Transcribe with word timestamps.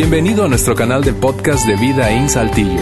Bienvenido 0.00 0.44
a 0.44 0.48
nuestro 0.48 0.76
canal 0.76 1.02
de 1.02 1.12
podcast 1.12 1.66
de 1.66 1.74
Vida 1.74 2.12
en 2.12 2.28
Saltillo. 2.28 2.80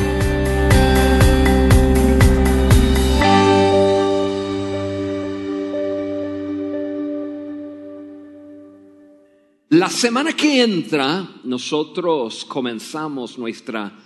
La 9.71 9.89
semana 9.89 10.35
que 10.35 10.63
entra, 10.63 11.27
nosotros 11.45 12.45
comenzamos 12.45 13.39
nuestra 13.39 13.99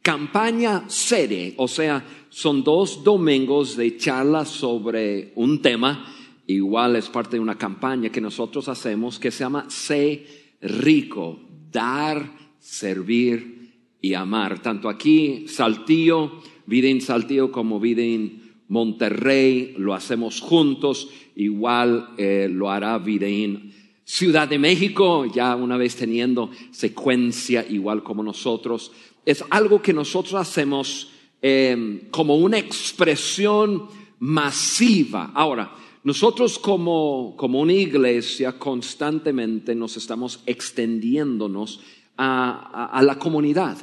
campaña 0.00 0.84
serie, 0.86 1.54
o 1.56 1.66
sea, 1.66 2.04
son 2.28 2.62
dos 2.62 3.02
domingos 3.02 3.76
de 3.76 3.96
charlas 3.96 4.48
sobre 4.48 5.32
un 5.34 5.60
tema, 5.60 6.14
igual 6.46 6.94
es 6.94 7.08
parte 7.08 7.38
de 7.38 7.40
una 7.40 7.58
campaña 7.58 8.10
que 8.10 8.20
nosotros 8.20 8.68
hacemos 8.68 9.18
que 9.18 9.32
se 9.32 9.40
llama 9.40 9.68
Sé 9.68 10.54
rico, 10.60 11.40
dar, 11.72 12.41
servir 12.62 13.72
y 14.00 14.14
amar. 14.14 14.62
Tanto 14.62 14.88
aquí, 14.88 15.46
Saltillo, 15.48 16.40
vida 16.66 16.88
en 16.88 17.00
Saltillo 17.00 17.50
como 17.50 17.80
vida 17.80 18.02
en 18.02 18.40
Monterrey, 18.68 19.74
lo 19.76 19.92
hacemos 19.94 20.40
juntos, 20.40 21.10
igual 21.36 22.10
eh, 22.16 22.48
lo 22.50 22.70
hará 22.70 22.96
vida 22.98 23.26
en 23.26 23.72
Ciudad 24.04 24.48
de 24.48 24.58
México, 24.58 25.26
ya 25.26 25.54
una 25.56 25.76
vez 25.76 25.96
teniendo 25.96 26.50
secuencia 26.70 27.66
igual 27.68 28.02
como 28.02 28.22
nosotros. 28.22 28.92
Es 29.26 29.44
algo 29.50 29.82
que 29.82 29.92
nosotros 29.92 30.34
hacemos 30.34 31.10
eh, 31.40 32.08
como 32.10 32.36
una 32.36 32.58
expresión 32.58 33.88
masiva. 34.18 35.32
Ahora, 35.34 35.74
nosotros 36.04 36.58
como, 36.58 37.34
como 37.36 37.60
una 37.60 37.72
iglesia 37.72 38.58
constantemente 38.58 39.74
nos 39.74 39.96
estamos 39.96 40.40
extendiéndonos 40.46 41.80
a, 42.24 43.02
la 43.02 43.18
comunidad 43.18 43.76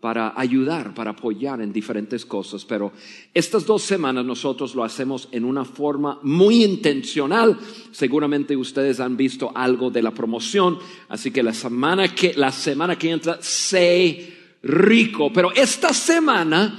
para 0.00 0.34
ayudar, 0.36 0.92
para 0.92 1.12
apoyar 1.12 1.62
en 1.62 1.72
diferentes 1.72 2.26
cosas. 2.26 2.64
Pero 2.64 2.92
estas 3.32 3.64
dos 3.64 3.82
semanas 3.82 4.24
nosotros 4.24 4.74
lo 4.74 4.84
hacemos 4.84 5.28
en 5.32 5.44
una 5.44 5.64
forma 5.64 6.18
muy 6.22 6.62
intencional. 6.62 7.58
Seguramente 7.90 8.56
ustedes 8.56 9.00
han 9.00 9.16
visto 9.16 9.50
algo 9.54 9.90
de 9.90 10.02
la 10.02 10.12
promoción, 10.12 10.78
así 11.08 11.30
que 11.30 11.42
la 11.42 11.54
semana 11.54 12.14
que, 12.14 12.34
la 12.34 12.52
semana 12.52 12.96
que 12.96 13.10
entra, 13.10 13.38
sé 13.40 14.58
rico. 14.62 15.32
Pero 15.32 15.52
esta 15.52 15.94
semana 15.94 16.78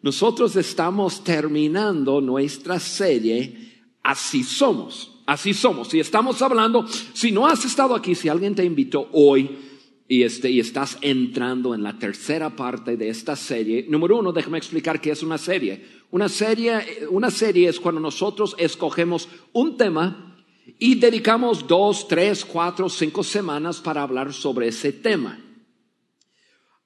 nosotros 0.00 0.56
estamos 0.56 1.22
terminando 1.22 2.20
nuestra 2.20 2.80
serie 2.80 3.72
Así 4.02 4.42
somos, 4.42 5.12
así 5.26 5.54
somos. 5.54 5.94
Y 5.94 6.00
estamos 6.00 6.42
hablando, 6.42 6.86
si 7.12 7.30
no 7.30 7.46
has 7.46 7.64
estado 7.64 7.94
aquí, 7.94 8.14
si 8.14 8.28
alguien 8.28 8.54
te 8.54 8.64
invitó 8.64 9.08
hoy, 9.12 9.48
y, 10.08 10.22
este, 10.22 10.50
y 10.50 10.60
estás 10.60 10.98
entrando 11.00 11.74
en 11.74 11.82
la 11.82 11.98
tercera 11.98 12.50
parte 12.54 12.96
de 12.96 13.08
esta 13.08 13.36
serie, 13.36 13.86
número 13.88 14.18
uno, 14.18 14.32
déjame 14.32 14.58
explicar 14.58 15.00
qué 15.00 15.10
es 15.10 15.22
una 15.22 15.38
serie. 15.38 16.02
Una 16.10 16.28
serie, 16.28 17.06
una 17.08 17.30
serie 17.30 17.68
es 17.68 17.80
cuando 17.80 18.00
nosotros 18.00 18.54
escogemos 18.58 19.28
un 19.52 19.76
tema 19.76 20.36
y 20.78 20.96
dedicamos 20.96 21.66
dos, 21.66 22.06
tres, 22.06 22.44
cuatro, 22.44 22.88
cinco 22.88 23.22
semanas 23.22 23.80
para 23.80 24.02
hablar 24.02 24.32
sobre 24.32 24.68
ese 24.68 24.92
tema. 24.92 25.38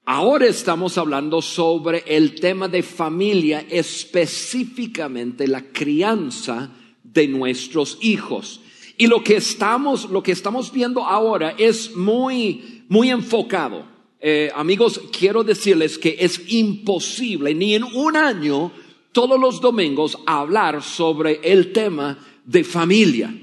Ahora 0.05 0.47
estamos 0.47 0.97
hablando 0.97 1.41
sobre 1.41 2.03
el 2.07 2.35
tema 2.35 2.69
de 2.69 2.81
familia, 2.81 3.65
específicamente 3.69 5.47
la 5.47 5.73
crianza 5.73 6.71
de 7.03 7.27
nuestros 7.27 7.97
hijos. 7.99 8.61
Y 8.97 9.07
lo 9.07 9.21
que 9.23 9.35
estamos, 9.35 10.09
lo 10.09 10.23
que 10.23 10.31
estamos 10.31 10.71
viendo 10.71 11.03
ahora 11.03 11.55
es 11.57 11.93
muy, 11.95 12.76
muy 12.87 13.09
enfocado. 13.09 13.85
Eh, 14.19 14.51
amigos, 14.55 14.99
quiero 15.17 15.43
decirles 15.43 15.97
que 15.97 16.17
es 16.19 16.51
imposible 16.51 17.53
ni 17.53 17.75
en 17.75 17.83
un 17.83 18.15
año 18.15 18.71
todos 19.11 19.39
los 19.39 19.61
domingos 19.61 20.17
hablar 20.25 20.83
sobre 20.83 21.39
el 21.43 21.71
tema 21.71 22.17
de 22.45 22.63
familia. 22.63 23.33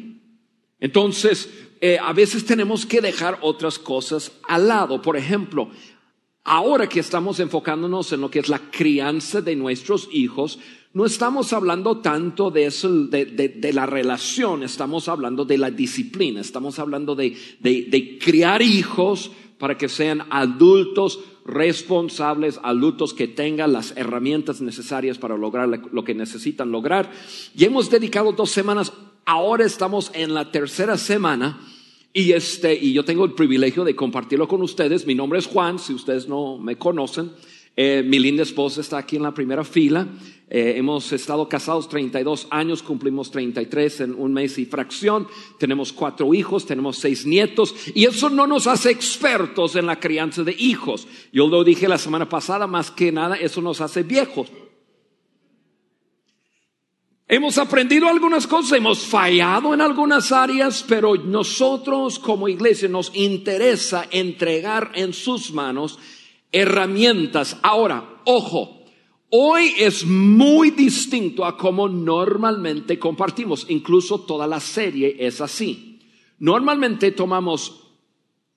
Entonces, 0.80 1.48
eh, 1.80 1.98
a 2.00 2.12
veces 2.12 2.44
tenemos 2.44 2.86
que 2.86 3.00
dejar 3.00 3.38
otras 3.42 3.78
cosas 3.78 4.32
al 4.48 4.68
lado. 4.68 5.02
Por 5.02 5.16
ejemplo, 5.16 5.70
ahora 6.44 6.88
que 6.88 7.00
estamos 7.00 7.40
enfocándonos 7.40 8.12
en 8.12 8.20
lo 8.20 8.30
que 8.30 8.38
es 8.40 8.48
la 8.48 8.70
crianza 8.70 9.40
de 9.40 9.56
nuestros 9.56 10.08
hijos, 10.12 10.58
no 10.94 11.04
estamos 11.04 11.52
hablando 11.52 11.98
tanto 11.98 12.52
de 12.52 12.66
eso, 12.66 12.88
de, 13.06 13.26
de, 13.26 13.48
de, 13.48 13.72
la 13.72 13.84
relación, 13.84 14.62
estamos 14.62 15.08
hablando 15.08 15.44
de 15.44 15.58
la 15.58 15.72
disciplina, 15.72 16.40
estamos 16.40 16.78
hablando 16.78 17.16
de, 17.16 17.36
de, 17.58 18.18
criar 18.22 18.62
hijos 18.62 19.32
para 19.64 19.78
que 19.78 19.88
sean 19.88 20.26
adultos 20.28 21.20
responsables, 21.46 22.60
adultos 22.62 23.14
que 23.14 23.28
tengan 23.28 23.72
las 23.72 23.96
herramientas 23.96 24.60
necesarias 24.60 25.16
para 25.16 25.38
lograr 25.38 25.66
lo 25.90 26.04
que 26.04 26.14
necesitan 26.14 26.70
lograr. 26.70 27.10
Y 27.56 27.64
hemos 27.64 27.88
dedicado 27.88 28.32
dos 28.32 28.50
semanas, 28.50 28.92
ahora 29.24 29.64
estamos 29.64 30.10
en 30.12 30.34
la 30.34 30.52
tercera 30.52 30.98
semana. 30.98 31.58
Y 32.12 32.32
este, 32.32 32.74
y 32.74 32.92
yo 32.92 33.06
tengo 33.06 33.24
el 33.24 33.32
privilegio 33.32 33.84
de 33.84 33.96
compartirlo 33.96 34.46
con 34.46 34.60
ustedes. 34.60 35.06
Mi 35.06 35.14
nombre 35.14 35.38
es 35.38 35.46
Juan, 35.46 35.78
si 35.78 35.94
ustedes 35.94 36.28
no 36.28 36.58
me 36.58 36.76
conocen. 36.76 37.30
Eh, 37.74 38.04
mi 38.06 38.18
linda 38.18 38.42
esposa 38.42 38.82
está 38.82 38.98
aquí 38.98 39.16
en 39.16 39.22
la 39.22 39.32
primera 39.32 39.64
fila. 39.64 40.06
Eh, 40.50 40.74
hemos 40.76 41.10
estado 41.12 41.48
casados 41.48 41.88
32 41.88 42.48
años, 42.50 42.82
cumplimos 42.82 43.30
33 43.30 44.00
en 44.00 44.14
un 44.14 44.32
mes 44.32 44.58
y 44.58 44.66
fracción. 44.66 45.26
Tenemos 45.58 45.92
cuatro 45.92 46.34
hijos, 46.34 46.66
tenemos 46.66 46.98
seis 46.98 47.24
nietos. 47.24 47.74
Y 47.94 48.04
eso 48.04 48.28
no 48.28 48.46
nos 48.46 48.66
hace 48.66 48.90
expertos 48.90 49.74
en 49.76 49.86
la 49.86 49.98
crianza 49.98 50.42
de 50.42 50.54
hijos. 50.58 51.08
Yo 51.32 51.48
lo 51.48 51.64
dije 51.64 51.88
la 51.88 51.98
semana 51.98 52.28
pasada, 52.28 52.66
más 52.66 52.90
que 52.90 53.10
nada, 53.10 53.36
eso 53.36 53.62
nos 53.62 53.80
hace 53.80 54.02
viejos. 54.02 54.52
Hemos 57.26 57.56
aprendido 57.56 58.06
algunas 58.06 58.46
cosas, 58.46 58.76
hemos 58.76 59.06
fallado 59.06 59.72
en 59.72 59.80
algunas 59.80 60.30
áreas, 60.30 60.84
pero 60.86 61.14
nosotros 61.14 62.18
como 62.18 62.48
iglesia 62.48 62.86
nos 62.86 63.10
interesa 63.14 64.06
entregar 64.10 64.92
en 64.94 65.14
sus 65.14 65.50
manos 65.50 65.98
herramientas. 66.52 67.56
Ahora, 67.62 68.20
ojo, 68.26 68.83
hoy 69.36 69.74
es 69.78 70.06
muy 70.06 70.70
distinto 70.70 71.44
a 71.44 71.56
como 71.56 71.88
normalmente 71.88 73.00
compartimos. 73.00 73.66
Incluso 73.68 74.20
toda 74.20 74.46
la 74.46 74.60
serie 74.60 75.16
es 75.18 75.40
así. 75.40 75.98
Normalmente 76.38 77.10
tomamos 77.10 77.80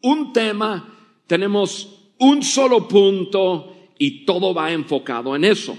un 0.03 0.31
tema, 0.33 1.15
tenemos 1.25 2.11
un 2.19 2.43
solo 2.43 2.87
punto 2.87 3.73
y 3.97 4.23
todo 4.23 4.53
va 4.53 4.71
enfocado 4.71 5.35
en 5.35 5.45
eso. 5.45 5.75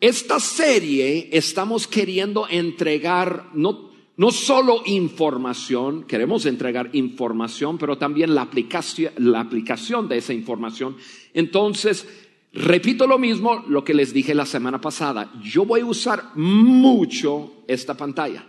Esta 0.00 0.40
serie 0.40 1.28
estamos 1.30 1.86
queriendo 1.86 2.48
entregar 2.48 3.50
no 3.52 3.92
no 4.16 4.30
solo 4.30 4.82
información, 4.86 6.04
queremos 6.04 6.46
entregar 6.46 6.90
información, 6.92 7.78
pero 7.78 7.98
también 7.98 8.34
la 8.34 8.42
aplicación, 8.42 9.12
la 9.16 9.40
aplicación 9.40 10.08
de 10.08 10.18
esa 10.18 10.32
información. 10.32 10.96
Entonces, 11.32 12.06
repito 12.54 13.06
lo 13.06 13.18
mismo, 13.18 13.64
lo 13.68 13.84
que 13.84 13.94
les 13.94 14.12
dije 14.12 14.34
la 14.34 14.46
semana 14.46 14.80
pasada. 14.80 15.32
Yo 15.42 15.64
voy 15.64 15.80
a 15.80 15.86
usar 15.86 16.30
mucho 16.36 17.64
esta 17.66 17.96
pantalla. 17.96 18.46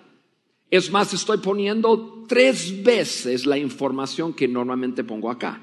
Es 0.69 0.91
más, 0.91 1.13
estoy 1.13 1.38
poniendo 1.39 2.25
tres 2.27 2.83
veces 2.83 3.45
la 3.45 3.57
información 3.57 4.33
que 4.33 4.47
normalmente 4.47 5.03
pongo 5.03 5.29
acá. 5.29 5.61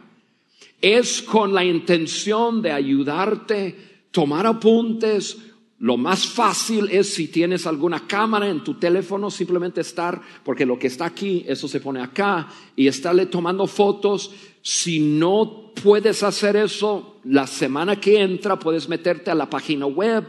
Es 0.80 1.22
con 1.22 1.54
la 1.54 1.64
intención 1.64 2.62
de 2.62 2.72
ayudarte, 2.72 4.06
tomar 4.10 4.47
apuntes, 4.47 5.38
lo 5.82 5.97
más 5.97 6.28
fácil 6.28 6.88
es 6.92 7.12
si 7.12 7.26
tienes 7.26 7.66
alguna 7.66 8.06
cámara 8.06 8.48
en 8.48 8.62
tu 8.62 8.74
teléfono, 8.74 9.32
simplemente 9.32 9.80
estar, 9.80 10.20
porque 10.44 10.64
lo 10.64 10.78
que 10.78 10.86
está 10.86 11.06
aquí, 11.06 11.44
eso 11.48 11.66
se 11.66 11.80
pone 11.80 12.00
acá, 12.00 12.48
y 12.76 12.86
estarle 12.86 13.27
tomando 13.27 13.66
fotos. 13.66 14.30
Si 14.62 15.00
no 15.00 15.61
puedes 15.83 16.22
hacer 16.22 16.57
eso, 16.57 17.21
la 17.24 17.47
semana 17.47 18.01
que 18.01 18.21
entra 18.21 18.59
puedes 18.59 18.89
meterte 18.89 19.30
a 19.30 19.34
la 19.34 19.48
página 19.48 19.86
web, 19.86 20.27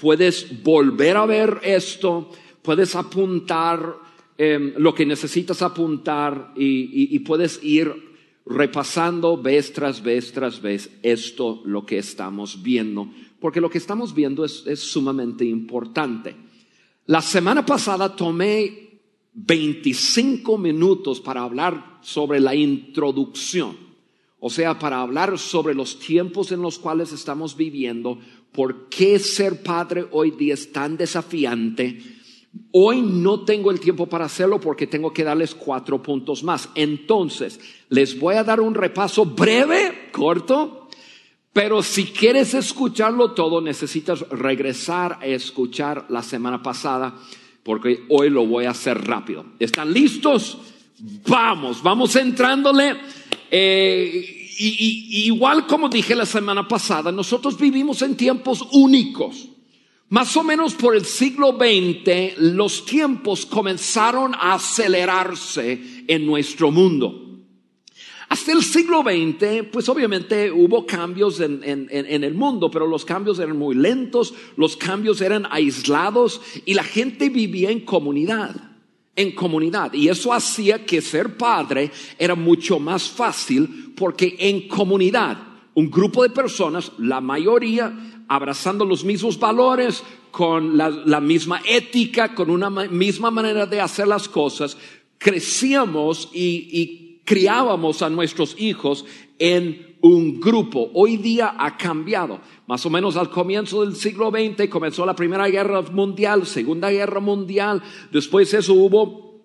puedes 0.00 0.62
volver 0.62 1.16
a 1.16 1.26
ver 1.26 1.60
esto, 1.62 2.30
puedes 2.62 2.94
apuntar 2.96 3.96
eh, 4.38 4.74
lo 4.76 4.94
que 4.94 5.06
necesitas 5.06 5.62
apuntar 5.62 6.52
y, 6.56 6.64
y, 6.64 7.16
y 7.16 7.18
puedes 7.20 7.62
ir 7.62 8.12
repasando 8.44 9.40
vez 9.40 9.72
tras 9.72 10.02
vez 10.02 10.32
tras 10.32 10.60
vez 10.60 10.90
esto, 11.02 11.62
lo 11.64 11.86
que 11.86 11.98
estamos 11.98 12.62
viendo 12.62 13.08
porque 13.42 13.60
lo 13.60 13.68
que 13.68 13.78
estamos 13.78 14.14
viendo 14.14 14.44
es, 14.44 14.62
es 14.68 14.78
sumamente 14.78 15.44
importante. 15.44 16.36
La 17.06 17.20
semana 17.20 17.66
pasada 17.66 18.14
tomé 18.14 19.00
25 19.34 20.56
minutos 20.56 21.20
para 21.20 21.42
hablar 21.42 21.98
sobre 22.02 22.38
la 22.38 22.54
introducción, 22.54 23.76
o 24.44 24.50
sea, 24.50 24.76
para 24.76 25.00
hablar 25.00 25.38
sobre 25.38 25.72
los 25.72 26.00
tiempos 26.00 26.50
en 26.50 26.62
los 26.62 26.76
cuales 26.76 27.12
estamos 27.12 27.56
viviendo, 27.56 28.18
por 28.50 28.88
qué 28.88 29.20
ser 29.20 29.62
padre 29.62 30.04
hoy 30.10 30.32
día 30.32 30.54
es 30.54 30.72
tan 30.72 30.96
desafiante, 30.96 32.00
Hoy 32.70 33.00
no 33.00 33.44
tengo 33.46 33.70
el 33.70 33.80
tiempo 33.80 34.06
para 34.06 34.26
hacerlo 34.26 34.60
porque 34.60 34.86
tengo 34.86 35.10
que 35.10 35.24
darles 35.24 35.54
cuatro 35.54 36.02
puntos 36.02 36.42
más. 36.42 36.68
Entonces, 36.74 37.58
les 37.88 38.18
voy 38.18 38.34
a 38.34 38.44
dar 38.44 38.60
un 38.60 38.74
repaso 38.74 39.24
breve, 39.24 40.10
corto, 40.12 40.88
pero 41.52 41.82
si 41.82 42.04
quieres 42.04 42.52
escucharlo 42.52 43.32
todo, 43.32 43.62
necesitas 43.62 44.28
regresar 44.28 45.18
a 45.20 45.26
escuchar 45.26 46.04
la 46.10 46.22
semana 46.22 46.62
pasada 46.62 47.14
porque 47.62 48.04
hoy 48.10 48.28
lo 48.28 48.46
voy 48.46 48.66
a 48.66 48.70
hacer 48.70 48.98
rápido. 49.02 49.46
¿Están 49.58 49.92
listos? 49.92 50.58
Vamos, 51.26 51.82
vamos 51.82 52.16
entrándole. 52.16 52.96
Eh, 53.54 54.48
y, 54.58 55.26
igual 55.26 55.66
como 55.66 55.90
dije 55.90 56.14
la 56.14 56.24
semana 56.24 56.66
pasada, 56.66 57.12
nosotros 57.12 57.58
vivimos 57.58 58.00
en 58.00 58.16
tiempos 58.16 58.66
únicos. 58.72 59.50
Más 60.08 60.34
o 60.38 60.42
menos 60.42 60.74
por 60.74 60.96
el 60.96 61.04
siglo 61.04 61.58
XX, 61.58 62.38
los 62.38 62.86
tiempos 62.86 63.44
comenzaron 63.44 64.34
a 64.34 64.54
acelerarse 64.54 66.04
en 66.08 66.26
nuestro 66.26 66.70
mundo. 66.70 67.18
Hasta 68.30 68.52
el 68.52 68.62
siglo 68.62 69.02
XX, 69.02 69.68
pues 69.70 69.90
obviamente 69.90 70.50
hubo 70.50 70.86
cambios 70.86 71.40
en, 71.40 71.60
en, 71.62 72.24
el 72.24 72.32
mundo, 72.32 72.70
pero 72.70 72.86
los 72.86 73.04
cambios 73.04 73.38
eran 73.38 73.58
muy 73.58 73.74
lentos, 73.74 74.32
los 74.56 74.78
cambios 74.78 75.20
eran 75.20 75.46
aislados 75.50 76.40
y 76.64 76.72
la 76.72 76.84
gente 76.84 77.28
vivía 77.28 77.70
en 77.70 77.80
comunidad, 77.80 78.71
en 79.14 79.32
comunidad. 79.32 79.92
Y 79.92 80.08
eso 80.08 80.32
hacía 80.32 80.84
que 80.84 81.00
ser 81.00 81.36
padre 81.36 81.90
era 82.18 82.34
mucho 82.34 82.78
más 82.78 83.08
fácil 83.08 83.92
porque 83.96 84.36
en 84.38 84.68
comunidad, 84.68 85.38
un 85.74 85.90
grupo 85.90 86.22
de 86.22 86.30
personas, 86.30 86.92
la 86.98 87.20
mayoría 87.20 88.24
abrazando 88.28 88.84
los 88.84 89.04
mismos 89.04 89.38
valores, 89.38 90.02
con 90.30 90.78
la, 90.78 91.20
misma 91.20 91.60
ética, 91.68 92.34
con 92.34 92.48
una 92.48 92.70
misma 92.70 93.30
manera 93.30 93.66
de 93.66 93.82
hacer 93.82 94.08
las 94.08 94.28
cosas, 94.28 94.78
crecíamos 95.18 96.30
y, 96.32 96.68
y 96.72 97.20
criábamos 97.24 98.00
a 98.00 98.08
nuestros 98.08 98.56
hijos 98.58 99.04
en 99.38 99.91
un 100.02 100.40
grupo. 100.40 100.90
Hoy 100.94 101.16
día 101.16 101.54
ha 101.58 101.76
cambiado. 101.76 102.40
Más 102.66 102.84
o 102.84 102.90
menos 102.90 103.16
al 103.16 103.30
comienzo 103.30 103.84
del 103.84 103.96
siglo 103.96 104.30
XX 104.30 104.68
comenzó 104.68 105.06
la 105.06 105.16
Primera 105.16 105.48
Guerra 105.48 105.80
Mundial, 105.82 106.46
Segunda 106.46 106.90
Guerra 106.90 107.20
Mundial. 107.20 107.82
Después 108.10 108.50
de 108.50 108.58
eso 108.58 108.74
hubo, 108.74 109.40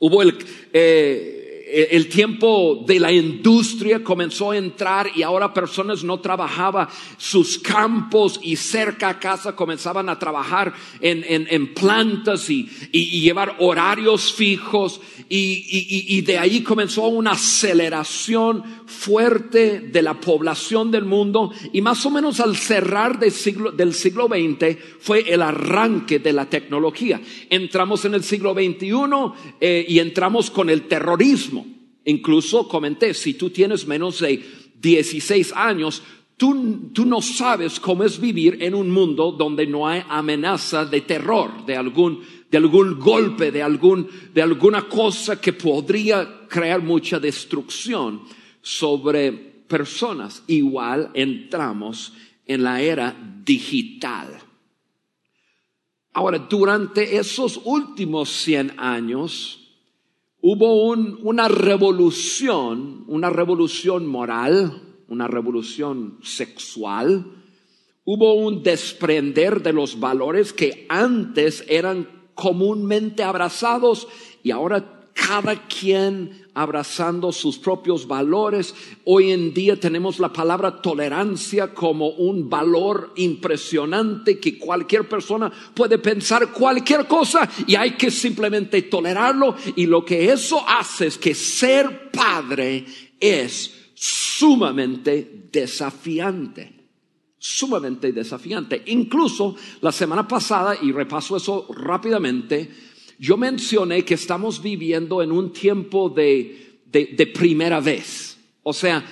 hubo 0.00 0.22
el, 0.22 0.36
eh, 0.72 1.35
el 1.68 2.08
tiempo 2.08 2.84
de 2.86 3.00
la 3.00 3.10
industria 3.10 4.04
comenzó 4.04 4.52
a 4.52 4.56
entrar 4.56 5.10
y 5.16 5.22
ahora 5.22 5.52
personas 5.52 6.04
no 6.04 6.20
trabajaban 6.20 6.86
sus 7.16 7.58
campos 7.58 8.38
y 8.40 8.54
cerca 8.54 9.08
a 9.08 9.18
casa 9.18 9.56
comenzaban 9.56 10.08
a 10.08 10.18
trabajar 10.18 10.72
en, 11.00 11.24
en, 11.26 11.74
plantas 11.74 12.48
y, 12.50 12.68
y, 12.92 13.20
llevar 13.20 13.56
horarios 13.58 14.32
fijos 14.32 15.00
y, 15.28 16.06
y, 16.08 16.20
de 16.20 16.38
ahí 16.38 16.62
comenzó 16.62 17.08
una 17.08 17.32
aceleración 17.32 18.62
fuerte 18.86 19.80
de 19.80 20.02
la 20.02 20.20
población 20.20 20.92
del 20.92 21.04
mundo 21.04 21.50
y 21.72 21.82
más 21.82 22.06
o 22.06 22.10
menos 22.10 22.38
al 22.38 22.56
cerrar 22.56 23.18
del 23.18 23.32
siglo, 23.32 23.72
del 23.72 23.92
siglo 23.92 24.28
XX 24.28 24.78
fue 25.00 25.32
el 25.32 25.42
arranque 25.42 26.20
de 26.20 26.32
la 26.32 26.46
tecnología. 26.48 27.20
Entramos 27.50 28.04
en 28.04 28.14
el 28.14 28.22
siglo 28.22 28.54
XXI 28.54 28.92
eh, 29.60 29.84
y 29.88 29.98
entramos 29.98 30.50
con 30.50 30.70
el 30.70 30.82
terrorismo. 30.82 31.55
Incluso 32.06 32.68
comenté, 32.68 33.12
si 33.14 33.34
tú 33.34 33.50
tienes 33.50 33.86
menos 33.86 34.20
de 34.20 34.40
16 34.80 35.52
años, 35.54 36.02
tú, 36.36 36.90
tú 36.92 37.04
no 37.04 37.20
sabes 37.20 37.80
cómo 37.80 38.04
es 38.04 38.20
vivir 38.20 38.58
en 38.60 38.74
un 38.74 38.90
mundo 38.90 39.32
donde 39.32 39.66
no 39.66 39.88
hay 39.88 40.04
amenaza 40.08 40.84
de 40.84 41.00
terror, 41.00 41.66
de 41.66 41.76
algún, 41.76 42.22
de 42.48 42.58
algún 42.58 43.00
golpe, 43.00 43.50
de, 43.50 43.60
algún, 43.60 44.08
de 44.32 44.40
alguna 44.40 44.82
cosa 44.82 45.40
que 45.40 45.52
podría 45.52 46.46
crear 46.48 46.80
mucha 46.80 47.18
destrucción 47.18 48.22
sobre 48.62 49.32
personas. 49.32 50.44
Igual 50.46 51.10
entramos 51.12 52.12
en 52.46 52.62
la 52.62 52.80
era 52.80 53.16
digital. 53.44 54.28
Ahora, 56.12 56.38
durante 56.38 57.16
esos 57.16 57.60
últimos 57.64 58.30
100 58.30 58.74
años, 58.78 59.65
hubo 60.48 60.84
una 60.92 61.48
revolución, 61.48 63.02
una 63.08 63.30
revolución 63.30 64.06
moral, 64.06 64.80
una 65.08 65.26
revolución 65.26 66.20
sexual, 66.22 67.26
hubo 68.04 68.34
un 68.34 68.62
desprender 68.62 69.60
de 69.60 69.72
los 69.72 69.98
valores 69.98 70.52
que 70.52 70.86
antes 70.88 71.64
eran 71.66 72.28
comúnmente 72.36 73.24
abrazados 73.24 74.06
y 74.44 74.52
ahora 74.52 75.10
cada 75.14 75.66
quien 75.66 76.45
abrazando 76.56 77.32
sus 77.32 77.58
propios 77.58 78.08
valores. 78.08 78.74
Hoy 79.04 79.30
en 79.30 79.52
día 79.52 79.78
tenemos 79.78 80.18
la 80.18 80.32
palabra 80.32 80.80
tolerancia 80.80 81.74
como 81.74 82.08
un 82.08 82.48
valor 82.48 83.12
impresionante 83.16 84.40
que 84.40 84.58
cualquier 84.58 85.06
persona 85.06 85.52
puede 85.74 85.98
pensar 85.98 86.50
cualquier 86.52 87.06
cosa 87.06 87.48
y 87.66 87.74
hay 87.74 87.92
que 87.92 88.10
simplemente 88.10 88.82
tolerarlo. 88.82 89.54
Y 89.76 89.84
lo 89.84 90.02
que 90.02 90.32
eso 90.32 90.64
hace 90.66 91.08
es 91.08 91.18
que 91.18 91.34
ser 91.34 92.10
padre 92.10 92.86
es 93.20 93.90
sumamente 93.94 95.48
desafiante 95.52 96.76
sumamente 97.38 98.12
desafiante. 98.12 98.82
Incluso 98.86 99.54
la 99.80 99.92
semana 99.92 100.26
pasada, 100.26 100.76
y 100.82 100.90
repaso 100.90 101.36
eso 101.36 101.68
rápidamente, 101.70 102.68
yo 103.18 103.36
mencioné 103.36 104.04
que 104.04 104.14
estamos 104.14 104.62
viviendo 104.62 105.22
en 105.22 105.32
un 105.32 105.52
tiempo 105.52 106.08
de, 106.08 106.80
de, 106.90 107.26
primera 107.26 107.80
vez. 107.80 108.38
O 108.62 108.72
sea, 108.72 109.04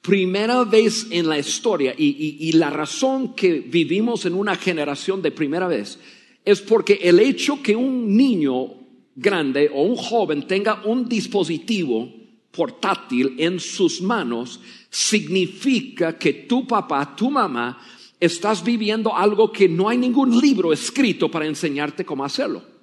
primera 0.00 0.64
vez 0.64 1.06
en 1.10 1.28
la 1.28 1.38
historia. 1.38 1.94
Y, 1.96 2.36
y, 2.40 2.52
la 2.52 2.70
razón 2.70 3.34
que 3.34 3.60
vivimos 3.60 4.26
en 4.26 4.34
una 4.34 4.56
generación 4.56 5.22
de 5.22 5.30
primera 5.30 5.68
vez 5.68 5.98
es 6.44 6.60
porque 6.60 7.00
el 7.02 7.20
hecho 7.20 7.62
que 7.62 7.74
un 7.76 8.16
niño 8.16 8.74
grande 9.16 9.70
o 9.72 9.82
un 9.82 9.96
joven 9.96 10.46
tenga 10.46 10.82
un 10.84 11.08
dispositivo 11.08 12.12
portátil 12.50 13.34
en 13.38 13.58
sus 13.58 14.00
manos 14.00 14.60
significa 14.90 16.18
que 16.18 16.32
tu 16.32 16.66
papá, 16.66 17.16
tu 17.16 17.30
mamá, 17.30 17.80
estás 18.20 18.62
viviendo 18.62 19.14
algo 19.14 19.52
que 19.52 19.68
no 19.68 19.88
hay 19.88 19.98
ningún 19.98 20.40
libro 20.40 20.72
escrito 20.72 21.30
para 21.30 21.46
enseñarte 21.46 22.04
cómo 22.04 22.24
hacerlo. 22.24 22.73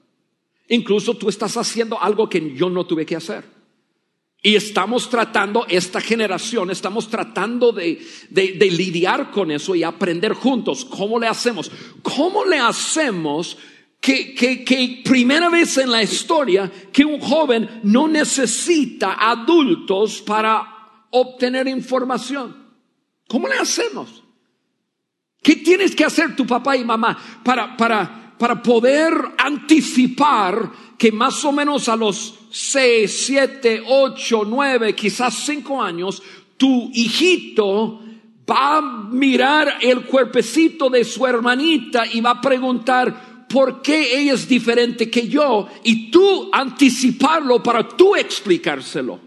Incluso 0.71 1.15
tú 1.15 1.27
estás 1.27 1.57
haciendo 1.57 2.01
algo 2.01 2.29
que 2.29 2.55
yo 2.55 2.69
no 2.69 2.85
tuve 2.85 3.05
que 3.05 3.17
hacer. 3.17 3.43
Y 4.41 4.55
estamos 4.55 5.09
tratando, 5.09 5.65
esta 5.67 5.99
generación, 5.99 6.71
estamos 6.71 7.09
tratando 7.09 7.73
de, 7.73 7.99
lidiar 8.31 9.31
con 9.31 9.51
eso 9.51 9.75
y 9.75 9.83
aprender 9.83 10.31
juntos. 10.31 10.85
¿Cómo 10.85 11.19
le 11.19 11.27
hacemos? 11.27 11.69
¿Cómo 12.01 12.45
le 12.45 12.57
hacemos 12.57 13.57
que, 13.99 14.33
que, 14.33 15.01
primera 15.03 15.49
vez 15.49 15.77
en 15.77 15.91
la 15.91 16.03
historia 16.03 16.71
que 16.93 17.03
un 17.03 17.19
joven 17.19 17.81
no 17.83 18.07
necesita 18.07 19.15
adultos 19.15 20.21
para 20.21 21.07
obtener 21.09 21.67
información? 21.67 22.55
¿Cómo 23.27 23.49
le 23.49 23.55
hacemos? 23.55 24.23
¿Qué 25.43 25.57
tienes 25.57 25.93
que 25.93 26.05
hacer 26.05 26.33
tu 26.33 26.47
papá 26.47 26.77
y 26.77 26.85
mamá 26.85 27.41
para, 27.43 27.75
para 27.75 28.20
para 28.41 28.63
poder 28.63 29.13
anticipar 29.37 30.71
que 30.97 31.11
más 31.11 31.45
o 31.45 31.51
menos 31.51 31.87
a 31.87 31.95
los 31.95 32.39
seis, 32.49 33.25
siete, 33.27 33.83
ocho, 33.85 34.41
nueve, 34.47 34.95
quizás 34.95 35.43
cinco 35.45 35.79
años, 35.79 36.23
tu 36.57 36.89
hijito 36.91 37.99
va 38.49 38.77
a 38.77 38.81
mirar 38.81 39.77
el 39.81 40.07
cuerpecito 40.07 40.89
de 40.89 41.03
su 41.03 41.27
hermanita 41.27 42.03
y 42.11 42.19
va 42.19 42.31
a 42.31 42.41
preguntar, 42.41 43.45
¿por 43.47 43.83
qué 43.83 44.19
ella 44.19 44.33
es 44.33 44.47
diferente 44.47 45.11
que 45.11 45.27
yo? 45.27 45.67
Y 45.83 46.09
tú 46.09 46.49
anticiparlo 46.51 47.61
para 47.61 47.87
tú 47.87 48.15
explicárselo. 48.15 49.19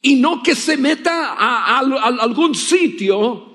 Y 0.00 0.14
no 0.14 0.42
que 0.42 0.54
se 0.54 0.78
meta 0.78 1.34
a, 1.34 1.80
algún 1.80 2.54
sitio 2.54 3.49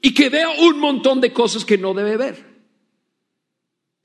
y 0.00 0.14
que 0.14 0.28
vea 0.28 0.48
un 0.48 0.78
montón 0.78 1.20
de 1.20 1.32
cosas 1.32 1.64
que 1.64 1.78
no 1.78 1.94
debe 1.94 2.16
ver. 2.16 2.56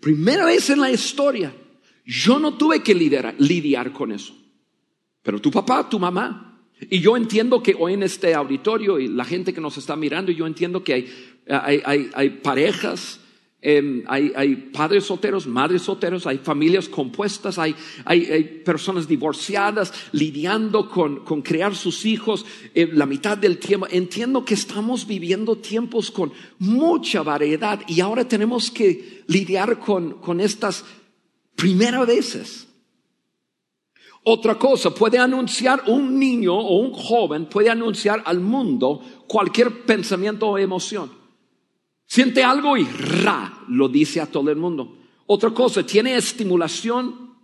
Primera 0.01 0.45
vez 0.45 0.69
en 0.69 0.81
la 0.81 0.91
historia, 0.91 1.55
yo 2.05 2.39
no 2.39 2.57
tuve 2.57 2.81
que 2.81 2.93
lidiar, 2.93 3.93
con 3.93 4.12
eso. 4.12 4.36
Pero 5.21 5.39
tu 5.39 5.51
papá, 5.51 5.88
tu 5.88 6.00
mamá, 6.00 6.67
y 6.89 7.00
yo 7.00 7.15
entiendo 7.15 7.62
que 7.62 7.75
hoy 7.77 7.93
en 7.93 8.03
este 8.03 8.33
auditorio 8.33 9.00
y 9.00 9.07
la 9.07 9.24
gente 9.24 9.53
que 9.53 9.62
nos 9.62 9.77
está 9.77 9.95
mirando, 9.95 10.31
yo 10.31 10.48
entiendo 10.48 10.83
que 10.83 11.07
hay, 11.48 12.29
parejas 12.43 13.20
Em, 13.63 14.03
hay, 14.07 14.33
hay, 14.35 14.55
padres 14.55 15.05
solteros, 15.05 15.45
madres 15.45 15.83
solteros, 15.83 16.25
hay 16.25 16.39
familias 16.39 16.89
compuestas, 16.89 17.59
hay, 17.59 17.75
hay, 18.05 18.25
hay 18.25 18.43
personas 18.43 19.07
divorciadas 19.07 19.93
lidiando 20.13 20.89
con, 20.89 21.23
con 21.23 21.43
crear 21.43 21.75
sus 21.75 22.05
hijos 22.05 22.43
eh, 22.73 22.89
la 22.91 23.05
mitad 23.05 23.37
del 23.37 23.59
tiempo. 23.59 23.85
Entiendo 23.91 24.43
que 24.43 24.55
estamos 24.55 25.05
viviendo 25.05 25.57
tiempos 25.57 26.09
con 26.09 26.33
mucha 26.57 27.21
variedad 27.21 27.79
y 27.87 28.01
ahora 28.01 28.27
tenemos 28.27 28.71
que 28.71 29.23
lidiar 29.27 29.77
con, 29.77 30.13
con 30.13 30.39
estas 30.39 30.83
primeras 31.55 32.07
veces. 32.07 32.67
Otra 34.23 34.57
cosa, 34.57 34.91
puede 34.91 35.19
anunciar 35.19 35.83
un 35.85 36.17
niño 36.17 36.55
o 36.55 36.77
un 36.79 36.93
joven, 36.93 37.45
puede 37.45 37.69
anunciar 37.69 38.23
al 38.25 38.39
mundo 38.39 39.01
cualquier 39.27 39.85
pensamiento 39.85 40.47
o 40.47 40.57
emoción. 40.57 41.20
Siente 42.11 42.43
algo 42.43 42.75
y 42.75 42.83
ra, 42.83 43.63
lo 43.69 43.87
dice 43.87 44.19
a 44.19 44.25
todo 44.25 44.49
el 44.51 44.57
mundo. 44.57 44.97
Otra 45.27 45.51
cosa, 45.51 45.85
tiene 45.85 46.17
estimulación 46.17 47.37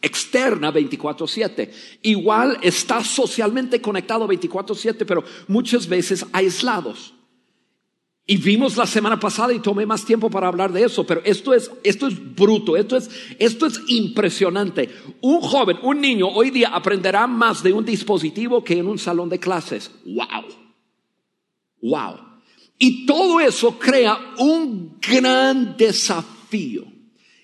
externa 0.00 0.72
24/7. 0.72 1.70
Igual 2.00 2.56
está 2.62 3.04
socialmente 3.04 3.82
conectado 3.82 4.26
24/7, 4.26 5.04
pero 5.04 5.22
muchas 5.48 5.86
veces 5.86 6.24
aislados. 6.32 7.12
Y 8.24 8.38
vimos 8.38 8.78
la 8.78 8.86
semana 8.86 9.20
pasada 9.20 9.52
y 9.52 9.60
tomé 9.60 9.84
más 9.84 10.06
tiempo 10.06 10.30
para 10.30 10.48
hablar 10.48 10.72
de 10.72 10.82
eso, 10.82 11.04
pero 11.04 11.20
esto 11.22 11.52
es, 11.52 11.70
esto 11.84 12.06
es 12.06 12.34
bruto, 12.34 12.78
esto 12.78 12.96
es, 12.96 13.10
esto 13.38 13.66
es 13.66 13.82
impresionante. 13.88 14.88
Un 15.20 15.42
joven, 15.42 15.76
un 15.82 16.00
niño 16.00 16.26
hoy 16.26 16.48
día 16.48 16.70
aprenderá 16.70 17.26
más 17.26 17.62
de 17.62 17.74
un 17.74 17.84
dispositivo 17.84 18.64
que 18.64 18.78
en 18.78 18.86
un 18.86 18.98
salón 18.98 19.28
de 19.28 19.38
clases. 19.38 19.90
Wow. 20.06 20.46
Wow. 21.82 22.29
Y 22.82 23.04
todo 23.04 23.40
eso 23.40 23.78
crea 23.78 24.32
un 24.38 24.98
gran 25.02 25.76
desafío. 25.76 26.84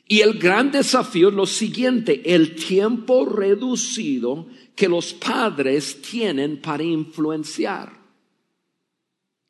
Y 0.09 0.21
el 0.21 0.39
gran 0.39 0.71
desafío 0.71 1.29
es 1.29 1.35
lo 1.35 1.45
siguiente, 1.45 2.35
el 2.35 2.55
tiempo 2.55 3.27
reducido 3.27 4.47
que 4.75 4.89
los 4.89 5.13
padres 5.13 6.01
tienen 6.01 6.63
para 6.63 6.85
influenciar. 6.85 7.93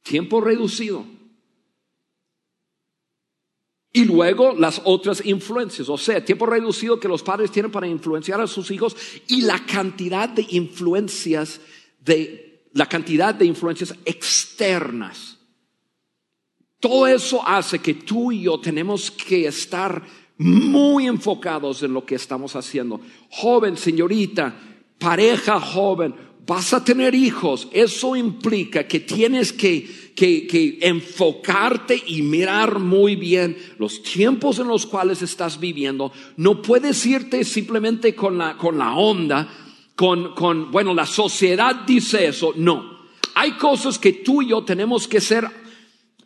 Tiempo 0.02 0.40
reducido. 0.40 1.06
Y 3.92 4.06
luego 4.06 4.56
las 4.56 4.82
otras 4.84 5.24
influencias, 5.24 5.88
o 5.88 5.96
sea, 5.96 6.24
tiempo 6.24 6.46
reducido 6.46 6.98
que 6.98 7.06
los 7.06 7.22
padres 7.22 7.52
tienen 7.52 7.70
para 7.70 7.86
influenciar 7.86 8.40
a 8.40 8.48
sus 8.48 8.72
hijos 8.72 8.96
y 9.28 9.42
la 9.42 9.64
cantidad 9.64 10.28
de 10.28 10.46
influencias 10.50 11.60
de 12.00 12.64
la 12.72 12.88
cantidad 12.88 13.32
de 13.36 13.46
influencias 13.46 13.94
externas 14.04 15.35
todo 16.80 17.06
eso 17.06 17.46
hace 17.46 17.78
que 17.78 17.94
tú 17.94 18.32
y 18.32 18.42
yo 18.42 18.58
tenemos 18.60 19.10
que 19.10 19.46
estar 19.46 20.02
muy 20.38 21.06
enfocados 21.06 21.82
en 21.82 21.94
lo 21.94 22.04
que 22.04 22.16
estamos 22.16 22.54
haciendo. 22.56 23.00
Joven, 23.30 23.76
señorita, 23.76 24.54
pareja 24.98 25.58
joven, 25.58 26.14
vas 26.46 26.74
a 26.74 26.84
tener 26.84 27.14
hijos. 27.14 27.68
Eso 27.72 28.14
implica 28.14 28.86
que 28.86 29.00
tienes 29.00 29.52
que, 29.52 30.12
que, 30.14 30.78
enfocarte 30.82 32.02
y 32.06 32.22
mirar 32.22 32.78
muy 32.78 33.16
bien 33.16 33.56
los 33.78 34.02
tiempos 34.02 34.58
en 34.58 34.68
los 34.68 34.86
cuales 34.86 35.22
estás 35.22 35.58
viviendo. 35.58 36.12
No 36.36 36.60
puedes 36.62 37.04
irte 37.06 37.42
simplemente 37.44 38.14
con 38.14 38.38
la, 38.38 38.56
con 38.56 38.78
la 38.78 38.94
onda, 38.94 39.48
con, 39.94 40.34
con, 40.34 40.70
bueno, 40.70 40.94
la 40.94 41.06
sociedad 41.06 41.86
dice 41.86 42.26
eso. 42.26 42.52
No. 42.56 42.96
Hay 43.34 43.52
cosas 43.52 43.98
que 43.98 44.12
tú 44.12 44.42
y 44.42 44.48
yo 44.48 44.62
tenemos 44.64 45.08
que 45.08 45.20
ser 45.20 45.65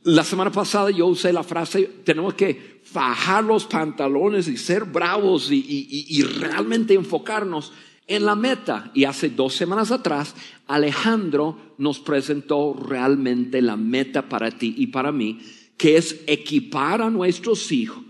la 0.03 0.25
semana 0.25 0.51
pasada 0.51 0.91
yo 0.91 1.07
usé 1.07 1.33
la 1.33 1.43
frase, 1.43 1.83
tenemos 2.05 2.35
que 2.35 2.81
fajar 2.85 3.45
los 3.45 3.67
pantalones 3.67 4.49
y 4.49 4.57
ser 4.57 4.85
bravos 4.85 5.51
y, 5.51 6.23
realmente 6.23 6.95
enfocarnos 6.95 7.73
en 8.07 8.25
la 8.25 8.35
meta. 8.35 8.91
Y 8.95 9.05
hace 9.05 9.29
dos 9.29 9.55
semanas 9.55 9.91
atrás, 9.91 10.35
Alejandro 10.67 11.75
nos 11.79 12.01
presentó 12.01 12.73
realmente 12.75 13.61
la 13.61 13.77
meta 13.77 14.29
para 14.29 14.51
ti 14.51 14.75
y 14.79 14.87
para 14.87 15.13
mí, 15.13 15.39
que 15.77 15.97
es 15.97 16.23
equipar 16.27 17.03
a 17.03 17.11
nuestros 17.11 17.71
hijos, 17.71 18.03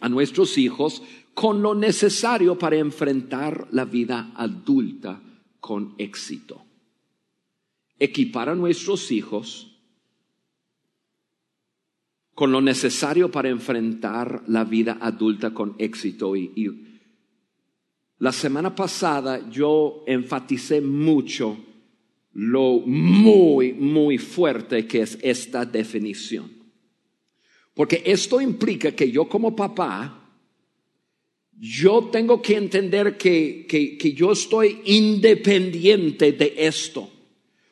a 0.00 0.08
nuestros 0.08 0.58
hijos 0.58 1.02
con 1.32 1.62
lo 1.62 1.74
necesario 1.74 2.58
para 2.58 2.76
enfrentar 2.76 3.68
la 3.70 3.84
vida 3.84 4.32
adulta 4.34 5.22
con 5.60 5.94
éxito. 5.96 6.62
Equipar 7.98 8.48
a 8.50 8.54
nuestros 8.54 9.10
hijos 9.10 9.77
con 12.38 12.52
lo 12.52 12.60
necesario 12.60 13.32
para 13.32 13.48
enfrentar 13.48 14.44
la 14.46 14.62
vida 14.62 14.98
adulta 15.00 15.52
con 15.52 15.74
éxito. 15.76 16.36
Y, 16.36 16.84
la 18.20 18.30
semana 18.30 18.76
pasada 18.76 19.50
yo 19.50 20.04
enfaticé 20.06 20.80
mucho 20.80 21.58
lo 22.34 22.78
muy, 22.86 23.72
muy 23.72 24.18
fuerte 24.18 24.86
que 24.86 25.00
es 25.00 25.18
esta 25.20 25.64
definición. 25.64 26.48
Porque 27.74 28.04
esto 28.06 28.40
implica 28.40 28.92
que 28.92 29.10
yo 29.10 29.28
como 29.28 29.56
papá, 29.56 30.30
yo 31.58 32.04
tengo 32.12 32.40
que 32.40 32.54
entender 32.54 33.18
que, 33.18 33.66
que 33.68 34.12
yo 34.12 34.30
estoy 34.30 34.78
independiente 34.84 36.30
de 36.30 36.54
esto. 36.56 37.10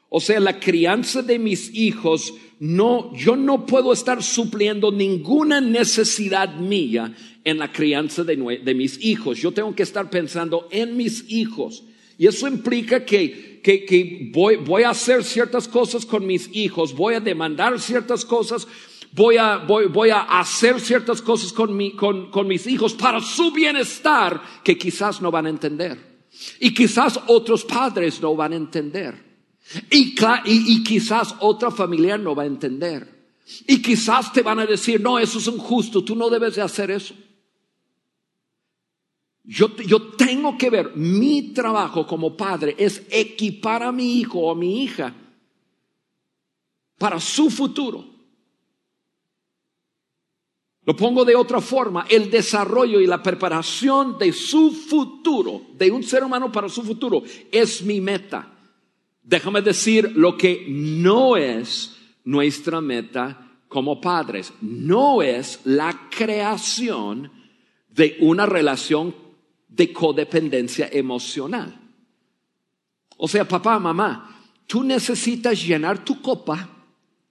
O 0.08 0.18
sea, 0.18 0.40
la 0.40 0.58
crianza 0.58 1.22
de 1.22 1.38
mis 1.38 1.72
hijos 1.72 2.34
no, 2.58 3.14
yo 3.14 3.36
no 3.36 3.66
puedo 3.66 3.92
estar 3.92 4.22
supliendo 4.22 4.90
ninguna 4.90 5.60
necesidad 5.60 6.56
mía 6.56 7.14
en 7.44 7.58
la 7.58 7.70
crianza 7.70 8.24
de, 8.24 8.74
mis 8.74 9.04
hijos. 9.04 9.38
Yo 9.38 9.52
tengo 9.52 9.74
que 9.74 9.82
estar 9.82 10.08
pensando 10.08 10.66
en 10.70 10.96
mis 10.96 11.30
hijos. 11.30 11.84
Y 12.18 12.26
eso 12.26 12.48
implica 12.48 13.04
que, 13.04 13.60
que, 13.62 14.30
voy, 14.32 14.56
voy, 14.56 14.84
a 14.84 14.90
hacer 14.90 15.22
ciertas 15.22 15.68
cosas 15.68 16.06
con 16.06 16.26
mis 16.26 16.48
hijos, 16.56 16.94
voy 16.94 17.14
a 17.14 17.20
demandar 17.20 17.78
ciertas 17.78 18.24
cosas, 18.24 18.66
voy 19.12 19.36
a, 19.36 19.58
voy, 19.58 19.86
voy 19.86 20.08
a 20.08 20.22
hacer 20.22 20.80
ciertas 20.80 21.20
cosas 21.20 21.52
con, 21.52 21.76
mi, 21.76 21.92
con, 21.92 22.30
con 22.30 22.48
mis 22.48 22.66
hijos 22.66 22.94
para 22.94 23.20
su 23.20 23.52
bienestar 23.52 24.42
que 24.64 24.78
quizás 24.78 25.20
no 25.20 25.30
van 25.30 25.44
a 25.44 25.50
entender. 25.50 25.98
Y 26.58 26.72
quizás 26.72 27.20
otros 27.26 27.64
padres 27.64 28.20
no 28.22 28.34
van 28.34 28.54
a 28.54 28.56
entender. 28.56 29.25
Y, 29.90 30.84
quizás 30.84 31.34
otra 31.40 31.70
familia 31.70 32.16
no 32.16 32.34
va 32.34 32.44
a 32.44 32.46
entender. 32.46 33.14
Y 33.66 33.82
quizás 33.82 34.32
te 34.32 34.42
van 34.42 34.60
a 34.60 34.66
decir, 34.66 35.00
no, 35.00 35.18
eso 35.18 35.38
es 35.38 35.46
injusto, 35.46 36.04
tú 36.04 36.14
no 36.14 36.30
debes 36.30 36.56
de 36.56 36.62
hacer 36.62 36.90
eso. 36.90 37.14
Yo, 39.44 39.76
yo 39.76 40.02
tengo 40.14 40.58
que 40.58 40.70
ver, 40.70 40.96
mi 40.96 41.52
trabajo 41.52 42.06
como 42.06 42.36
padre 42.36 42.74
es 42.78 43.02
equipar 43.10 43.82
a 43.82 43.92
mi 43.92 44.18
hijo 44.18 44.40
o 44.40 44.50
a 44.50 44.56
mi 44.56 44.82
hija 44.82 45.14
para 46.98 47.20
su 47.20 47.50
futuro. 47.50 48.04
Lo 50.84 50.96
pongo 50.96 51.24
de 51.24 51.34
otra 51.34 51.60
forma, 51.60 52.06
el 52.08 52.30
desarrollo 52.30 53.00
y 53.00 53.06
la 53.06 53.20
preparación 53.20 54.18
de 54.18 54.32
su 54.32 54.70
futuro, 54.70 55.62
de 55.74 55.90
un 55.90 56.04
ser 56.04 56.22
humano 56.22 56.50
para 56.52 56.68
su 56.68 56.82
futuro, 56.82 57.24
es 57.50 57.82
mi 57.82 58.00
meta. 58.00 58.55
Déjame 59.26 59.60
decir 59.60 60.12
lo 60.14 60.38
que 60.38 60.66
no 60.68 61.36
es 61.36 61.96
nuestra 62.22 62.80
meta 62.80 63.58
como 63.66 64.00
padres. 64.00 64.52
No 64.60 65.20
es 65.20 65.60
la 65.64 66.08
creación 66.08 67.32
de 67.88 68.18
una 68.20 68.46
relación 68.46 69.16
de 69.66 69.92
codependencia 69.92 70.88
emocional. 70.92 71.76
O 73.16 73.26
sea, 73.26 73.48
papá, 73.48 73.80
mamá, 73.80 74.44
tú 74.64 74.84
necesitas 74.84 75.66
llenar 75.66 76.04
tu 76.04 76.22
copa, 76.22 76.68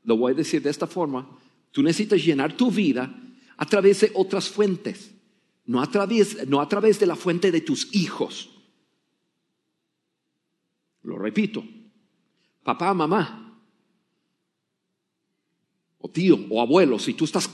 lo 0.03 0.17
voy 0.17 0.33
a 0.33 0.35
decir 0.35 0.61
de 0.61 0.71
esta 0.71 0.87
forma, 0.87 1.39
tú 1.71 1.81
necesitas 1.81 2.21
llenar 2.21 2.57
tu 2.57 2.69
vida 2.69 3.09
a 3.55 3.65
través 3.65 4.01
de 4.01 4.11
otras 4.15 4.49
fuentes, 4.49 5.13
no 5.65 5.81
a 5.81 5.89
través, 5.89 6.45
no 6.45 6.59
a 6.59 6.67
través 6.67 6.99
de 6.99 7.05
la 7.05 7.15
fuente 7.15 7.53
de 7.53 7.61
tus 7.61 7.95
hijos. 7.95 8.49
Lo 11.03 11.17
repito, 11.17 11.63
papá, 12.65 12.95
mamá, 12.95 13.61
o 15.99 16.09
tío, 16.09 16.39
o 16.49 16.59
abuelo, 16.61 16.97
si 16.97 17.13
tú 17.13 17.25
estás 17.25 17.47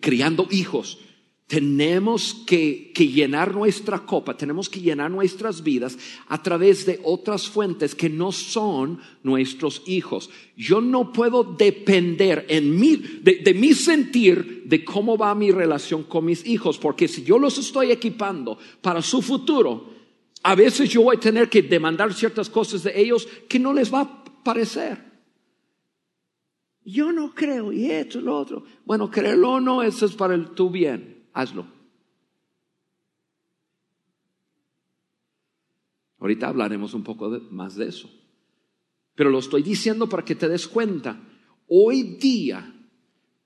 criando 0.00 0.48
hijos, 0.50 0.98
tenemos 1.46 2.34
que, 2.44 2.92
llenar 2.96 3.54
nuestra 3.54 4.00
copa, 4.00 4.36
tenemos 4.36 4.68
que 4.68 4.80
llenar 4.80 5.12
nuestras 5.12 5.62
vidas 5.62 5.96
a 6.26 6.42
través 6.42 6.84
de 6.84 6.98
otras 7.04 7.46
fuentes 7.46 7.94
que 7.94 8.10
no 8.10 8.32
son 8.32 8.98
nuestros 9.22 9.82
hijos. 9.86 10.30
Yo 10.56 10.80
no 10.80 11.12
puedo 11.12 11.44
depender 11.44 12.44
en 12.48 12.76
mí, 12.76 12.96
de, 12.96 13.36
de 13.36 13.54
mi 13.54 13.72
sentir 13.72 14.64
de 14.66 14.84
cómo 14.84 15.16
va 15.16 15.32
mi 15.36 15.52
relación 15.52 16.02
con 16.02 16.24
mis 16.24 16.44
hijos, 16.44 16.78
porque 16.78 17.06
si 17.06 17.22
yo 17.22 17.38
los 17.38 17.56
estoy 17.58 17.92
equipando 17.92 18.58
para 18.82 19.00
su 19.00 19.22
futuro, 19.22 19.94
a 20.42 20.56
veces 20.56 20.90
yo 20.90 21.02
voy 21.02 21.16
a 21.16 21.20
tener 21.20 21.48
que 21.48 21.62
demandar 21.62 22.12
ciertas 22.12 22.50
cosas 22.50 22.82
de 22.82 23.00
ellos 23.00 23.28
que 23.48 23.60
no 23.60 23.72
les 23.72 23.94
va 23.94 24.00
a 24.00 24.25
parecer. 24.46 24.96
Yo 26.84 27.10
no 27.10 27.34
creo, 27.34 27.72
y 27.72 27.90
esto 27.90 28.20
lo 28.20 28.38
otro. 28.38 28.64
Bueno, 28.84 29.10
creerlo 29.10 29.54
o 29.54 29.60
no, 29.60 29.82
eso 29.82 30.06
es 30.06 30.14
para 30.14 30.36
el, 30.36 30.50
tu 30.50 30.70
bien. 30.70 31.26
Hazlo. 31.32 31.66
Ahorita 36.20 36.46
hablaremos 36.46 36.94
un 36.94 37.02
poco 37.02 37.28
más 37.50 37.74
de 37.74 37.88
eso. 37.88 38.08
Pero 39.16 39.30
lo 39.30 39.40
estoy 39.40 39.62
diciendo 39.62 40.08
para 40.08 40.24
que 40.24 40.36
te 40.36 40.48
des 40.48 40.68
cuenta. 40.68 41.20
Hoy 41.66 42.16
día, 42.20 42.72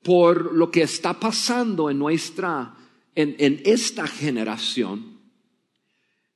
por 0.03 0.55
lo 0.55 0.71
que 0.71 0.83
está 0.83 1.19
pasando 1.19 1.89
en 1.89 1.99
nuestra, 1.99 2.77
en, 3.15 3.63
esta 3.65 4.07
generación, 4.07 5.19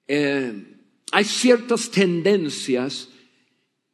eh, 0.06 0.80
hay 1.12 1.24
ciertas 1.24 1.90
tendencias 1.90 3.10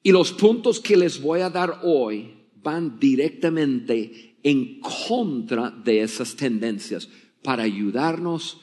y 0.03 0.13
los 0.13 0.33
puntos 0.33 0.81
que 0.81 0.97
les 0.97 1.21
voy 1.21 1.41
a 1.41 1.51
dar 1.51 1.81
hoy 1.83 2.35
van 2.63 2.99
directamente 2.99 4.37
en 4.43 4.81
contra 4.81 5.71
de 5.71 6.03
esas 6.03 6.37
tendencias 6.37 7.09
para 7.43 7.63
ayudarnos 7.63 8.61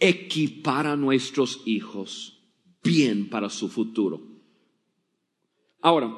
a 0.00 0.06
equipar 0.06 0.86
a 0.86 0.96
nuestros 0.96 1.62
hijos 1.64 2.42
bien 2.82 3.30
para 3.30 3.48
su 3.48 3.68
futuro. 3.68 4.20
Ahora, 5.80 6.14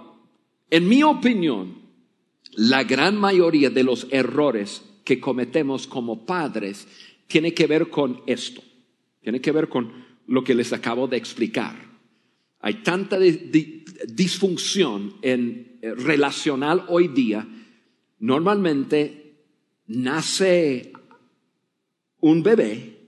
en 0.70 0.88
mi 0.88 1.02
opinión, 1.02 1.82
la 2.52 2.84
gran 2.84 3.16
mayoría 3.16 3.70
de 3.70 3.84
los 3.84 4.06
errores 4.10 4.82
que 5.04 5.20
cometemos 5.20 5.86
como 5.86 6.26
padres 6.26 6.88
tiene 7.28 7.54
que 7.54 7.66
ver 7.66 7.90
con 7.90 8.22
esto, 8.26 8.62
tiene 9.22 9.40
que 9.40 9.52
ver 9.52 9.68
con 9.68 10.04
lo 10.26 10.42
que 10.42 10.54
les 10.54 10.72
acabo 10.72 11.06
de 11.06 11.16
explicar. 11.16 11.85
Hay 12.66 12.82
tanta 12.82 13.16
disfunción 14.08 15.14
en, 15.22 15.78
eh, 15.80 15.94
relacional 15.94 16.84
hoy 16.88 17.06
día. 17.06 17.46
Normalmente 18.18 19.36
nace 19.86 20.90
un 22.18 22.42
bebé 22.42 23.06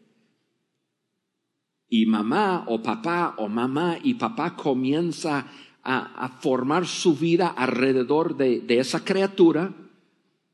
y 1.88 2.06
mamá 2.06 2.66
o 2.68 2.80
papá 2.80 3.34
o 3.38 3.48
mamá 3.48 3.98
y 4.00 4.14
papá 4.14 4.54
comienza 4.54 5.50
a, 5.82 6.38
formar 6.40 6.86
su 6.86 7.16
vida 7.16 7.48
alrededor 7.48 8.36
de, 8.36 8.64
esa 8.68 9.04
criatura 9.04 9.74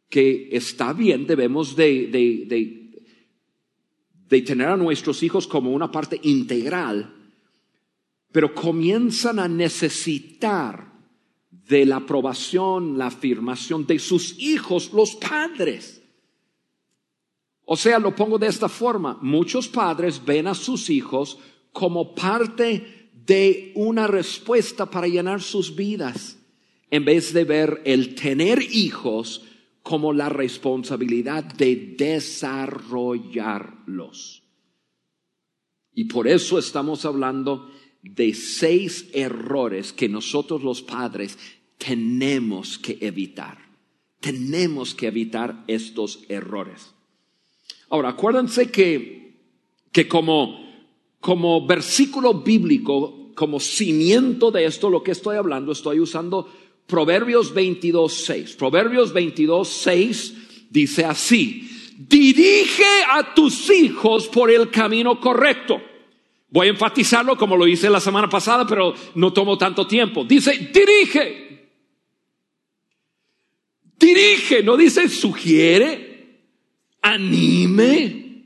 que 0.08 0.48
está 0.52 0.94
bien, 0.94 1.26
debemos 1.26 1.76
de, 1.76 2.08
tener 4.46 4.68
a 4.68 4.78
nuestros 4.78 5.22
hijos 5.22 5.46
como 5.46 5.72
una 5.72 5.90
parte 5.90 6.18
integral, 6.22 7.23
pero 8.34 8.52
comienzan 8.52 9.38
a 9.38 9.46
necesitar 9.46 10.92
de 11.52 11.86
la 11.86 11.98
aprobación, 11.98 12.98
la 12.98 13.06
afirmación 13.06 13.86
de 13.86 14.00
sus 14.00 14.36
hijos, 14.40 14.92
los 14.92 15.14
padres. 15.14 16.02
O 17.64 17.76
sea, 17.76 18.00
lo 18.00 18.16
pongo 18.16 18.36
de 18.36 18.48
esta 18.48 18.68
forma, 18.68 19.16
muchos 19.22 19.68
padres 19.68 20.20
ven 20.24 20.48
a 20.48 20.54
sus 20.54 20.90
hijos 20.90 21.38
como 21.72 22.12
parte 22.12 23.12
de 23.24 23.70
una 23.76 24.08
respuesta 24.08 24.90
para 24.90 25.06
llenar 25.06 25.40
sus 25.40 25.76
vidas, 25.76 26.36
en 26.90 27.04
vez 27.04 27.32
de 27.32 27.44
ver 27.44 27.82
el 27.84 28.16
tener 28.16 28.60
hijos 28.60 29.44
como 29.84 30.12
la 30.12 30.28
responsabilidad 30.28 31.44
de 31.44 31.94
desarrollarlos. 31.96 34.42
Y 35.92 36.06
por 36.06 36.26
eso 36.26 36.58
estamos 36.58 37.04
hablando 37.04 37.70
de 38.04 38.34
seis 38.34 39.08
errores 39.12 39.92
que 39.92 40.08
nosotros 40.08 40.62
los 40.62 40.82
padres 40.82 41.38
tenemos 41.78 42.78
que 42.78 42.98
evitar. 43.00 43.58
Tenemos 44.20 44.94
que 44.94 45.06
evitar 45.06 45.64
estos 45.66 46.20
errores. 46.28 46.94
Ahora, 47.88 48.10
acuérdense 48.10 48.70
que, 48.70 49.36
que 49.90 50.06
como, 50.06 50.60
como 51.20 51.66
versículo 51.66 52.34
bíblico, 52.34 53.30
como 53.34 53.58
cimiento 53.58 54.50
de 54.50 54.66
esto, 54.66 54.90
lo 54.90 55.02
que 55.02 55.12
estoy 55.12 55.36
hablando, 55.36 55.72
estoy 55.72 56.00
usando 56.00 56.48
Proverbios 56.86 57.54
22, 57.54 58.12
6. 58.12 58.56
Proverbios 58.56 59.12
22, 59.12 59.66
6 59.68 60.34
dice 60.70 61.04
así, 61.04 61.70
dirige 61.96 62.84
a 63.10 63.34
tus 63.34 63.70
hijos 63.70 64.28
por 64.28 64.50
el 64.50 64.70
camino 64.70 65.18
correcto. 65.20 65.80
Voy 66.54 66.68
a 66.68 66.70
enfatizarlo 66.70 67.36
como 67.36 67.56
lo 67.56 67.66
hice 67.66 67.90
la 67.90 67.98
semana 67.98 68.28
pasada, 68.28 68.64
pero 68.64 68.94
no 69.16 69.32
tomo 69.32 69.58
tanto 69.58 69.88
tiempo. 69.88 70.24
Dice, 70.24 70.70
dirige. 70.72 71.68
Dirige, 73.98 74.62
no 74.62 74.76
dice 74.76 75.08
sugiere, 75.08 76.44
anime. 77.02 78.44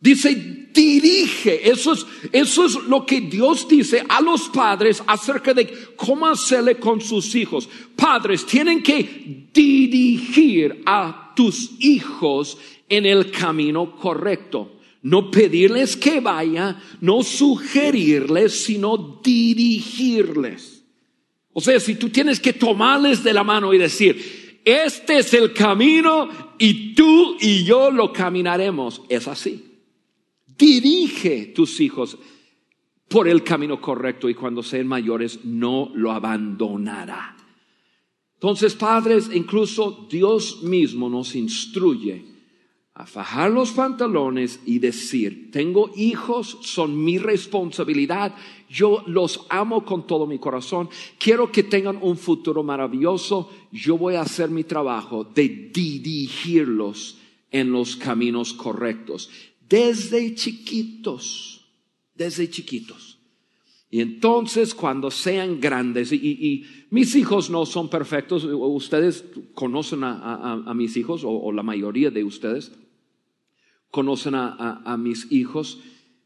Dice, 0.00 0.34
dirige. 0.74 1.70
Eso 1.70 1.92
es, 1.92 2.04
eso 2.32 2.66
es 2.66 2.74
lo 2.74 3.06
que 3.06 3.20
Dios 3.20 3.68
dice 3.68 4.04
a 4.08 4.20
los 4.20 4.48
padres 4.48 5.04
acerca 5.06 5.54
de 5.54 5.72
cómo 5.94 6.26
hacerle 6.26 6.80
con 6.80 7.00
sus 7.00 7.32
hijos. 7.36 7.68
Padres 7.94 8.44
tienen 8.44 8.82
que 8.82 9.48
dirigir 9.54 10.82
a 10.84 11.32
tus 11.36 11.76
hijos 11.78 12.58
en 12.88 13.06
el 13.06 13.30
camino 13.30 13.94
correcto. 13.94 14.80
No 15.02 15.30
pedirles 15.30 15.96
que 15.96 16.20
vaya, 16.20 16.80
no 17.00 17.22
sugerirles, 17.22 18.64
sino 18.64 19.20
dirigirles. 19.22 20.84
O 21.52 21.60
sea, 21.60 21.80
si 21.80 21.96
tú 21.96 22.08
tienes 22.08 22.38
que 22.38 22.52
tomarles 22.52 23.24
de 23.24 23.34
la 23.34 23.42
mano 23.42 23.74
y 23.74 23.78
decir, 23.78 24.60
este 24.64 25.18
es 25.18 25.34
el 25.34 25.52
camino 25.52 26.28
y 26.56 26.94
tú 26.94 27.36
y 27.40 27.64
yo 27.64 27.90
lo 27.90 28.12
caminaremos. 28.12 29.02
Es 29.08 29.26
así. 29.26 29.64
Dirige 30.46 31.46
tus 31.46 31.80
hijos 31.80 32.16
por 33.08 33.28
el 33.28 33.42
camino 33.42 33.80
correcto 33.80 34.28
y 34.28 34.34
cuando 34.34 34.62
sean 34.62 34.86
mayores 34.86 35.44
no 35.44 35.90
lo 35.94 36.12
abandonará. 36.12 37.36
Entonces, 38.34 38.74
padres, 38.74 39.30
incluso 39.32 40.06
Dios 40.08 40.62
mismo 40.62 41.08
nos 41.08 41.34
instruye 41.34 42.31
a 42.94 43.06
fajar 43.06 43.50
los 43.50 43.72
pantalones 43.72 44.60
y 44.66 44.78
decir, 44.78 45.50
tengo 45.50 45.90
hijos, 45.96 46.58
son 46.60 47.02
mi 47.02 47.16
responsabilidad, 47.16 48.34
yo 48.68 49.02
los 49.06 49.46
amo 49.48 49.84
con 49.84 50.06
todo 50.06 50.26
mi 50.26 50.38
corazón, 50.38 50.90
quiero 51.18 51.50
que 51.50 51.62
tengan 51.62 51.98
un 52.02 52.18
futuro 52.18 52.62
maravilloso, 52.62 53.50
yo 53.70 53.96
voy 53.96 54.16
a 54.16 54.22
hacer 54.22 54.50
mi 54.50 54.64
trabajo 54.64 55.24
de 55.24 55.70
dirigirlos 55.72 57.16
en 57.50 57.72
los 57.72 57.96
caminos 57.96 58.52
correctos, 58.52 59.30
desde 59.66 60.34
chiquitos, 60.34 61.64
desde 62.14 62.50
chiquitos. 62.50 63.11
Y 63.92 64.00
entonces 64.00 64.74
cuando 64.74 65.10
sean 65.10 65.60
grandes, 65.60 66.12
y, 66.12 66.64
mis 66.88 67.14
hijos 67.14 67.50
no 67.50 67.66
son 67.66 67.90
perfectos, 67.90 68.42
ustedes 68.44 69.22
conocen 69.52 70.00
a, 70.02 70.72
mis 70.74 70.96
hijos, 70.96 71.24
o 71.24 71.52
la 71.52 71.62
mayoría 71.62 72.10
de 72.10 72.24
ustedes, 72.24 72.72
conocen 73.90 74.34
a, 74.34 74.96
mis 74.98 75.30
hijos. 75.30 75.78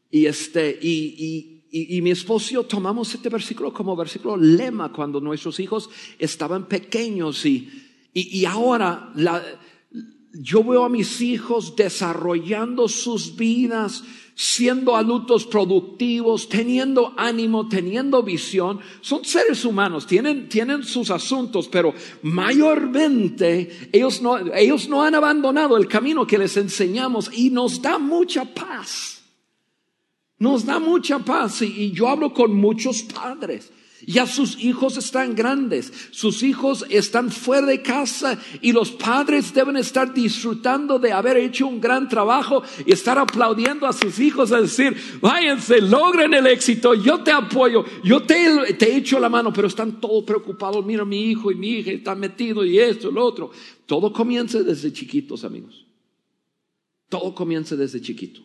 Y, 0.09 0.27
este, 0.27 0.79
y, 0.81 1.65
y, 1.69 2.01
mi 2.01 2.11
esposo 2.11 2.61
y 2.61 2.63
tomamos 2.65 3.13
este 3.13 3.27
versículo 3.27 3.73
como 3.73 3.97
versículo 3.97 4.37
lema 4.37 4.93
cuando 4.93 5.19
nuestros 5.19 5.59
hijos 5.59 5.89
estaban 6.17 6.69
pequeños. 6.69 7.45
Y, 7.45 7.69
y, 8.13 8.45
ahora 8.45 9.11
la, 9.15 9.43
yo 10.41 10.63
veo 10.63 10.83
a 10.83 10.89
mis 10.89 11.21
hijos 11.21 11.75
desarrollando 11.75 12.87
sus 12.87 13.35
vidas 13.35 14.03
siendo 14.39 14.95
adultos 14.95 15.47
productivos, 15.47 16.47
teniendo 16.47 17.11
ánimo, 17.17 17.67
teniendo 17.67 18.21
visión. 18.21 18.79
Son 19.01 19.25
seres 19.25 19.65
humanos, 19.65 20.05
tienen, 20.05 20.47
tienen 20.47 20.83
sus 20.83 21.09
asuntos, 21.09 21.67
pero 21.67 21.91
mayormente 22.21 23.89
ellos 23.91 24.21
no, 24.21 24.37
ellos 24.53 24.87
no 24.87 25.03
han 25.03 25.15
abandonado 25.15 25.75
el 25.75 25.87
camino 25.87 26.27
que 26.27 26.37
les 26.37 26.55
enseñamos 26.55 27.31
y 27.33 27.49
nos 27.49 27.81
da 27.81 27.97
mucha 27.97 28.45
paz. 28.45 29.23
Nos 30.37 30.65
da 30.65 30.77
mucha 30.77 31.17
paz 31.17 31.63
y 31.63 31.91
yo 31.91 32.07
hablo 32.07 32.31
con 32.31 32.53
muchos 32.53 33.01
padres 33.01 33.71
ya 34.07 34.25
sus 34.25 34.57
hijos 34.63 34.95
están 34.95 35.35
grandes, 35.35 35.91
sus 36.11 36.41
hijos 36.41 36.85
están 36.89 37.29
fuera 37.29 37.67
de 37.67 37.81
casa 37.81 38.39
y 38.61 38.71
los 38.71 38.91
padres 38.91 39.53
deben 39.53 39.75
estar 39.75 40.13
disfrutando 40.13 40.97
de 40.97 41.11
haber 41.11 41.35
hecho 41.35 41.67
un 41.67 41.81
gran 41.81 42.07
trabajo 42.07 42.63
y 42.85 42.93
estar 42.93 43.19
aplaudiendo 43.19 43.85
a 43.85 43.91
sus 43.91 44.17
hijos 44.19 44.53
a 44.53 44.61
decir, 44.61 44.95
váyanse, 45.19 45.81
logren 45.81 46.33
el 46.33 46.47
éxito, 46.47 46.93
yo 46.93 47.21
te 47.21 47.31
apoyo, 47.31 47.83
yo 48.01 48.23
te, 48.23 48.95
echo 48.95 49.19
la 49.19 49.27
mano, 49.27 49.51
pero 49.51 49.67
están 49.67 49.99
todos 49.99 50.23
preocupados, 50.23 50.85
mira 50.85 51.03
mi 51.03 51.29
hijo 51.29 51.51
y 51.51 51.55
mi 51.55 51.71
hija 51.71 51.91
están 51.91 52.21
metidos 52.21 52.65
y 52.65 52.79
esto 52.79 53.11
lo 53.11 53.25
otro. 53.25 53.51
Todo 53.85 54.13
comienza 54.13 54.63
desde 54.63 54.93
chiquitos, 54.93 55.43
amigos. 55.43 55.85
Todo 57.09 57.35
comienza 57.35 57.75
desde 57.75 57.99
chiquito. 57.99 58.41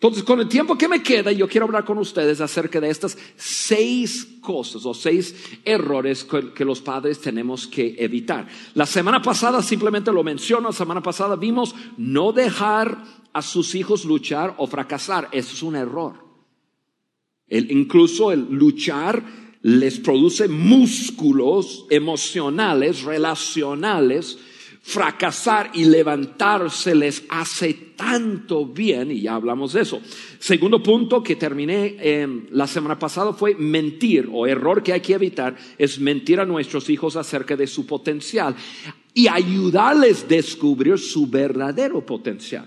Entonces, 0.00 0.22
con 0.22 0.38
el 0.38 0.46
tiempo 0.46 0.78
que 0.78 0.86
me 0.86 1.02
queda, 1.02 1.32
yo 1.32 1.48
quiero 1.48 1.66
hablar 1.66 1.84
con 1.84 1.98
ustedes 1.98 2.40
acerca 2.40 2.80
de 2.80 2.88
estas 2.88 3.18
seis 3.36 4.28
cosas 4.40 4.86
o 4.86 4.94
seis 4.94 5.34
errores 5.64 6.24
que, 6.24 6.64
los 6.64 6.80
padres 6.80 7.20
tenemos 7.20 7.66
que 7.66 7.96
evitar. 7.98 8.46
La 8.74 8.86
semana 8.86 9.20
pasada 9.20 9.60
simplemente 9.60 10.12
lo 10.12 10.22
menciono, 10.22 10.68
la 10.68 10.72
semana 10.72 11.02
pasada 11.02 11.34
vimos 11.34 11.74
no 11.96 12.30
dejar 12.30 13.02
a 13.32 13.42
sus 13.42 13.74
hijos 13.74 14.04
luchar 14.04 14.54
o 14.58 14.68
fracasar. 14.68 15.30
Eso 15.32 15.52
es 15.52 15.62
un 15.64 15.74
error. 15.74 16.14
incluso 17.48 18.30
el 18.30 18.46
luchar 18.52 19.20
les 19.62 19.98
produce 19.98 20.46
músculos 20.46 21.86
emocionales, 21.90 23.02
relacionales, 23.02 24.38
fracasar 24.88 25.70
y 25.74 25.84
levantarse 25.84 26.94
les 26.94 27.22
hace 27.28 27.74
tanto 27.94 28.64
bien, 28.64 29.10
y 29.12 29.20
ya 29.20 29.34
hablamos 29.34 29.74
de 29.74 29.82
eso. 29.82 30.00
Segundo 30.38 30.82
punto 30.82 31.22
que 31.22 31.36
terminé 31.36 31.94
eh, 31.98 32.46
la 32.52 32.66
semana 32.66 32.98
pasada 32.98 33.34
fue 33.34 33.54
mentir, 33.54 34.30
o 34.32 34.46
error 34.46 34.82
que 34.82 34.94
hay 34.94 35.02
que 35.02 35.12
evitar, 35.12 35.54
es 35.76 36.00
mentir 36.00 36.40
a 36.40 36.46
nuestros 36.46 36.88
hijos 36.88 37.16
acerca 37.16 37.54
de 37.54 37.66
su 37.66 37.84
potencial 37.84 38.56
y 39.12 39.28
ayudarles 39.28 40.24
a 40.24 40.28
descubrir 40.28 40.98
su 40.98 41.26
verdadero 41.26 42.06
potencial. 42.06 42.66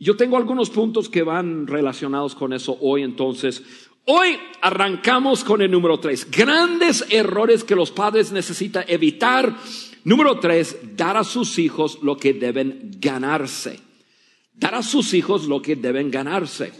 Yo 0.00 0.16
tengo 0.16 0.38
algunos 0.38 0.70
puntos 0.70 1.10
que 1.10 1.22
van 1.22 1.66
relacionados 1.66 2.34
con 2.34 2.54
eso 2.54 2.78
hoy, 2.80 3.02
entonces 3.02 3.62
Hoy 4.04 4.36
arrancamos 4.60 5.44
con 5.44 5.62
el 5.62 5.70
número 5.70 6.00
tres. 6.00 6.28
Grandes 6.28 7.06
errores 7.08 7.62
que 7.62 7.76
los 7.76 7.92
padres 7.92 8.32
necesitan 8.32 8.84
evitar 8.88 9.56
Número 10.04 10.40
tres, 10.40 10.76
dar 10.96 11.16
a 11.16 11.24
sus 11.24 11.58
hijos 11.58 11.98
lo 12.02 12.16
que 12.16 12.32
deben 12.32 12.90
ganarse. 12.98 13.78
Dar 14.54 14.74
a 14.74 14.82
sus 14.82 15.14
hijos 15.14 15.46
lo 15.46 15.62
que 15.62 15.76
deben 15.76 16.10
ganarse. 16.10 16.72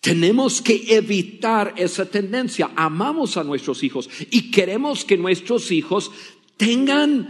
Tenemos 0.00 0.60
que 0.60 0.96
evitar 0.96 1.74
esa 1.76 2.06
tendencia. 2.06 2.70
Amamos 2.74 3.36
a 3.36 3.44
nuestros 3.44 3.82
hijos 3.82 4.08
y 4.30 4.50
queremos 4.50 5.04
que 5.04 5.16
nuestros 5.16 5.70
hijos 5.70 6.10
tengan 6.56 7.28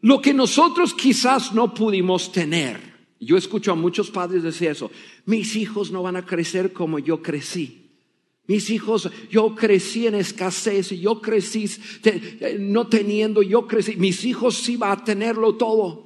lo 0.00 0.20
que 0.20 0.34
nosotros 0.34 0.94
quizás 0.94 1.54
no 1.54 1.74
pudimos 1.74 2.30
tener. 2.30 2.94
Yo 3.18 3.36
escucho 3.36 3.72
a 3.72 3.76
muchos 3.76 4.10
padres 4.10 4.42
decir 4.42 4.68
eso. 4.68 4.90
Mis 5.24 5.56
hijos 5.56 5.90
no 5.90 6.02
van 6.02 6.16
a 6.16 6.26
crecer 6.26 6.72
como 6.72 6.98
yo 6.98 7.22
crecí. 7.22 7.83
Mis 8.46 8.68
hijos, 8.68 9.10
yo 9.30 9.54
crecí 9.54 10.06
en 10.06 10.16
escasez, 10.16 10.90
yo 10.90 11.22
crecí 11.22 11.64
eh, 12.04 12.58
no 12.60 12.88
teniendo, 12.88 13.42
yo 13.42 13.66
crecí, 13.66 13.96
mis 13.96 14.24
hijos 14.24 14.56
sí 14.56 14.76
van 14.76 14.98
a 14.98 15.04
tenerlo 15.04 15.56
todo. 15.56 16.04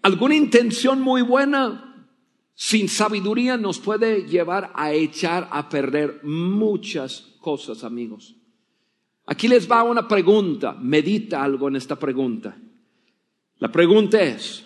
Alguna 0.00 0.34
intención 0.34 1.00
muy 1.00 1.22
buena, 1.22 2.08
sin 2.54 2.88
sabiduría, 2.88 3.56
nos 3.56 3.78
puede 3.78 4.26
llevar 4.26 4.70
a 4.74 4.92
echar 4.92 5.48
a 5.50 5.68
perder 5.68 6.20
muchas 6.22 7.36
cosas, 7.40 7.84
amigos. 7.84 8.36
Aquí 9.26 9.48
les 9.48 9.70
va 9.70 9.82
una 9.82 10.06
pregunta, 10.06 10.72
medita 10.72 11.42
algo 11.42 11.68
en 11.68 11.76
esta 11.76 11.98
pregunta. 11.98 12.56
La 13.58 13.72
pregunta 13.72 14.22
es, 14.22 14.64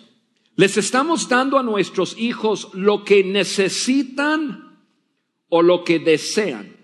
¿Les 0.59 0.75
estamos 0.75 1.29
dando 1.29 1.57
a 1.57 1.63
nuestros 1.63 2.17
hijos 2.17 2.73
lo 2.73 3.05
que 3.05 3.23
necesitan 3.23 4.83
o 5.47 5.61
lo 5.61 5.85
que 5.85 5.99
desean? 5.99 6.75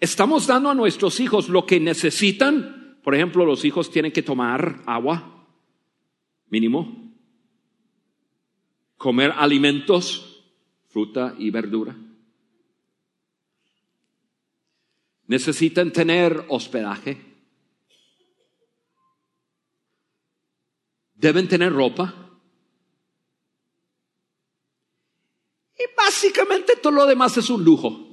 ¿Estamos 0.00 0.48
dando 0.48 0.70
a 0.70 0.74
nuestros 0.74 1.20
hijos 1.20 1.48
lo 1.48 1.64
que 1.66 1.78
necesitan? 1.78 2.98
Por 3.04 3.14
ejemplo, 3.14 3.46
los 3.46 3.64
hijos 3.64 3.92
tienen 3.92 4.10
que 4.10 4.24
tomar 4.24 4.82
agua, 4.86 5.46
mínimo, 6.48 7.14
comer 8.96 9.32
alimentos, 9.36 10.42
fruta 10.88 11.36
y 11.38 11.50
verdura. 11.50 11.96
Necesitan 15.28 15.92
tener 15.92 16.44
hospedaje. 16.48 17.31
Deben 21.22 21.46
tener 21.46 21.72
ropa. 21.72 22.12
Y 25.78 25.84
básicamente 25.96 26.74
todo 26.82 26.92
lo 26.92 27.06
demás 27.06 27.36
es 27.36 27.48
un 27.48 27.64
lujo. 27.64 28.08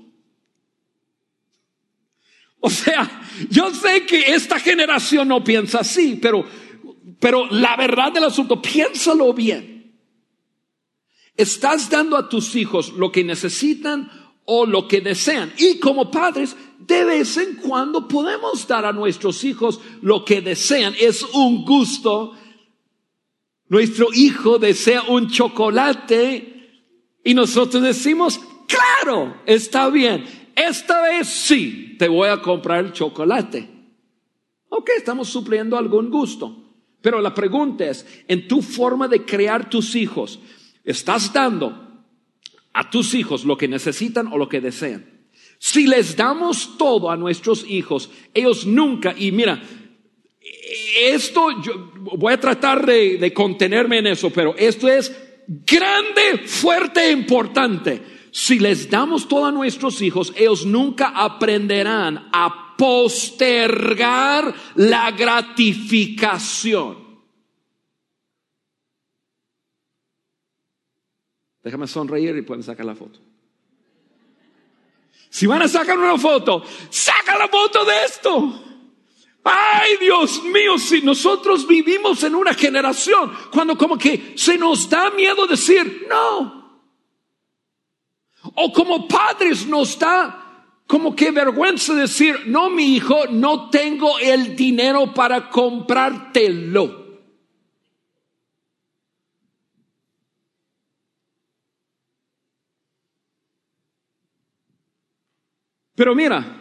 O 2.62 2.69
sea, 2.69 3.24
yo 3.50 3.74
sé 3.74 4.06
que 4.06 4.34
esta 4.34 4.60
generación 4.60 5.28
no 5.28 5.43
piensa 5.43 5.80
así, 5.80 6.19
pero, 6.22 6.45
pero 7.19 7.48
la 7.48 7.76
verdad 7.76 8.13
del 8.13 8.26
asunto, 8.26 8.62
piénsalo 8.62 9.34
bien. 9.34 9.98
Estás 11.36 11.89
dando 11.89 12.15
a 12.15 12.30
tus 12.30 12.56
hijos 12.56 12.93
lo 12.93 13.12
que 13.12 13.24
necesitan 13.24 14.12
o 14.45 14.67
lo 14.67 14.88
que 14.88 15.02
desean. 15.02 15.52
Y 15.58 15.80
como 15.80 16.12
padres, 16.12 16.56
de 16.78 17.06
vez 17.06 17.38
en 17.38 17.56
cuando 17.56 18.08
podemos 18.08 18.67
dar 18.67 18.86
a 18.86 18.93
nuestros 18.93 19.43
hijos 19.45 19.80
lo 20.02 20.24
que 20.26 20.41
desean. 20.41 20.93
Es 21.00 21.24
un 21.24 21.63
gusto 21.65 22.36
nuestro 23.70 24.08
hijo 24.14 24.58
desea 24.58 25.04
un 25.04 25.30
chocolate 25.30 26.84
y 27.24 27.34
nosotros 27.34 27.82
decimos, 27.84 28.40
claro, 28.68 29.42
está 29.46 29.90
bien, 29.90 30.26
esta 30.56 31.02
vez 31.02 31.28
sí, 31.28 31.96
te 31.98 32.08
voy 32.08 32.30
a 32.30 32.42
comprar 32.42 32.84
el 32.84 32.94
chocolate. 32.94 33.70
Ok, 34.70 34.90
estamos 34.98 35.30
supliendo 35.30 35.78
algún 35.78 36.10
gusto. 36.10 36.66
Pero 37.02 37.22
la 37.22 37.34
pregunta 37.34 37.86
es, 37.86 38.06
en 38.28 38.48
tu 38.48 38.62
forma 38.62 39.08
de 39.08 39.24
crear 39.24 39.70
tus 39.70 39.96
hijos, 39.96 40.40
¿estás 40.84 41.32
dando 41.32 42.04
a 42.74 42.90
tus 42.90 43.14
hijos 43.14 43.46
lo 43.46 43.58
que 43.58 43.68
necesitan 43.68 44.28
o 44.28 44.38
lo 44.38 44.50
que 44.50 44.60
desean? 44.60 45.06
Si 45.60 45.88
les 45.88 46.16
damos 46.16 46.78
todo 46.78 47.10
a 47.10 47.18
nuestros 47.18 47.70
hijos, 47.70 48.10
ellos 48.34 48.66
nunca, 48.66 49.14
y 49.18 49.32
mira, 49.32 49.62
esto, 51.08 51.62
yo 51.62 51.92
voy 51.96 52.34
a 52.34 52.40
tratar 52.40 52.86
de, 52.86 53.34
contenerme 53.34 54.00
en 54.00 54.08
eso, 54.08 54.30
pero 54.30 54.56
esto 54.58 54.88
es 54.88 55.16
grande, 55.48 56.46
fuerte 56.46 57.02
e 57.02 57.12
importante. 57.12 58.02
Si 58.32 58.60
les 58.60 58.90
damos 58.90 59.28
todo 59.28 59.46
a 59.46 59.52
nuestros 59.52 60.02
hijos, 60.02 60.34
ellos 60.36 60.66
nunca 60.66 61.14
aprenderán 61.16 62.30
a 62.32 62.76
postergar 62.78 64.54
la 64.76 65.12
gratificación. 65.12 67.10
Déjame 71.64 71.88
sonreír 71.88 72.38
y 72.38 72.42
pueden 72.42 72.64
sacar 72.64 72.86
la 72.86 72.96
foto. 72.96 73.20
Si 75.30 75.46
van 75.46 75.62
a 75.62 75.68
sacar 75.68 75.98
una 75.98 76.18
foto, 76.18 76.64
saca 76.90 77.38
la 77.38 77.48
foto 77.48 77.86
de 77.86 78.04
esto. 78.06 78.69
Ay, 79.43 79.97
Dios 79.99 80.43
mío, 80.43 80.78
si 80.78 81.02
nosotros 81.02 81.65
vivimos 81.65 82.23
en 82.23 82.36
una 82.36 82.54
generación 82.54 83.32
cuando 83.52 83.78
como 83.78 83.97
que 83.97 84.34
se 84.36 84.58
nos 84.58 84.89
da 84.89 85.10
miedo 85.12 85.47
decir 85.47 86.08
no. 86.10 86.60
O 88.56 88.73
como 88.73 89.08
padres 89.08 89.65
nos 89.65 89.97
da 89.97 90.39
como 90.89 91.15
que 91.15 91.30
vergüenza 91.30 91.93
decir, 91.93 92.47
no, 92.47 92.71
mi 92.71 92.95
hijo, 92.95 93.28
no 93.30 93.69
tengo 93.69 94.17
el 94.17 94.56
dinero 94.56 95.13
para 95.13 95.47
comprártelo. 95.47 96.99
Pero 105.93 106.15
mira, 106.15 106.59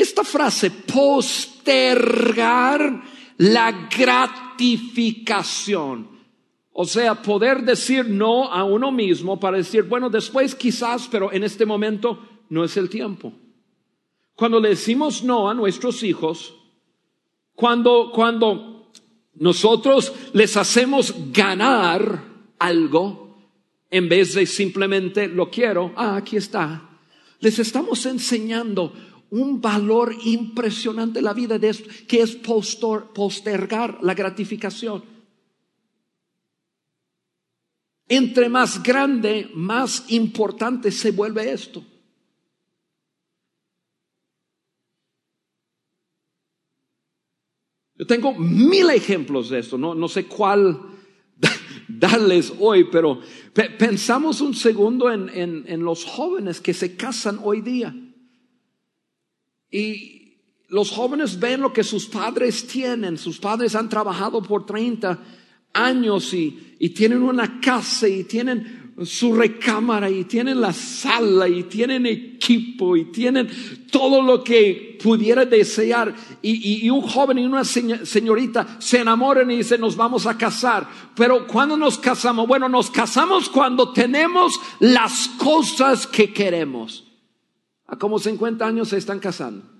esta 0.00 0.24
frase, 0.24 0.70
postergar 0.70 3.02
la 3.38 3.88
gratificación. 3.88 6.20
O 6.72 6.84
sea, 6.84 7.22
poder 7.22 7.62
decir 7.62 8.08
no 8.08 8.52
a 8.52 8.64
uno 8.64 8.92
mismo 8.92 9.38
para 9.38 9.58
decir, 9.58 9.84
bueno, 9.84 10.08
después 10.08 10.54
quizás, 10.54 11.08
pero 11.10 11.30
en 11.32 11.44
este 11.44 11.66
momento 11.66 12.26
no 12.48 12.64
es 12.64 12.76
el 12.76 12.88
tiempo. 12.88 13.32
Cuando 14.34 14.60
le 14.60 14.70
decimos 14.70 15.22
no 15.22 15.50
a 15.50 15.54
nuestros 15.54 16.02
hijos, 16.02 16.54
cuando, 17.54 18.10
cuando 18.14 18.90
nosotros 19.34 20.12
les 20.32 20.56
hacemos 20.56 21.14
ganar 21.32 22.24
algo, 22.58 23.36
en 23.90 24.08
vez 24.08 24.34
de 24.34 24.46
simplemente 24.46 25.28
lo 25.28 25.50
quiero, 25.50 25.92
ah, 25.96 26.16
aquí 26.16 26.36
está, 26.36 26.88
les 27.40 27.58
estamos 27.58 28.06
enseñando 28.06 28.94
un 29.30 29.60
valor 29.60 30.14
impresionante 30.24 31.20
en 31.20 31.24
la 31.24 31.34
vida 31.34 31.58
de 31.58 31.68
esto, 31.68 31.88
que 32.06 32.20
es 32.20 32.36
postergar 32.36 33.98
la 34.02 34.14
gratificación. 34.14 35.04
Entre 38.08 38.48
más 38.48 38.82
grande, 38.82 39.50
más 39.54 40.10
importante 40.10 40.90
se 40.90 41.12
vuelve 41.12 41.52
esto. 41.52 41.84
Yo 47.94 48.06
tengo 48.06 48.34
mil 48.34 48.90
ejemplos 48.90 49.50
de 49.50 49.60
esto, 49.60 49.76
no, 49.76 49.94
no 49.94 50.08
sé 50.08 50.24
cuál 50.24 50.80
darles 51.88 52.52
hoy, 52.58 52.84
pero 52.90 53.20
pensamos 53.78 54.40
un 54.40 54.54
segundo 54.54 55.12
en, 55.12 55.28
en, 55.28 55.64
en 55.68 55.84
los 55.84 56.04
jóvenes 56.04 56.60
que 56.60 56.74
se 56.74 56.96
casan 56.96 57.38
hoy 57.44 57.60
día. 57.60 57.94
Y 59.70 60.34
los 60.68 60.90
jóvenes 60.90 61.38
ven 61.38 61.60
lo 61.60 61.72
que 61.72 61.84
sus 61.84 62.06
padres 62.06 62.66
tienen, 62.66 63.18
sus 63.18 63.38
padres 63.38 63.74
han 63.74 63.88
trabajado 63.88 64.42
por 64.42 64.66
30 64.66 65.18
años 65.72 66.32
y, 66.34 66.76
y 66.78 66.90
tienen 66.90 67.22
una 67.22 67.60
casa 67.60 68.08
y 68.08 68.24
tienen 68.24 68.80
su 69.04 69.32
recámara 69.34 70.10
y 70.10 70.24
tienen 70.24 70.60
la 70.60 70.72
sala 70.72 71.48
y 71.48 71.64
tienen 71.64 72.04
equipo 72.06 72.96
y 72.96 73.06
tienen 73.06 73.48
todo 73.90 74.20
lo 74.20 74.44
que 74.44 74.98
pudiera 75.02 75.44
desear 75.46 76.14
y, 76.42 76.84
y, 76.84 76.90
un 76.90 77.00
joven 77.00 77.38
y 77.38 77.46
una 77.46 77.64
señorita 77.64 78.76
se 78.78 78.98
enamoran 78.98 79.50
y 79.50 79.58
dicen 79.58 79.80
nos 79.80 79.96
vamos 79.96 80.26
a 80.26 80.36
casar. 80.36 80.86
Pero 81.14 81.46
cuando 81.46 81.76
nos 81.76 81.98
casamos, 81.98 82.46
bueno, 82.46 82.68
nos 82.68 82.90
casamos 82.90 83.48
cuando 83.48 83.92
tenemos 83.92 84.52
las 84.80 85.28
cosas 85.38 86.06
que 86.06 86.32
queremos. 86.32 87.09
A 87.90 87.96
como 87.96 88.18
50 88.18 88.64
años 88.64 88.88
se 88.88 88.96
están 88.96 89.18
casando. 89.18 89.79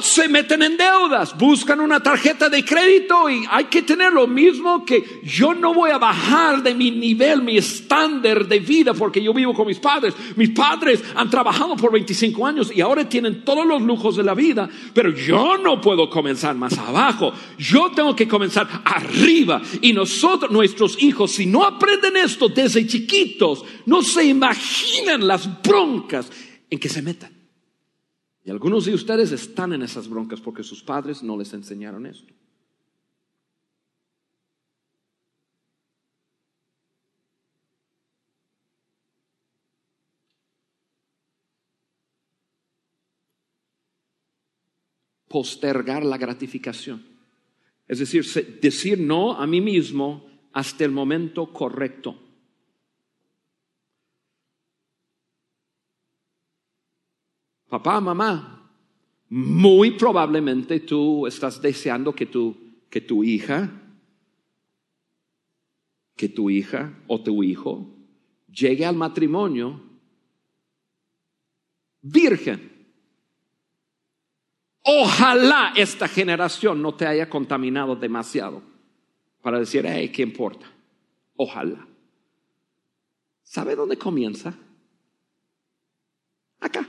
Se 0.00 0.28
meten 0.28 0.62
en 0.62 0.76
deudas, 0.76 1.36
buscan 1.36 1.80
una 1.80 2.00
tarjeta 2.00 2.48
de 2.48 2.64
crédito 2.64 3.28
y 3.30 3.44
hay 3.48 3.64
que 3.64 3.82
tener 3.82 4.12
lo 4.12 4.26
mismo 4.26 4.84
que 4.84 5.20
yo 5.22 5.54
no 5.54 5.72
voy 5.72 5.90
a 5.90 5.98
bajar 5.98 6.62
de 6.62 6.74
mi 6.74 6.90
nivel, 6.90 7.42
mi 7.42 7.56
estándar 7.56 8.46
de 8.46 8.58
vida 8.58 8.94
porque 8.94 9.22
yo 9.22 9.32
vivo 9.32 9.54
con 9.54 9.66
mis 9.66 9.78
padres. 9.78 10.14
Mis 10.36 10.50
padres 10.50 11.02
han 11.14 11.30
trabajado 11.30 11.76
por 11.76 11.92
25 11.92 12.46
años 12.46 12.72
y 12.74 12.80
ahora 12.80 13.08
tienen 13.08 13.44
todos 13.44 13.66
los 13.66 13.82
lujos 13.82 14.16
de 14.16 14.24
la 14.24 14.34
vida, 14.34 14.68
pero 14.92 15.10
yo 15.10 15.58
no 15.58 15.80
puedo 15.80 16.08
comenzar 16.10 16.54
más 16.54 16.76
abajo. 16.78 17.32
Yo 17.58 17.90
tengo 17.92 18.14
que 18.14 18.28
comenzar 18.28 18.68
arriba. 18.84 19.60
Y 19.80 19.92
nosotros, 19.92 20.50
nuestros 20.50 21.02
hijos, 21.02 21.32
si 21.32 21.46
no 21.46 21.64
aprenden 21.64 22.16
esto 22.16 22.48
desde 22.48 22.86
chiquitos, 22.86 23.64
no 23.86 24.02
se 24.02 24.24
imaginan 24.24 25.26
las 25.26 25.62
broncas 25.62 26.30
en 26.70 26.78
que 26.78 26.88
se 26.88 27.02
metan. 27.02 27.33
Y 28.44 28.50
algunos 28.50 28.84
de 28.84 28.92
ustedes 28.92 29.32
están 29.32 29.72
en 29.72 29.82
esas 29.82 30.06
broncas 30.06 30.38
porque 30.38 30.62
sus 30.62 30.82
padres 30.82 31.22
no 31.22 31.38
les 31.38 31.54
enseñaron 31.54 32.04
esto. 32.04 32.34
Postergar 45.26 46.04
la 46.04 46.18
gratificación. 46.18 47.02
Es 47.88 47.98
decir, 47.98 48.24
decir 48.60 49.00
no 49.00 49.32
a 49.32 49.46
mí 49.46 49.62
mismo 49.62 50.26
hasta 50.52 50.84
el 50.84 50.90
momento 50.90 51.50
correcto. 51.50 52.23
Papá, 57.74 58.00
mamá, 58.00 58.70
muy 59.30 59.98
probablemente 59.98 60.78
tú 60.78 61.26
estás 61.26 61.60
deseando 61.60 62.14
que 62.14 62.26
tu, 62.26 62.56
que 62.88 63.00
tu 63.00 63.24
hija, 63.24 63.68
que 66.14 66.28
tu 66.28 66.50
hija 66.50 66.94
o 67.08 67.20
tu 67.20 67.42
hijo 67.42 67.88
llegue 68.48 68.86
al 68.86 68.94
matrimonio 68.94 69.82
virgen. 72.00 72.86
Ojalá 74.84 75.72
esta 75.74 76.06
generación 76.06 76.80
no 76.80 76.94
te 76.94 77.08
haya 77.08 77.28
contaminado 77.28 77.96
demasiado 77.96 78.62
para 79.42 79.58
decir, 79.58 79.84
hey, 79.84 80.10
¿qué 80.10 80.22
importa? 80.22 80.70
Ojalá. 81.34 81.88
¿Sabe 83.42 83.74
dónde 83.74 83.96
comienza? 83.96 84.56
Acá. 86.60 86.88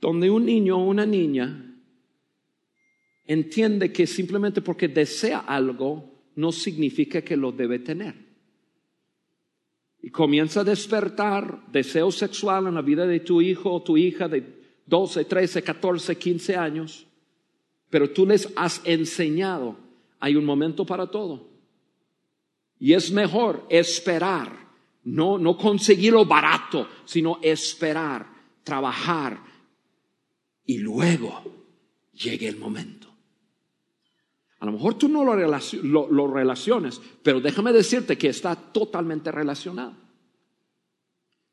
Donde 0.00 0.30
un 0.30 0.44
niño 0.44 0.76
o 0.76 0.84
una 0.84 1.06
niña 1.06 1.66
entiende 3.24 3.92
que 3.92 4.06
simplemente 4.06 4.62
porque 4.62 4.88
desea 4.88 5.40
algo 5.40 6.16
no 6.36 6.52
significa 6.52 7.22
que 7.22 7.36
lo 7.36 7.52
debe 7.52 7.78
tener. 7.78 8.14
Y 10.00 10.10
comienza 10.10 10.60
a 10.60 10.64
despertar 10.64 11.66
deseo 11.72 12.12
sexual 12.12 12.68
en 12.68 12.74
la 12.74 12.82
vida 12.82 13.06
de 13.06 13.20
tu 13.20 13.40
hijo 13.40 13.72
o 13.72 13.82
tu 13.82 13.96
hija 13.96 14.28
de 14.28 14.56
12, 14.86 15.24
13, 15.24 15.62
14, 15.62 16.16
15 16.16 16.56
años, 16.56 17.06
pero 17.90 18.10
tú 18.10 18.26
les 18.26 18.52
has 18.54 18.80
enseñado, 18.84 19.76
hay 20.20 20.36
un 20.36 20.44
momento 20.44 20.84
para 20.86 21.08
todo. 21.08 21.48
Y 22.78 22.92
es 22.92 23.10
mejor 23.10 23.66
esperar, 23.70 24.52
no, 25.02 25.38
no 25.38 25.56
conseguirlo 25.56 26.24
barato, 26.24 26.88
sino 27.04 27.38
esperar, 27.42 28.26
trabajar, 28.62 29.40
y 30.66 30.78
luego 30.78 31.42
llegue 32.12 32.48
el 32.48 32.58
momento. 32.58 33.08
A 34.58 34.66
lo 34.66 34.72
mejor 34.72 34.94
tú 34.94 35.08
no 35.08 35.22
lo, 35.24 36.08
lo, 36.10 36.26
relaciones, 36.26 37.00
pero 37.22 37.40
déjame 37.40 37.72
decirte 37.72 38.16
que 38.16 38.28
está 38.28 38.56
totalmente 38.56 39.30
relacionado. 39.30 39.94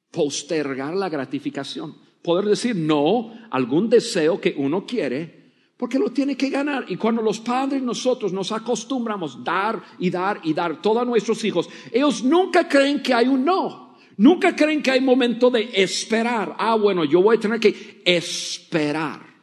Postergar 0.09 0.95
la 0.95 1.09
gratificación. 1.09 1.95
Poder 2.21 2.45
decir 2.45 2.75
no 2.75 3.33
a 3.51 3.57
algún 3.57 3.89
deseo 3.89 4.39
que 4.39 4.55
uno 4.57 4.85
quiere, 4.85 5.43
porque 5.75 5.99
lo 5.99 6.11
tiene 6.11 6.37
que 6.37 6.49
ganar. 6.49 6.85
Y 6.87 6.95
cuando 6.95 7.21
los 7.21 7.41
padres 7.41 7.81
nosotros 7.81 8.31
nos 8.31 8.53
acostumbramos 8.53 9.43
dar 9.43 9.83
y 9.99 10.09
dar 10.09 10.39
y 10.43 10.53
dar 10.53 10.81
todo 10.81 11.01
a 11.01 11.05
nuestros 11.05 11.43
hijos, 11.43 11.67
ellos 11.91 12.23
nunca 12.23 12.69
creen 12.69 13.03
que 13.03 13.13
hay 13.13 13.27
un 13.27 13.43
no. 13.43 13.92
Nunca 14.17 14.55
creen 14.55 14.83
que 14.83 14.91
hay 14.91 15.01
momento 15.01 15.49
de 15.49 15.69
esperar. 15.73 16.55
Ah, 16.57 16.75
bueno, 16.75 17.03
yo 17.03 17.21
voy 17.21 17.37
a 17.37 17.39
tener 17.39 17.59
que 17.59 18.01
esperar. 18.05 19.33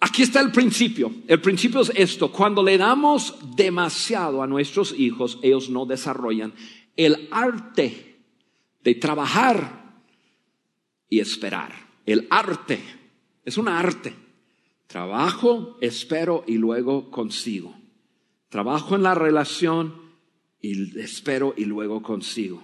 Aquí 0.00 0.22
está 0.22 0.40
el 0.40 0.50
principio. 0.50 1.12
El 1.28 1.40
principio 1.40 1.80
es 1.80 1.92
esto. 1.94 2.32
Cuando 2.32 2.62
le 2.62 2.76
damos 2.76 3.36
demasiado 3.54 4.42
a 4.42 4.48
nuestros 4.48 4.98
hijos, 4.98 5.38
ellos 5.42 5.70
no 5.70 5.86
desarrollan 5.86 6.52
el 6.96 7.28
arte 7.30 8.16
de 8.82 8.94
trabajar 8.96 10.00
y 11.08 11.20
esperar. 11.20 11.72
El 12.04 12.26
arte. 12.30 12.82
Es 13.44 13.58
un 13.58 13.68
arte. 13.68 14.12
Trabajo, 14.88 15.78
espero 15.80 16.42
y 16.46 16.58
luego 16.58 17.10
consigo. 17.10 17.74
Trabajo 18.48 18.96
en 18.96 19.04
la 19.04 19.14
relación 19.14 20.01
y 20.62 20.98
espero 21.00 21.52
y 21.56 21.64
luego 21.64 22.00
consigo. 22.02 22.62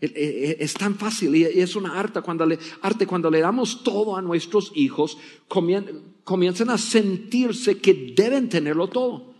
E, 0.00 0.06
e, 0.06 0.64
es 0.64 0.72
tan 0.72 0.94
fácil 0.94 1.36
y 1.36 1.44
es 1.44 1.76
una 1.76 1.98
arte 1.98 2.22
cuando 2.22 2.46
le, 2.46 2.58
arte 2.80 3.06
cuando 3.06 3.30
le 3.30 3.40
damos 3.40 3.82
todo 3.82 4.16
a 4.16 4.22
nuestros 4.22 4.72
hijos, 4.74 5.18
comienzan 5.48 6.70
a 6.70 6.78
sentirse 6.78 7.78
que 7.78 8.14
deben 8.16 8.48
tenerlo 8.48 8.86
todo. 8.86 9.30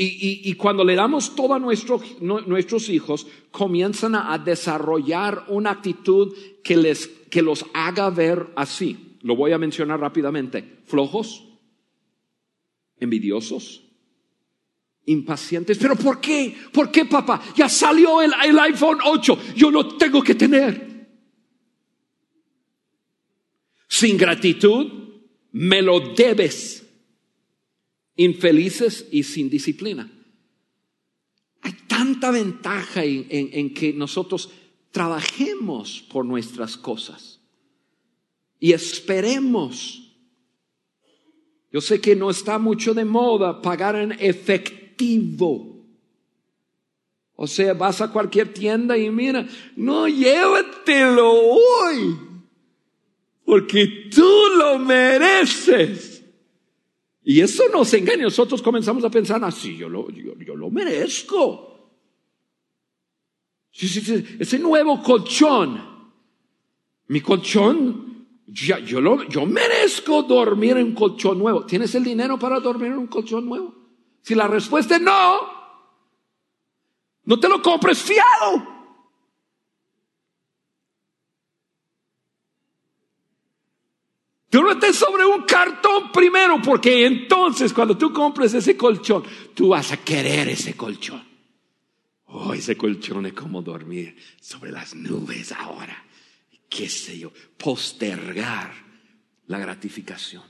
Y, 0.00 0.54
cuando 0.54 0.84
le 0.84 0.94
damos 0.94 1.34
todo 1.34 1.54
a 1.54 1.58
nuestros 1.58 2.88
hijos, 2.88 3.26
comienzan 3.50 4.14
a, 4.14 4.38
desarrollar 4.38 5.44
una 5.48 5.72
actitud 5.72 6.36
que, 6.62 6.76
les, 6.76 7.08
que 7.08 7.42
los 7.42 7.66
haga 7.74 8.08
ver 8.08 8.46
así. 8.54 9.16
Lo 9.22 9.34
voy 9.34 9.50
a 9.50 9.58
mencionar 9.58 9.98
rápidamente. 9.98 10.82
Flojos, 10.84 11.48
envidiosos, 13.00 13.87
impacientes. 15.08 15.78
¿Pero 15.78 15.96
por 15.96 16.20
qué? 16.20 16.54
¿Por 16.72 16.90
qué, 16.90 17.06
papá? 17.06 17.42
Ya 17.56 17.68
salió 17.68 18.20
el, 18.20 18.32
iPhone 18.32 18.98
8. 19.04 19.38
Yo 19.56 19.70
lo 19.70 19.96
tengo 19.96 20.22
que 20.22 20.34
tener. 20.34 21.08
Sin 23.88 24.16
gratitud, 24.16 24.86
me 25.52 25.82
lo 25.82 26.14
debes. 26.14 26.86
Infelices 28.16 29.06
y 29.10 29.22
sin 29.22 29.48
disciplina. 29.48 30.10
Hay 31.62 31.72
tanta 31.86 32.30
ventaja 32.30 33.04
en, 33.04 33.26
en 33.30 33.74
que 33.74 33.92
nosotros 33.92 34.50
trabajemos 34.90 36.02
por 36.02 36.24
nuestras 36.24 36.76
cosas 36.76 37.40
y 38.60 38.72
esperemos. 38.72 40.04
Yo 41.70 41.80
sé 41.80 42.00
que 42.00 42.16
no 42.16 42.30
está 42.30 42.58
mucho 42.58 42.94
de 42.94 43.04
moda 43.04 43.62
pagar 43.62 43.96
en 43.96 44.12
efectivo 44.12 44.77
o 47.40 47.46
sea, 47.46 47.72
vas 47.74 48.00
a 48.00 48.10
cualquier 48.10 48.52
tienda 48.52 48.98
y 48.98 49.10
mira, 49.10 49.46
no 49.76 50.08
llévatelo 50.08 51.30
hoy, 51.30 52.18
porque 53.44 54.08
tú 54.12 54.28
lo 54.56 54.78
mereces. 54.80 56.24
Y 57.22 57.40
eso 57.40 57.64
nos 57.72 57.94
engaña. 57.94 58.24
Nosotros 58.24 58.60
comenzamos 58.60 59.04
a 59.04 59.10
pensar 59.10 59.44
así, 59.44 59.76
yo 59.76 59.88
lo, 59.88 60.10
yo, 60.10 60.34
yo 60.36 60.56
lo 60.56 60.68
merezco. 60.70 61.92
Sí, 63.70 63.86
sí, 63.86 64.00
sí, 64.00 64.24
ese 64.40 64.58
nuevo 64.58 65.00
colchón, 65.00 65.80
mi 67.06 67.20
colchón, 67.20 68.26
yo, 68.48 68.78
yo, 68.78 69.00
lo, 69.00 69.28
yo 69.28 69.46
merezco 69.46 70.24
dormir 70.24 70.76
en 70.76 70.88
un 70.88 70.94
colchón 70.94 71.38
nuevo. 71.38 71.64
¿Tienes 71.64 71.94
el 71.94 72.02
dinero 72.02 72.36
para 72.36 72.58
dormir 72.58 72.88
en 72.88 72.98
un 72.98 73.06
colchón 73.06 73.46
nuevo? 73.46 73.87
Si 74.22 74.34
la 74.34 74.46
respuesta 74.46 74.96
es 74.96 75.02
no, 75.02 75.58
no 77.24 77.40
te 77.40 77.48
lo 77.48 77.60
compres 77.62 78.02
fiado. 78.02 78.78
Tú 84.50 84.68
estés 84.70 84.96
sobre 84.96 85.26
un 85.26 85.42
cartón 85.42 86.10
primero, 86.10 86.60
porque 86.62 87.04
entonces 87.04 87.72
cuando 87.72 87.98
tú 87.98 88.12
compres 88.12 88.54
ese 88.54 88.76
colchón, 88.76 89.24
tú 89.54 89.68
vas 89.68 89.92
a 89.92 89.98
querer 89.98 90.48
ese 90.48 90.74
colchón. 90.74 91.22
Oh, 92.24 92.54
ese 92.54 92.76
colchón 92.76 93.26
es 93.26 93.34
como 93.34 93.60
dormir 93.60 94.16
sobre 94.40 94.72
las 94.72 94.94
nubes 94.94 95.52
ahora. 95.52 96.04
Qué 96.68 96.88
sé 96.88 97.18
yo, 97.18 97.32
postergar 97.58 98.72
la 99.46 99.58
gratificación. 99.58 100.42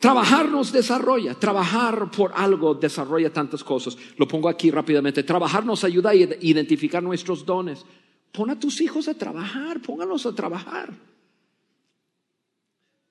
Trabajar 0.00 0.48
nos 0.48 0.72
desarrolla, 0.72 1.34
trabajar 1.34 2.10
por 2.10 2.32
algo 2.34 2.74
desarrolla 2.74 3.30
tantas 3.30 3.62
cosas. 3.62 3.98
Lo 4.16 4.26
pongo 4.26 4.48
aquí 4.48 4.70
rápidamente. 4.70 5.22
Trabajar 5.22 5.66
nos 5.66 5.84
ayuda 5.84 6.10
a 6.10 6.14
identificar 6.14 7.02
nuestros 7.02 7.44
dones. 7.44 7.84
Pon 8.32 8.48
a 8.48 8.58
tus 8.58 8.80
hijos 8.80 9.08
a 9.08 9.14
trabajar, 9.14 9.82
póngalos 9.82 10.24
a 10.24 10.34
trabajar. 10.34 10.94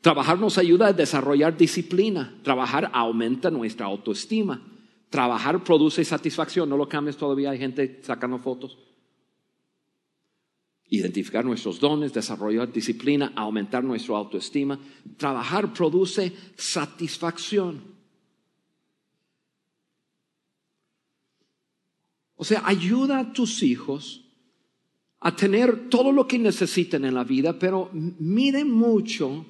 Trabajar 0.02 0.40
nos 0.40 0.58
ayuda 0.58 0.88
a 0.88 0.94
desarrollar 0.94 1.56
disciplina. 1.56 2.34
Trabajar 2.42 2.90
aumenta 2.92 3.52
nuestra 3.52 3.86
autoestima. 3.86 4.60
Trabajar 5.12 5.64
produce 5.64 6.04
satisfacción. 6.04 6.68
No 6.70 6.76
lo 6.76 6.90
cambies 6.90 7.18
todavía. 7.18 7.52
Hay 7.52 7.60
gente 7.60 8.00
sacando 8.02 8.40
fotos. 8.40 8.80
Identificar 10.90 11.46
nuestros 11.46 11.80
dones, 11.80 12.14
desarrollar 12.14 12.72
disciplina, 12.72 13.32
aumentar 13.36 13.84
nuestra 13.84 14.18
autoestima. 14.18 14.80
Trabajar 15.18 15.72
produce 15.74 16.34
satisfacción. 16.56 17.82
O 22.36 22.44
sea, 22.44 22.64
ayuda 22.66 23.20
a 23.20 23.34
tus 23.34 23.62
hijos 23.64 24.26
a 25.20 25.36
tener 25.36 25.90
todo 25.90 26.12
lo 26.12 26.28
que 26.28 26.40
necesiten 26.40 27.04
en 27.04 27.14
la 27.14 27.26
vida, 27.26 27.60
pero 27.60 27.90
miren 27.92 28.72
mucho 28.72 29.46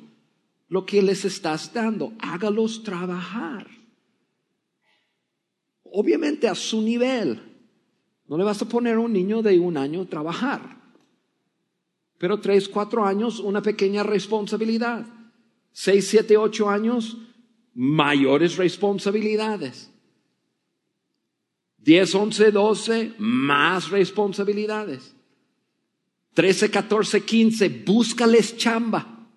lo 0.67 0.85
que 0.85 1.01
les 1.01 1.23
estás 1.25 1.71
dando. 1.71 2.13
Hágalos 2.19 2.83
trabajar. 2.83 3.67
Obviamente 5.83 6.47
a 6.47 6.55
su 6.55 6.81
nivel. 6.81 7.41
No 8.27 8.37
le 8.37 8.43
vas 8.43 8.61
a 8.61 8.67
poner 8.67 8.95
a 8.95 8.99
un 8.99 9.13
niño 9.13 9.41
de 9.41 9.59
un 9.59 9.77
año 9.77 10.01
a 10.01 10.05
trabajar. 10.05 10.78
Pero 12.19 12.39
tres, 12.39 12.67
cuatro 12.67 13.05
años, 13.05 13.39
una 13.39 13.61
pequeña 13.61 14.03
responsabilidad. 14.03 15.07
Seis, 15.71 16.07
siete, 16.07 16.37
ocho 16.37 16.69
años, 16.69 17.17
mayores 17.73 18.57
responsabilidades. 18.57 19.89
Diez, 21.77 22.13
once, 22.13 22.51
doce, 22.51 23.13
más 23.17 23.89
responsabilidades. 23.89 25.15
Trece, 26.33 26.69
catorce, 26.69 27.23
quince, 27.23 27.69
búscales 27.69 28.57
chamba. 28.57 29.27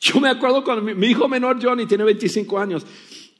Yo 0.00 0.18
me 0.18 0.28
acuerdo 0.28 0.64
cuando 0.64 0.82
mi, 0.82 1.06
hijo 1.06 1.28
menor 1.28 1.62
Johnny 1.62 1.86
tiene 1.86 2.02
25 2.02 2.58
años. 2.58 2.84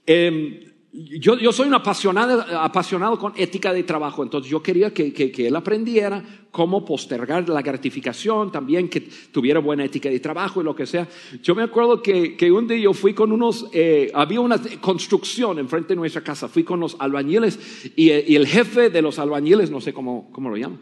Em, 0.06 0.69
yo, 0.92 1.38
yo, 1.38 1.52
soy 1.52 1.68
un 1.68 1.74
apasionado, 1.74 2.40
apasionado 2.58 3.16
con 3.16 3.32
ética 3.36 3.72
de 3.72 3.84
trabajo, 3.84 4.24
entonces 4.24 4.50
yo 4.50 4.60
quería 4.60 4.92
que, 4.92 5.12
que, 5.12 5.46
él 5.46 5.54
aprendiera 5.54 6.22
cómo 6.50 6.84
postergar 6.84 7.48
la 7.48 7.62
gratificación, 7.62 8.50
también 8.50 8.88
que 8.88 9.00
tuviera 9.30 9.60
buena 9.60 9.84
ética 9.84 10.08
de 10.08 10.18
trabajo 10.18 10.60
y 10.60 10.64
lo 10.64 10.74
que 10.74 10.86
sea. 10.86 11.06
Yo 11.42 11.54
me 11.54 11.62
acuerdo 11.62 12.02
que, 12.02 12.36
que 12.36 12.50
un 12.50 12.66
día 12.66 12.78
yo 12.78 12.92
fui 12.92 13.14
con 13.14 13.30
unos, 13.30 13.68
eh, 13.72 14.10
había 14.14 14.40
una 14.40 14.60
construcción 14.80 15.60
enfrente 15.60 15.90
de 15.90 15.96
nuestra 15.96 16.22
casa, 16.22 16.48
fui 16.48 16.64
con 16.64 16.80
los 16.80 16.96
albañiles 16.98 17.92
y, 17.94 18.10
y 18.10 18.34
el 18.34 18.48
jefe 18.48 18.90
de 18.90 19.00
los 19.00 19.20
albañiles, 19.20 19.70
no 19.70 19.80
sé 19.80 19.92
cómo, 19.92 20.28
cómo 20.32 20.50
lo 20.50 20.56
llaman, 20.56 20.80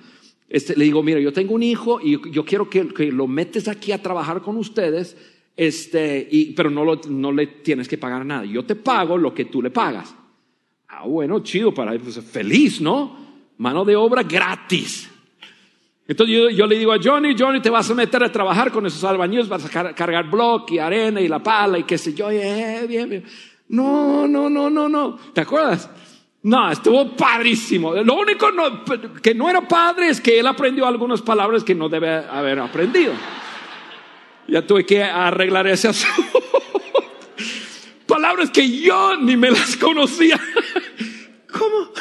este, 0.48 0.74
le 0.74 0.84
digo, 0.84 1.02
mira, 1.02 1.20
yo 1.20 1.32
tengo 1.34 1.54
un 1.54 1.62
hijo 1.62 2.00
y 2.02 2.18
yo 2.30 2.44
quiero 2.46 2.70
que, 2.70 2.88
que 2.88 3.12
lo 3.12 3.26
metes 3.26 3.68
aquí 3.68 3.92
a 3.92 4.02
trabajar 4.02 4.40
con 4.40 4.56
ustedes 4.56 5.16
este, 5.58 6.28
y, 6.30 6.52
pero 6.52 6.70
no, 6.70 6.84
lo, 6.84 7.00
no 7.08 7.32
le 7.32 7.48
tienes 7.48 7.88
que 7.88 7.98
pagar 7.98 8.24
nada. 8.24 8.44
Yo 8.44 8.64
te 8.64 8.76
pago 8.76 9.18
lo 9.18 9.34
que 9.34 9.46
tú 9.46 9.60
le 9.60 9.70
pagas. 9.70 10.14
Ah, 10.86 11.02
bueno, 11.04 11.40
chido, 11.40 11.74
para 11.74 11.98
pues, 11.98 12.24
feliz, 12.24 12.80
¿no? 12.80 13.16
Mano 13.56 13.84
de 13.84 13.96
obra 13.96 14.22
gratis. 14.22 15.10
Entonces 16.06 16.36
yo, 16.36 16.48
yo, 16.48 16.64
le 16.64 16.78
digo 16.78 16.92
a 16.92 16.98
Johnny, 17.02 17.34
Johnny, 17.36 17.60
te 17.60 17.70
vas 17.70 17.90
a 17.90 17.94
meter 17.94 18.22
a 18.22 18.30
trabajar 18.30 18.70
con 18.70 18.86
esos 18.86 19.02
albañiles, 19.02 19.48
vas 19.48 19.64
a 19.74 19.94
cargar 19.94 20.30
bloque 20.30 20.76
y 20.76 20.78
arena 20.78 21.20
y 21.20 21.26
la 21.26 21.42
pala 21.42 21.76
y 21.76 21.82
qué 21.82 21.98
sé 21.98 22.14
yo. 22.14 22.30
Eh, 22.30 22.86
bien, 22.88 23.10
bien. 23.10 23.24
No, 23.70 24.28
no, 24.28 24.48
no, 24.48 24.70
no, 24.70 24.88
no. 24.88 25.16
¿Te 25.34 25.40
acuerdas? 25.40 25.90
No, 26.44 26.70
estuvo 26.70 27.16
padrísimo. 27.16 27.94
Lo 27.94 28.14
único 28.14 28.46
que 29.20 29.34
no 29.34 29.50
era 29.50 29.66
padre 29.66 30.10
es 30.10 30.20
que 30.20 30.38
él 30.38 30.46
aprendió 30.46 30.86
algunas 30.86 31.20
palabras 31.20 31.64
que 31.64 31.74
no 31.74 31.88
debe 31.88 32.14
haber 32.14 32.60
aprendido. 32.60 33.12
Ya 34.48 34.66
tuve 34.66 34.87
que 34.87 35.02
arreglar 35.02 35.66
ese 35.66 35.88
asunto. 35.88 36.42
Palabras 38.06 38.50
que 38.50 38.80
yo 38.80 39.16
ni 39.18 39.37
me 39.37 39.50
las 39.50 39.76
conocía. 39.76 40.40
¿Cómo? 41.52 41.92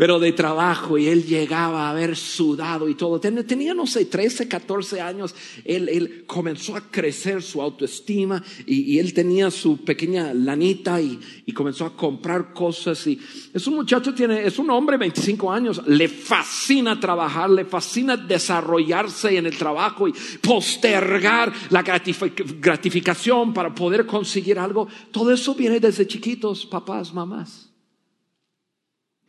Pero 0.00 0.18
de 0.18 0.32
trabajo 0.32 0.96
y 0.96 1.08
él 1.08 1.26
llegaba 1.26 1.86
a 1.86 1.90
haber 1.90 2.16
sudado 2.16 2.88
y 2.88 2.94
todo. 2.94 3.20
Tenía, 3.20 3.74
no 3.74 3.86
sé, 3.86 4.06
13, 4.06 4.48
14 4.48 4.98
años. 4.98 5.34
Él, 5.62 5.90
él 5.90 6.24
comenzó 6.26 6.74
a 6.74 6.80
crecer 6.90 7.42
su 7.42 7.60
autoestima 7.60 8.42
y, 8.64 8.98
él 8.98 9.12
tenía 9.12 9.50
su 9.50 9.84
pequeña 9.84 10.32
lanita 10.32 11.02
y, 11.02 11.20
y, 11.44 11.52
comenzó 11.52 11.84
a 11.84 11.94
comprar 11.94 12.54
cosas. 12.54 13.06
Y 13.06 13.20
es 13.52 13.66
un 13.66 13.74
muchacho, 13.74 14.14
tiene, 14.14 14.42
es 14.42 14.58
un 14.58 14.70
hombre, 14.70 14.96
25 14.96 15.52
años, 15.52 15.82
le 15.86 16.08
fascina 16.08 16.98
trabajar, 16.98 17.50
le 17.50 17.66
fascina 17.66 18.16
desarrollarse 18.16 19.36
en 19.36 19.44
el 19.44 19.58
trabajo 19.58 20.08
y 20.08 20.14
postergar 20.40 21.52
la 21.68 21.82
gratificación 21.82 23.52
para 23.52 23.74
poder 23.74 24.06
conseguir 24.06 24.58
algo. 24.58 24.88
Todo 25.10 25.30
eso 25.30 25.54
viene 25.54 25.78
desde 25.78 26.06
chiquitos, 26.06 26.64
papás, 26.64 27.12
mamás. 27.12 27.69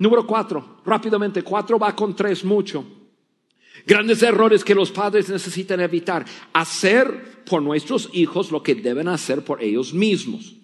Número 0.02 0.26
cuatro, 0.26 0.78
rápidamente, 0.84 1.44
cuatro 1.44 1.78
va 1.78 1.96
con 1.96 2.16
tres 2.16 2.44
mucho. 2.44 2.84
Grandes 3.86 4.24
errores 4.24 4.64
que 4.64 4.74
los 4.74 4.92
padres 4.92 5.30
necesitan 5.30 5.80
evitar. 5.80 6.26
Hacer 6.54 7.44
por 7.46 7.62
nuestros 7.62 8.10
hijos 8.12 8.50
lo 8.50 8.64
que 8.64 8.74
deben 8.74 9.08
hacer 9.08 9.44
por 9.44 9.62
ellos 9.62 9.94
mismos. 9.94 10.56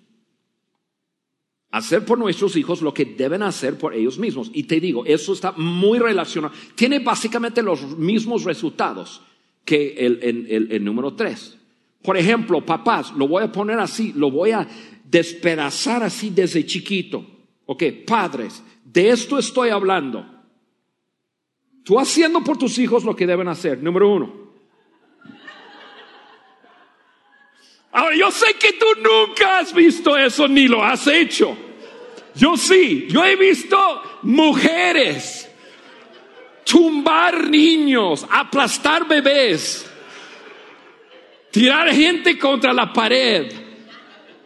Hacer 1.70 2.04
por 2.04 2.18
nuestros 2.18 2.56
hijos 2.56 2.82
lo 2.82 2.96
que 2.96 3.06
deben 3.06 3.44
hacer 3.44 3.78
por 3.78 3.94
ellos 3.94 4.18
mismos. 4.18 4.50
Y 4.56 4.64
te 4.64 4.80
digo, 4.80 5.06
eso 5.06 5.34
está 5.34 5.52
muy 5.52 6.00
relacionado. 6.00 6.56
Tiene 6.74 6.98
básicamente 6.98 7.62
los 7.62 7.96
mismos 7.96 8.44
resultados 8.44 9.22
que 9.64 9.98
el, 10.00 10.84
número 10.84 11.14
tres. 11.14 11.56
Por 12.02 12.18
ejemplo, 12.18 12.66
papás, 12.66 13.14
lo 13.16 13.28
voy 13.28 13.44
a 13.44 13.52
poner 13.52 13.78
así, 13.78 14.14
lo 14.16 14.32
voy 14.32 14.50
a 14.50 14.68
despedazar 15.04 16.02
así 16.02 16.32
desde 16.32 16.66
chiquito. 16.66 17.24
Ok, 17.68 17.84
padres, 18.08 18.64
de 18.98 19.12
esto 19.12 19.38
estoy 19.38 19.70
hablando. 19.70 20.26
Tú 21.86 22.00
haciendo 22.00 22.44
por 22.44 22.58
tus 22.58 22.80
hijos 22.80 23.04
lo 23.04 23.16
que 23.16 23.28
deben 23.28 23.48
hacer, 23.48 23.84
número 23.84 24.10
uno. 24.10 24.34
Ahora, 27.92 28.16
yo 28.16 28.32
sé 28.32 28.56
que 28.56 28.74
tú 28.74 28.88
nunca 29.00 29.60
has 29.60 29.72
visto 29.72 30.18
eso 30.18 30.48
ni 30.48 30.68
lo 30.68 30.84
has 30.84 31.06
hecho. 31.06 31.56
Yo 32.34 32.58
sí, 32.58 33.06
yo 33.08 33.24
he 33.24 33.36
visto 33.36 33.78
mujeres 34.24 35.48
tumbar 36.64 37.48
niños, 37.48 38.26
aplastar 38.32 39.08
bebés, 39.08 39.86
tirar 41.52 41.94
gente 41.94 42.40
contra 42.40 42.74
la 42.74 42.92
pared 42.92 43.52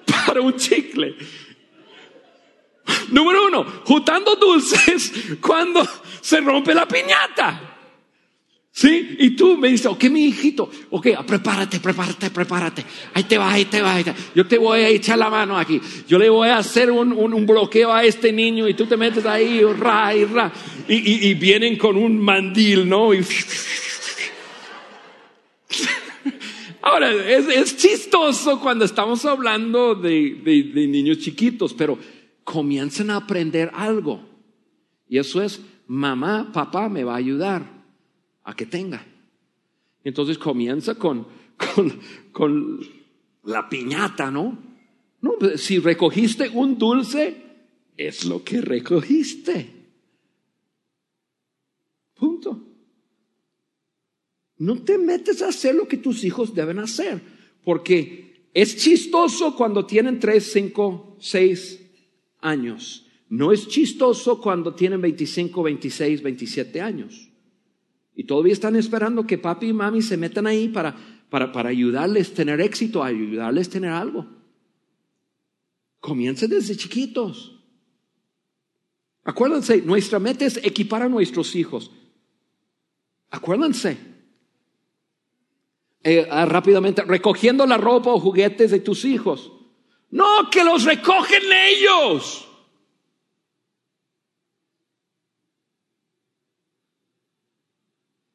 para 0.26 0.42
un 0.42 0.58
chicle. 0.58 1.16
Número 3.12 3.48
uno, 3.48 3.66
juntando 3.86 4.36
dulces 4.36 5.12
cuando 5.42 5.88
se 6.22 6.42
rompe 6.42 6.74
la 6.74 6.88
piñata. 6.88 7.72
¿Sí? 8.74 9.18
Y 9.20 9.32
tú 9.32 9.58
me 9.58 9.68
dices, 9.68 9.88
ok, 9.88 10.06
mi 10.06 10.28
hijito, 10.28 10.72
ok, 10.92 11.08
prepárate, 11.28 11.82
prepárate, 11.82 12.30
prepárate. 12.32 12.86
Ahí 13.14 13.24
te 13.26 13.38
va, 13.38 13.52
ahí 13.52 13.66
te 13.66 13.82
va. 13.82 14.02
Yo 14.34 14.48
te 14.48 14.58
voy 14.58 14.80
a 14.80 14.88
echar 14.88 15.18
la 15.20 15.30
mano 15.30 15.58
aquí. 15.58 15.82
Yo 16.08 16.18
le 16.18 16.30
voy 16.30 16.48
a 16.48 16.60
hacer 16.60 16.90
un, 16.90 17.12
un, 17.12 17.46
bloqueo 17.46 17.92
a 17.92 18.06
este 18.06 18.32
niño 18.32 18.70
y 18.70 18.74
tú 18.74 18.86
te 18.86 18.96
metes 18.96 19.26
ahí, 19.26 19.62
ra, 19.78 20.16
y 20.16 20.24
ra. 20.24 20.54
Y, 20.88 21.34
vienen 21.34 21.78
con 21.78 21.98
un 21.98 22.18
mandil, 22.18 22.88
¿no? 22.88 23.10
Ahora, 26.82 27.12
es, 27.12 27.76
chistoso 27.76 28.58
cuando 28.62 28.86
estamos 28.86 29.26
hablando 29.26 29.96
de, 29.96 30.40
de 30.44 30.88
niños 30.88 31.20
chiquitos, 31.20 31.74
pero 31.74 32.00
comienzan 32.44 33.10
a 33.10 33.18
aprender 33.18 33.72
algo. 33.74 34.22
Y 35.08 35.18
eso 35.18 35.42
es, 35.42 35.62
mamá, 35.88 36.52
papá 36.54 36.90
me 36.90 37.04
va 37.04 37.14
a 37.14 37.18
ayudar 37.18 37.66
a 38.44 38.56
que 38.56 38.66
tenga. 38.66 39.06
Entonces 40.04 40.38
comienza 40.38 40.96
con, 40.96 41.28
con, 41.76 42.00
con 42.32 42.80
la 43.44 43.70
piñata, 43.70 44.32
¿no? 44.32 44.58
No, 45.22 45.34
pues, 45.40 45.62
si 45.62 45.80
recogiste 45.80 46.50
un 46.50 46.78
dulce, 46.78 47.44
es 47.96 48.26
lo 48.26 48.44
que 48.44 48.62
recogiste. 48.62 49.70
Punto. 52.16 52.68
No 54.58 54.82
te 54.84 54.98
metes 54.98 55.42
a 55.42 55.50
hacer 55.50 55.76
lo 55.76 55.88
que 55.88 55.98
tus 55.98 56.24
hijos 56.24 56.54
deben 56.54 56.80
hacer, 56.80 57.22
porque 57.64 58.50
es 58.54 58.78
chistoso 58.78 59.56
cuando 59.56 59.86
tienen 59.86 60.20
3, 60.20 60.52
5, 60.52 61.18
6 61.20 61.81
años. 62.42 63.08
No 63.30 63.52
es 63.52 63.68
chistoso 63.68 64.42
cuando 64.42 64.76
tienen 64.76 65.02
25, 65.02 65.64
26, 65.64 66.22
27 66.22 66.82
años. 66.82 67.30
Y 68.14 68.26
todavía 68.26 68.54
están 68.54 68.76
esperando 68.76 69.26
que 69.26 69.38
papi 69.38 69.68
y 69.68 69.74
mami 69.74 70.02
se 70.02 70.18
metan 70.18 70.48
ahí 70.48 70.68
para, 70.68 70.96
para, 71.30 71.52
para 71.52 71.70
ayudarles 71.70 72.32
a 72.32 72.36
tener 72.36 72.60
éxito, 72.60 73.04
ayudarles 73.04 73.68
a 73.68 73.72
tener 73.72 73.92
algo. 73.92 74.28
Comience 76.02 76.48
desde 76.48 76.76
chiquitos. 76.76 77.58
Acuérdense, 79.24 79.82
nuestra 79.84 80.20
meta 80.20 80.46
es 80.46 80.58
equipar 80.58 81.04
a 81.04 81.10
nuestros 81.10 81.56
hijos. 81.56 81.92
Acuérdense, 83.30 83.98
eh, 86.04 86.28
ah, 86.30 86.46
rápidamente, 86.46 87.04
recogiendo 87.04 87.66
la 87.66 87.78
ropa 87.78 88.12
o 88.12 88.20
juguetes 88.20 88.72
de 88.72 88.80
tus 88.80 89.06
hijos. 89.06 89.52
No, 90.12 90.50
que 90.50 90.64
los 90.64 90.84
recogen 90.84 91.44
ellos. 91.52 92.48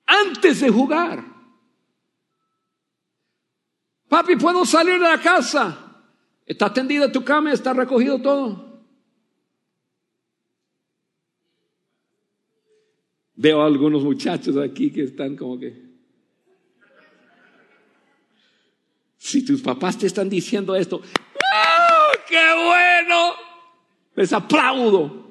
Antes 0.07 0.61
de 0.61 0.70
jugar. 0.70 1.24
Papi, 4.09 4.37
¿puedo 4.37 4.64
salir 4.64 4.95
de 4.95 5.01
la 5.01 5.20
casa? 5.20 6.05
¿Está 6.47 6.72
tendida 6.72 7.11
tu 7.11 7.24
cama? 7.24 7.53
¿Está 7.53 7.72
recogido 7.72 8.20
todo? 8.22 8.66
Veo 13.35 13.61
a 13.61 13.66
algunos 13.66 14.03
muchachos 14.03 14.57
aquí 14.57 14.91
que 14.91 15.03
están 15.03 15.37
como 15.37 15.59
que... 15.59 15.85
Si 19.18 19.45
tus 19.45 19.61
papás 19.61 19.99
te 19.99 20.07
están 20.07 20.31
diciendo 20.31 20.74
esto, 20.77 21.03
¡oh, 21.03 21.26
qué 22.29 22.45
bueno! 22.64 23.33
Les 24.14 24.33
aplaudo. 24.33 25.27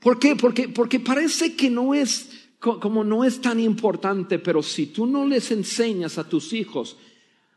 ¿Por 0.00 0.18
qué? 0.18 0.36
Porque, 0.36 0.68
porque 0.68 1.00
parece 1.00 1.56
que 1.56 1.70
no 1.70 1.94
es, 1.94 2.50
como 2.58 3.04
no 3.04 3.24
es 3.24 3.40
tan 3.40 3.58
importante, 3.58 4.38
pero 4.38 4.62
si 4.62 4.86
tú 4.86 5.06
no 5.06 5.26
les 5.26 5.50
enseñas 5.50 6.18
a 6.18 6.28
tus 6.28 6.52
hijos 6.52 6.96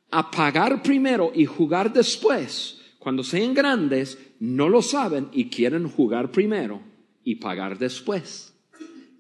a 0.10 0.32
pagar 0.32 0.82
primero 0.82 1.32
y 1.34 1.46
jugar 1.46 1.94
después, 1.94 2.82
cuando 3.00 3.24
sean 3.24 3.54
grandes, 3.54 4.18
no 4.40 4.70
lo 4.70 4.82
saben 4.82 5.30
y 5.32 5.50
quieren 5.50 5.88
jugar 5.90 6.32
primero 6.32 6.82
y 7.24 7.36
pagar 7.36 7.78
después. 7.78 8.54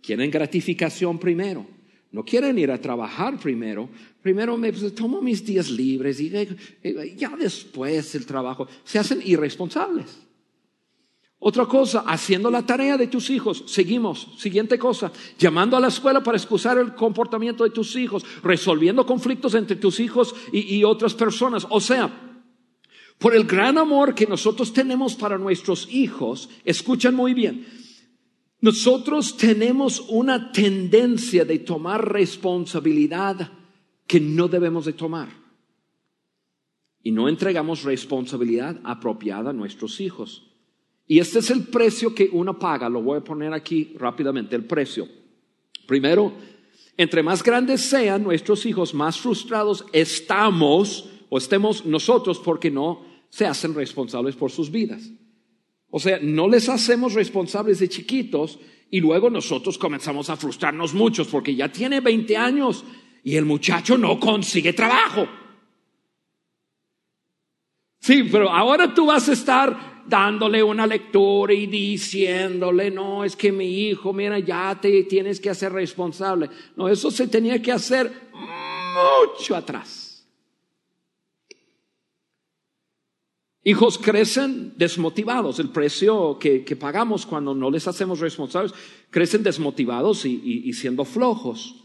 Quieren 0.02 0.32
gratificación 0.32 1.20
primero. 1.20 1.68
No 2.12 2.26
quieren 2.26 2.59
ir 2.59 2.72
a 2.72 2.80
trabajar 2.80 3.39
primero. 3.39 3.89
Primero 4.22 4.57
me 4.57 4.72
pues, 4.74 4.93
tomo 4.93 5.22
mis 5.22 5.45
días 5.45 5.70
libres 5.70 6.20
y 6.20 6.36
eh, 6.36 6.55
eh, 6.84 7.16
ya 7.18 7.36
después 7.38 8.14
el 8.16 8.26
trabajo. 8.26 8.68
Se 8.84 8.99
hacen 8.99 9.22
irresponsables. 9.24 10.20
Otra 11.43 11.66
cosa, 11.66 12.03
haciendo 12.05 12.51
la 12.51 12.66
tarea 12.66 12.97
de 12.97 13.07
tus 13.07 13.30
hijos. 13.30 13.64
Seguimos. 13.66 14.28
Siguiente 14.38 14.78
cosa, 14.78 15.12
llamando 15.39 15.76
a 15.76 15.80
la 15.80 15.88
escuela 15.88 16.22
para 16.22 16.38
excusar 16.38 16.78
el 16.78 16.93
comportamiento 16.93 17.64
de 17.64 17.72
tus 17.72 17.95
hijos, 17.95 18.24
resolviendo 18.43 19.05
conflictos 19.05 19.55
entre 19.55 19.78
tus 19.78 19.99
hijos 19.99 20.36
y, 20.51 20.76
y 20.76 20.84
otras 20.84 21.16
personas. 21.16 21.66
O 21.70 21.80
sea, 21.80 22.12
por 23.18 23.36
el 23.36 23.45
gran 23.45 23.78
amor 23.78 24.14
que 24.14 24.28
nosotros 24.28 24.74
tenemos 24.74 25.16
para 25.16 25.38
nuestros 25.38 25.88
hijos, 25.91 26.49
escuchan 26.66 27.16
muy 27.16 27.34
bien, 27.34 27.66
nosotros 28.62 29.36
tenemos 29.38 30.05
una 30.07 30.51
tendencia 30.51 31.43
de 31.43 31.59
tomar 31.59 32.14
responsabilidad 32.14 33.51
que 34.05 34.20
no 34.20 34.47
debemos 34.47 34.86
de 34.86 34.93
tomar. 34.93 35.30
Y 37.03 37.12
no 37.12 37.28
entregamos 37.28 37.84
responsabilidad 37.84 38.80
apropiada 38.84 39.49
a 39.49 39.53
nuestros 39.53 39.99
hijos. 39.99 40.47
Y 41.07 41.18
este 41.18 41.39
es 41.39 41.49
el 41.49 41.64
precio 41.64 42.14
que 42.14 42.30
uno 42.32 42.59
paga. 42.59 42.88
Lo 42.88 43.01
voy 43.01 43.18
a 43.18 43.24
poner 43.24 43.51
aquí 43.51 43.95
rápidamente, 43.97 44.55
el 44.55 44.66
precio. 44.66 45.07
Primero, 45.88 46.32
entre 46.97 47.24
más 47.24 47.43
grandes 47.43 47.82
sean 47.82 48.24
nuestros 48.24 48.68
hijos, 48.68 48.93
más 48.93 49.20
frustrados 49.20 49.84
estamos 49.91 51.09
o 51.30 51.39
estemos 51.39 51.84
nosotros 51.86 52.39
porque 52.39 52.70
no 52.70 53.03
se 53.30 53.47
hacen 53.47 53.74
responsables 53.74 54.36
por 54.36 54.51
sus 54.51 54.70
vidas. 54.70 55.09
O 55.92 56.00
sea, 56.00 56.20
no 56.22 56.48
les 56.48 56.70
hacemos 56.70 57.14
responsables 57.14 57.80
de 57.80 57.89
chiquitos 57.89 58.60
y 58.89 59.00
luego 59.02 59.30
nosotros 59.30 59.78
comenzamos 59.78 60.30
a 60.30 60.38
frustrarnos 60.38 60.94
muchos 60.94 61.28
porque 61.28 61.54
ya 61.54 61.72
tiene 61.72 62.00
20 62.00 62.38
años 62.38 62.84
y 63.24 63.36
el 63.36 63.46
muchacho 63.46 63.98
no 63.98 64.20
consigue 64.20 64.74
trabajo. 64.74 65.28
Sí, 68.00 68.24
pero 68.24 68.50
ahora 68.50 68.94
tú 68.94 69.06
vas 69.06 69.30
a 69.30 69.34
estar 69.34 70.04
dándole 70.08 70.64
una 70.64 70.88
lectura 70.88 71.54
y 71.54 71.68
diciéndole, 71.68 72.89
no, 72.89 73.24
es 73.24 73.36
que 73.36 73.52
mi 73.52 73.88
hijo, 73.88 74.12
mira, 74.12 74.39
ya 74.39 74.78
te 74.82 75.04
tienes 75.04 75.39
que 75.39 75.50
hacer 75.50 75.72
responsable. 75.72 76.50
No, 76.76 76.89
eso 76.89 77.12
se 77.12 77.28
tenía 77.28 77.62
que 77.62 77.72
hacer 77.72 78.12
mucho 78.34 79.56
atrás. 79.56 80.11
Hijos 83.64 83.99
crecen 83.99 84.74
desmotivados. 84.76 85.59
El 85.59 85.70
precio 85.70 86.39
que, 86.39 86.76
pagamos 86.80 87.26
cuando 87.26 87.53
no 87.53 87.70
les 87.70 87.88
hacemos 87.88 88.20
responsables, 88.20 88.74
crecen 89.09 89.43
desmotivados 89.43 90.26
y, 90.26 90.74
siendo 90.74 91.05
flojos. 91.05 91.76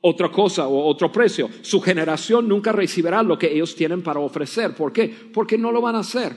Otra 0.00 0.30
cosa 0.30 0.66
o 0.66 0.86
otro 0.86 1.12
precio, 1.12 1.48
su 1.62 1.80
generación 1.80 2.48
nunca 2.48 2.72
recibirá 2.72 3.22
lo 3.22 3.38
que 3.38 3.52
ellos 3.52 3.76
tienen 3.76 4.02
para 4.02 4.18
ofrecer. 4.18 4.74
¿Por 4.74 4.92
qué? 4.92 5.08
Porque 5.32 5.56
no 5.56 5.70
lo 5.70 5.80
van 5.80 5.94
a 5.94 6.00
hacer. 6.00 6.34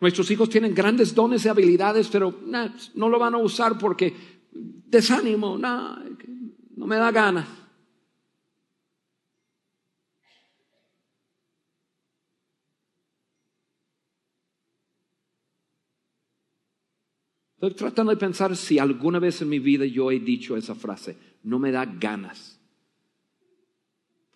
Nuestros 0.00 0.30
hijos 0.30 0.48
tienen 0.48 0.74
grandes 0.74 1.14
dones 1.14 1.44
y 1.44 1.48
habilidades, 1.48 2.08
pero 2.08 2.32
no 2.94 3.08
lo 3.08 3.18
van 3.18 3.34
a 3.34 3.38
usar 3.38 3.76
porque 3.76 4.14
desánimo, 4.52 5.58
no 5.58 6.86
me 6.86 6.96
da 6.96 7.10
ganas. 7.10 7.46
Estoy 17.60 17.74
tratando 17.74 18.10
de 18.10 18.16
pensar 18.16 18.56
si 18.56 18.78
alguna 18.78 19.18
vez 19.18 19.42
en 19.42 19.48
mi 19.48 19.58
vida 19.58 19.84
yo 19.84 20.12
he 20.12 20.20
dicho 20.20 20.56
esa 20.56 20.76
frase, 20.76 21.16
no 21.42 21.58
me 21.58 21.72
da 21.72 21.84
ganas. 21.86 22.60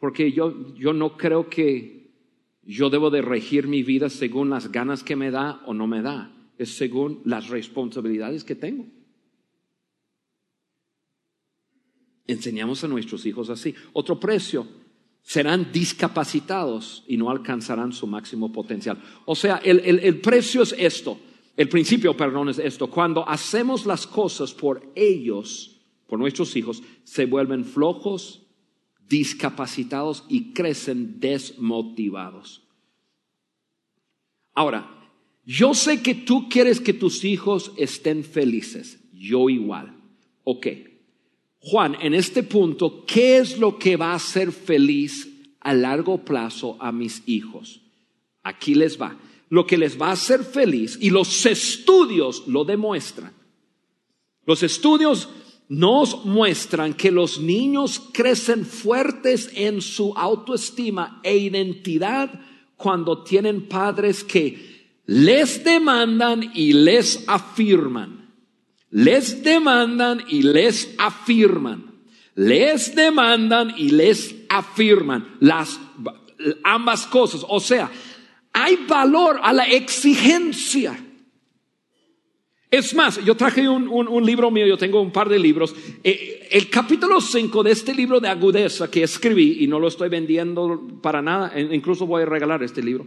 Porque 0.00 0.32
yo, 0.32 0.74
yo 0.74 0.92
no 0.92 1.16
creo 1.16 1.48
que 1.48 2.10
yo 2.64 2.90
debo 2.90 3.10
de 3.10 3.22
regir 3.22 3.68
mi 3.68 3.84
vida 3.84 4.10
según 4.10 4.50
las 4.50 4.72
ganas 4.72 5.04
que 5.04 5.14
me 5.14 5.30
da 5.30 5.62
o 5.66 5.72
no 5.72 5.86
me 5.86 6.02
da, 6.02 6.32
es 6.58 6.74
según 6.74 7.22
las 7.24 7.48
responsabilidades 7.48 8.42
que 8.42 8.56
tengo. 8.56 8.86
Enseñamos 12.26 12.82
a 12.82 12.88
nuestros 12.88 13.24
hijos 13.24 13.50
así. 13.50 13.72
Otro 13.92 14.18
precio, 14.18 14.66
serán 15.22 15.70
discapacitados 15.72 17.04
y 17.06 17.16
no 17.16 17.30
alcanzarán 17.30 17.92
su 17.92 18.08
máximo 18.08 18.50
potencial. 18.50 19.00
O 19.26 19.36
sea, 19.36 19.58
el, 19.58 19.78
el 19.78 20.20
precio 20.20 20.62
es 20.62 20.74
esto 20.76 21.20
el 21.57 21.68
principio, 21.68 22.16
perdón, 22.16 22.48
es 22.48 22.59
esto. 22.59 22.88
Cuando 22.88 23.28
hacemos 23.28 23.84
las 23.84 24.07
cosas 24.07 24.55
por 24.55 24.90
ellos, 24.94 25.80
por 26.07 26.18
nuestros 26.18 26.57
hijos, 26.57 26.82
se 27.05 27.26
vuelven 27.26 27.64
flojos, 27.64 28.46
discapacitados 29.09 30.24
y 30.28 30.53
crecen 30.53 31.20
desmotivados. 31.20 32.62
Ahora, 34.55 35.11
yo 35.44 35.74
sé 35.74 36.03
que 36.03 36.14
tú 36.14 36.48
quieres 36.48 36.80
que 36.80 36.94
tus 36.94 37.24
hijos 37.24 37.72
estén 37.76 38.24
felices. 38.24 39.00
Yo 39.12 39.50
igual. 39.50 39.94
Ok. 40.44 40.68
Juan, 41.59 41.96
en 42.00 42.14
este 42.14 42.42
punto, 42.42 43.05
¿qué 43.07 43.36
es 43.38 43.59
lo 43.59 43.78
que 43.78 43.96
va 43.96 44.12
a 44.12 44.16
hacer 44.16 44.53
feliz 44.53 45.28
a 45.61 45.74
largo 45.74 46.24
plazo 46.24 46.76
a 46.80 46.92
mis 46.92 47.22
hijos? 47.26 47.82
Aquí 48.42 48.74
les 48.74 49.00
va 49.00 49.16
lo 49.53 49.66
que 49.66 49.76
les 49.76 50.00
va 50.00 50.09
a 50.09 50.12
hacer 50.12 50.44
feliz 50.44 50.96
y 50.98 51.11
los 51.11 51.44
estudios 51.44 52.44
lo 52.46 52.64
demuestran. 52.64 53.34
Los 54.46 54.62
estudios 54.62 55.28
nos 55.68 56.24
muestran 56.24 56.94
que 56.94 57.11
los 57.11 57.38
niños 57.38 58.00
crecen 58.14 58.64
fuertes 58.64 59.50
en 59.55 59.82
su 59.82 60.14
autoestima 60.16 61.20
e 61.22 61.36
identidad 61.36 62.30
cuando 62.78 63.24
tienen 63.24 63.68
padres 63.68 64.24
que 64.24 64.96
les 65.05 65.62
demandan 65.62 66.50
y 66.55 66.72
les 66.72 67.22
afirman. 67.26 68.32
Les 68.88 69.42
demandan 69.42 70.24
y 70.30 70.44
les 70.44 70.94
afirman. 70.96 72.00
Les 72.36 72.94
demandan 72.94 73.74
y 73.76 73.90
les 73.90 74.34
afirman 74.48 75.36
las 75.40 75.78
ambas 76.64 77.07
cosas. 77.07 77.44
O 77.46 77.61
sea, 77.61 77.90
hay 78.53 78.76
valor 78.86 79.40
a 79.42 79.53
la 79.53 79.64
exigencia. 79.64 80.98
Es 82.70 82.94
más, 82.94 83.22
yo 83.22 83.36
traje 83.36 83.68
un, 83.68 84.24
libro 84.24 84.50
mío, 84.50 84.66
yo 84.66 84.78
tengo 84.78 85.00
un 85.00 85.12
par 85.12 85.28
de 85.28 85.38
libros. 85.38 85.74
Eh, 86.03 86.48
el 86.50 86.70
capítulo 86.70 87.20
5 87.20 87.62
de 87.62 87.70
este 87.70 87.94
libro 87.94 88.18
de 88.18 88.28
agudeza 88.28 88.90
que 88.90 89.03
escribí, 89.03 89.59
y 89.61 89.66
no 89.66 89.78
lo 89.78 89.88
estoy 89.88 90.09
vendiendo 90.09 90.80
para 91.03 91.20
nada, 91.20 91.53
incluso 91.61 92.07
voy 92.07 92.22
a 92.22 92.26
regalar 92.26 92.62
este 92.62 92.82
libro. 92.82 93.07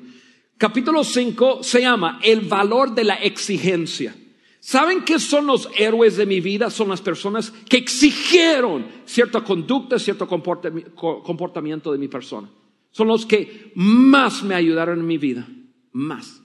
Capítulo 0.57 1.03
5 1.03 1.63
se 1.63 1.81
llama 1.81 2.19
El 2.23 2.41
valor 2.41 2.93
de 2.93 3.05
la 3.05 3.15
exigencia. 3.15 4.15
¿Saben 4.59 5.03
qué 5.03 5.19
son 5.19 5.47
los 5.47 5.69
héroes 5.77 6.15
de 6.15 6.25
mi 6.25 6.41
vida? 6.41 6.69
Son 6.69 6.89
las 6.89 7.01
personas 7.01 7.51
que 7.67 7.77
exigieron 7.77 8.85
cierta 9.05 9.43
conducta, 9.43 9.99
cierto 9.99 10.27
comportamiento 10.27 11.91
de 11.91 11.97
mi 11.97 12.07
persona. 12.07 12.49
Son 12.95 13.09
los 13.09 13.25
que 13.25 13.73
más 13.75 14.41
me 14.41 14.55
ayudaron 14.55 14.99
en 15.01 15.05
mi 15.05 15.17
vida. 15.17 15.45
Más. 15.91 16.41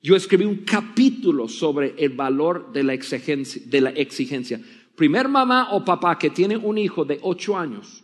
Yo 0.00 0.16
escribí 0.16 0.46
un 0.46 0.64
capítulo 0.64 1.46
sobre 1.46 1.94
el 1.98 2.08
valor 2.08 2.72
de 2.72 2.82
la 2.82 2.94
exigencia. 2.94 3.60
De 3.66 3.82
la 3.82 3.90
exigencia. 3.90 4.58
Primer 4.96 5.28
mamá 5.28 5.72
o 5.72 5.84
papá 5.84 6.18
que 6.18 6.30
tiene 6.30 6.56
un 6.56 6.78
hijo 6.78 7.04
de 7.04 7.18
ocho 7.20 7.58
años, 7.58 8.02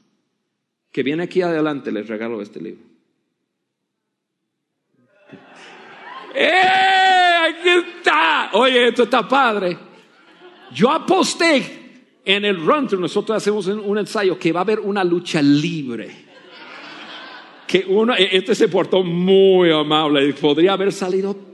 que 0.93 1.03
viene 1.03 1.23
aquí 1.23 1.41
adelante, 1.41 1.91
les 1.91 2.07
regalo 2.07 2.43
este 2.43 2.61
libro. 2.61 2.85
¡Eh! 6.35 6.61
Aquí 7.49 7.69
está. 7.71 8.51
Oye, 8.53 8.89
esto 8.89 9.05
está 9.05 9.27
padre. 9.27 9.79
Yo 10.75 10.91
aposté 10.91 12.11
en 12.27 12.45
el 12.45 12.59
run 12.59 12.89
nosotros 13.01 13.39
hacemos 13.39 13.69
un 13.69 13.97
ensayo 13.97 14.39
que 14.39 14.53
va 14.53 14.61
a 14.61 14.65
haber 14.65 14.81
una 14.81 15.03
lucha 15.03 15.41
libre. 15.41 16.20
Que 17.71 17.85
uno, 17.87 18.17
e-, 18.17 18.37
este 18.37 18.57
se 18.57 18.67
portó 18.67 19.05
muy 19.05 19.71
amable, 19.71 20.33
podría 20.35 20.73
haber 20.73 20.93
salido 20.93 21.51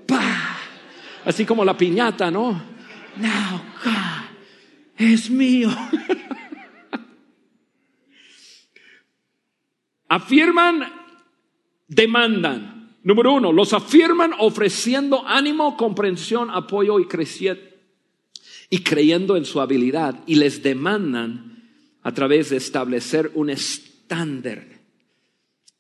Así 1.27 1.45
como 1.45 1.63
la 1.65 1.77
piñata, 1.77 2.31
¿no? 2.31 2.53
No, 3.17 3.63
God, 3.85 4.25
es 4.97 5.29
mío. 5.29 5.69
afirman, 10.09 10.85
demandan. 11.89 12.97
Número 13.03 13.35
uno, 13.35 13.53
los 13.53 13.73
afirman 13.73 14.33
ofreciendo 14.39 15.27
ánimo, 15.27 15.77
comprensión, 15.77 16.49
apoyo 16.51 17.01
y 17.01 17.09
y 18.71 18.79
creyendo 18.79 19.37
en 19.37 19.45
su 19.45 19.61
habilidad 19.61 20.23
y 20.27 20.37
les 20.37 20.63
demandan 20.63 21.69
a 22.03 22.13
través 22.13 22.51
de 22.51 22.57
establecer 22.57 23.33
un 23.35 23.51
estándar 23.51 24.76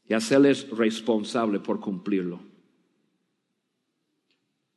y 0.08 0.14
hacerles 0.14 0.68
responsable 0.70 1.60
por 1.60 1.80
cumplirlo 1.80 2.40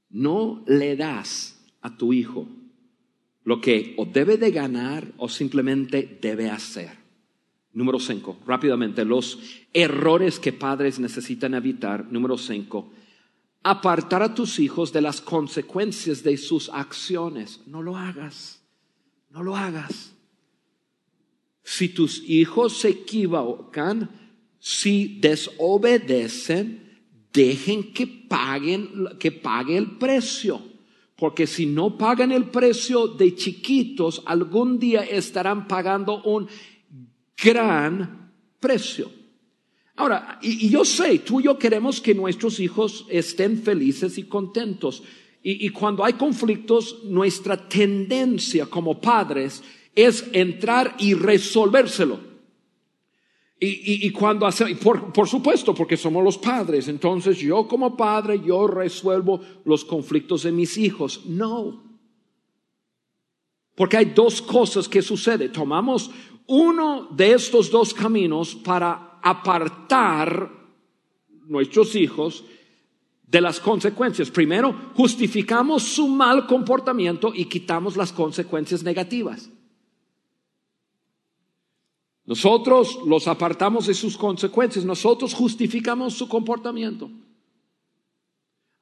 no 0.09 0.63
le 0.67 0.95
das 0.95 1.55
a 1.82 1.95
tu 1.95 2.13
hijo 2.13 2.47
lo 3.43 3.61
que 3.61 3.95
o 3.97 4.05
debe 4.05 4.38
de 4.38 4.51
ganar 4.51 5.11
o 5.17 5.30
simplemente 5.30 6.19
debe 6.21 6.49
hacer. 6.49 6.91
Número 7.73 7.99
cinco, 7.99 8.38
rápidamente, 8.45 9.05
los 9.05 9.39
errores 9.73 10.39
que 10.39 10.53
padres 10.53 10.99
necesitan 10.99 11.53
evitar. 11.53 12.05
Número 12.11 12.38
cinco, 12.38 12.91
apartar 13.63 14.21
a 14.21 14.36
tus 14.36 14.59
hijos 14.59 14.91
de 14.91 15.01
las 15.01 15.21
consecuencias 15.21 16.21
de 16.23 16.38
sus 16.38 16.69
acciones. 16.69 17.61
No 17.65 17.82
lo 17.82 17.95
hagas, 17.95 18.61
no 19.30 19.41
lo 19.41 19.55
hagas. 19.55 20.13
Si 21.63 21.89
tus 21.89 22.23
hijos 22.27 22.77
se 22.77 22.89
equivocan, 22.89 24.09
si 24.60 25.20
desobedecen, 25.20 26.99
dejen 27.34 27.93
que 27.93 28.05
paguen, 28.07 29.07
que 29.18 29.32
pague 29.32 29.78
el 29.78 29.97
precio. 29.97 30.62
Porque 31.16 31.47
si 31.47 31.66
no 31.66 31.97
pagan 31.97 32.32
el 32.32 32.45
precio 32.45 33.07
de 33.07 33.36
chiquitos, 33.36 34.22
algún 34.26 34.80
día 34.80 35.01
estarán 35.01 35.68
pagando 35.68 36.22
un 36.24 36.47
gran 37.41 38.32
precio. 38.60 39.12
Ahora, 39.95 40.39
y, 40.41 40.70
yo 40.70 40.86
sé, 40.86 41.20
tú 41.20 41.41
y 41.41 41.43
yo 41.43 41.60
queremos 41.60 41.99
que 41.99 42.16
nuestros 42.16 42.60
hijos 42.62 43.05
estén 43.10 43.62
felices 43.62 44.18
y 44.18 44.24
contentos. 44.24 45.03
Y, 45.43 45.66
y 45.66 45.70
cuando 45.72 46.05
hay 46.05 46.14
conflictos, 46.14 47.03
nuestra 47.03 47.68
tendencia 47.68 48.66
como 48.66 49.01
padres 49.01 49.62
es 49.95 50.26
entrar 50.32 50.95
y 50.99 51.16
resolvérselo. 51.16 52.28
Y, 53.62 54.10
cuando 54.12 54.45
hace, 54.45 54.74
por, 54.78 55.12
por 55.12 55.28
supuesto, 55.28 55.76
porque 55.76 55.97
somos 55.97 56.24
los 56.24 56.38
padres, 56.38 56.88
entonces 56.88 57.38
yo 57.39 57.68
como 57.68 57.97
padre, 57.97 58.39
yo 58.39 58.68
resuelvo 58.68 59.41
los 59.66 59.84
conflictos 59.84 60.43
de 60.43 60.53
mis 60.53 60.78
hijos. 60.78 61.26
No. 61.26 61.84
Porque 63.76 63.97
hay 63.97 64.05
dos 64.05 64.41
cosas 64.41 64.88
que 64.88 65.01
suceden. 65.01 65.51
Tomamos 65.51 66.10
uno 66.47 67.10
de 67.12 67.34
estos 67.34 67.70
dos 67.70 67.93
caminos 67.93 68.55
para 68.55 69.20
apartar 69.22 70.49
nuestros 71.47 71.95
hijos 71.95 72.45
de 73.28 73.41
las 73.41 73.60
consecuencias. 73.60 74.32
Primero, 74.32 74.74
justificamos 74.95 75.84
su 75.84 76.07
mal 76.07 76.47
comportamiento 76.47 77.34
y 77.36 77.45
quitamos 77.45 77.97
las 77.97 78.14
consecuencias 78.14 78.84
negativas. 78.84 79.49
Nosotros 82.30 82.99
los 83.07 83.27
apartamos 83.27 83.88
de 83.88 83.95
sus 83.95 84.15
consecuencias, 84.15 84.86
nosotros 84.86 85.34
justificamos 85.34 86.13
su 86.13 86.30
comportamiento. 86.30 87.09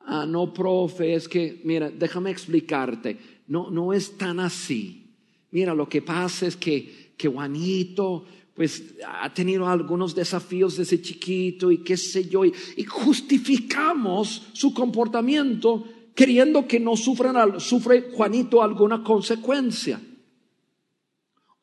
Ah, 0.01 0.25
no, 0.25 0.53
profe, 0.53 1.13
es 1.13 1.29
que, 1.29 1.61
mira, 1.63 1.89
déjame 1.89 2.29
explicarte, 2.29 3.17
no, 3.47 3.71
no 3.71 3.93
es 3.93 4.17
tan 4.17 4.41
así. 4.41 5.13
Mira, 5.51 5.73
lo 5.73 5.87
que 5.87 6.01
pasa 6.01 6.45
es 6.45 6.57
que, 6.57 7.13
que 7.15 7.29
Juanito, 7.29 8.25
pues 8.53 8.95
ha 9.07 9.33
tenido 9.33 9.65
algunos 9.65 10.13
desafíos 10.13 10.75
desde 10.75 11.01
chiquito 11.01 11.71
y 11.71 11.77
qué 11.77 11.95
sé 11.95 12.27
yo, 12.27 12.43
y, 12.43 12.51
justificamos 12.83 14.49
su 14.51 14.73
comportamiento 14.73 15.85
queriendo 16.13 16.67
que 16.67 16.81
no 16.81 16.97
sufran, 16.97 17.61
sufre 17.61 18.11
Juanito 18.11 18.61
alguna 18.61 19.01
consecuencia. 19.01 20.01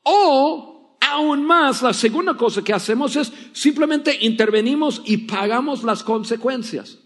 O 0.04 0.73
Aún 1.10 1.44
más, 1.44 1.82
la 1.82 1.92
segunda 1.92 2.34
cosa 2.34 2.62
que 2.62 2.72
hacemos 2.72 3.14
es 3.16 3.30
simplemente 3.52 4.16
intervenimos 4.22 5.02
y 5.04 5.18
pagamos 5.18 5.82
las 5.82 6.02
consecuencias. 6.02 6.98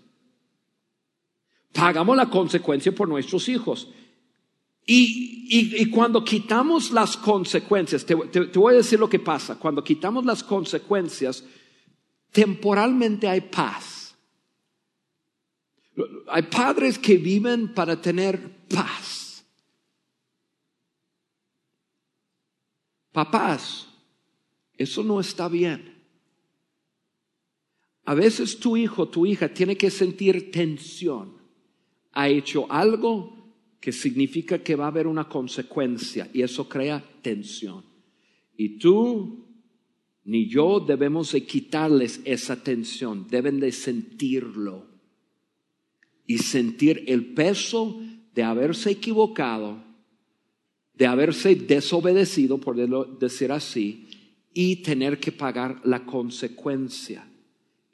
Pagamos 1.72 2.16
la 2.16 2.30
consecuencia 2.30 2.94
por 2.94 3.08
nuestros 3.08 3.48
hijos. 3.48 3.88
Y, 4.86 5.90
cuando 5.90 6.24
quitamos 6.24 6.92
las 6.92 7.16
consecuencias, 7.16 8.06
te, 8.06 8.14
voy 8.14 8.74
a 8.74 8.76
decir 8.78 9.00
lo 9.00 9.10
que 9.10 9.18
pasa, 9.18 9.58
cuando 9.58 9.82
quitamos 9.82 10.24
las 10.24 10.44
consecuencias, 10.44 11.44
temporalmente 12.30 13.28
hay 13.28 13.42
paz. 13.42 14.16
Hay 16.28 16.42
padres 16.42 16.98
que 16.98 17.16
viven 17.16 17.74
para 17.74 18.00
tener 18.00 18.64
paz. 18.68 19.44
Papás 23.12 23.87
eso 24.78 25.02
no 25.02 25.20
está 25.20 25.48
bien. 25.48 25.96
A 28.04 28.14
veces 28.14 28.58
tu 28.58 28.76
hijo, 28.76 29.08
tu 29.08 29.26
hija 29.26 29.52
tiene 29.52 29.76
que 29.76 29.90
sentir 29.90 30.50
tensión. 30.50 31.36
Ha 32.12 32.28
hecho 32.30 32.70
algo 32.72 33.52
que 33.80 33.92
significa 33.92 34.62
que 34.62 34.76
va 34.76 34.86
a 34.86 34.88
haber 34.88 35.06
una 35.06 35.28
consecuencia 35.28 36.30
y 36.32 36.42
eso 36.42 36.68
crea 36.68 37.04
tensión. 37.20 37.84
Y 38.56 38.78
tú 38.78 39.46
ni 40.24 40.48
yo 40.48 40.80
debemos 40.80 41.32
de 41.32 41.44
quitarles 41.44 42.20
esa 42.24 42.62
tensión, 42.62 43.26
deben 43.28 43.60
de 43.60 43.72
sentirlo 43.72 44.86
y 46.26 46.38
sentir 46.38 47.04
el 47.06 47.32
peso 47.32 47.98
de 48.34 48.42
haberse 48.42 48.90
equivocado, 48.90 49.82
de 50.92 51.06
haberse 51.06 51.54
desobedecido, 51.54 52.58
por 52.58 52.76
decir 53.18 53.52
así, 53.52 54.07
y 54.60 54.74
tener 54.82 55.20
que 55.20 55.30
pagar 55.30 55.80
la 55.84 56.04
consecuencia. 56.04 57.24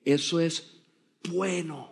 Eso 0.02 0.40
es 0.40 0.80
bueno. 1.28 1.90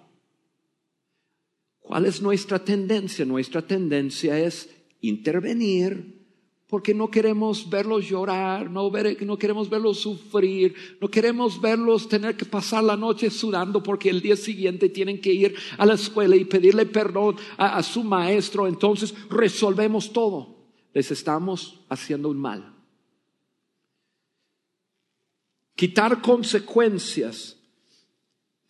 ¿Cuál 1.78 2.06
es 2.06 2.22
nuestra 2.22 2.58
tendencia? 2.58 3.26
Nuestra 3.26 3.60
tendencia 3.60 4.38
es 4.38 4.74
intervenir, 5.02 6.24
porque 6.68 6.94
no 6.94 7.10
queremos 7.10 7.68
verlos 7.68 8.08
llorar, 8.08 8.70
no, 8.70 8.90
queremos 9.38 9.68
verlos 9.68 9.98
sufrir, 9.98 10.74
no 11.02 11.08
queremos 11.08 11.60
verlos 11.60 12.08
tener 12.08 12.34
que 12.34 12.46
pasar 12.46 12.82
la 12.82 12.96
noche 12.96 13.28
sudando 13.28 13.82
porque 13.82 14.08
el 14.08 14.22
día 14.22 14.36
siguiente 14.36 14.88
tienen 14.88 15.20
que 15.20 15.34
ir 15.34 15.54
a 15.76 15.84
la 15.84 15.96
escuela 15.96 16.34
y 16.34 16.46
pedirle 16.46 16.86
perdón 16.86 17.36
a 17.58 17.82
su 17.82 18.02
maestro. 18.04 18.66
Entonces 18.66 19.14
resolvemos 19.28 20.14
todo. 20.14 20.56
Les 20.94 21.10
estamos 21.10 21.78
haciendo 21.90 22.30
un 22.30 22.38
mal. 22.38 22.71
Quitar 25.74 26.20
consecuencias 26.20 27.58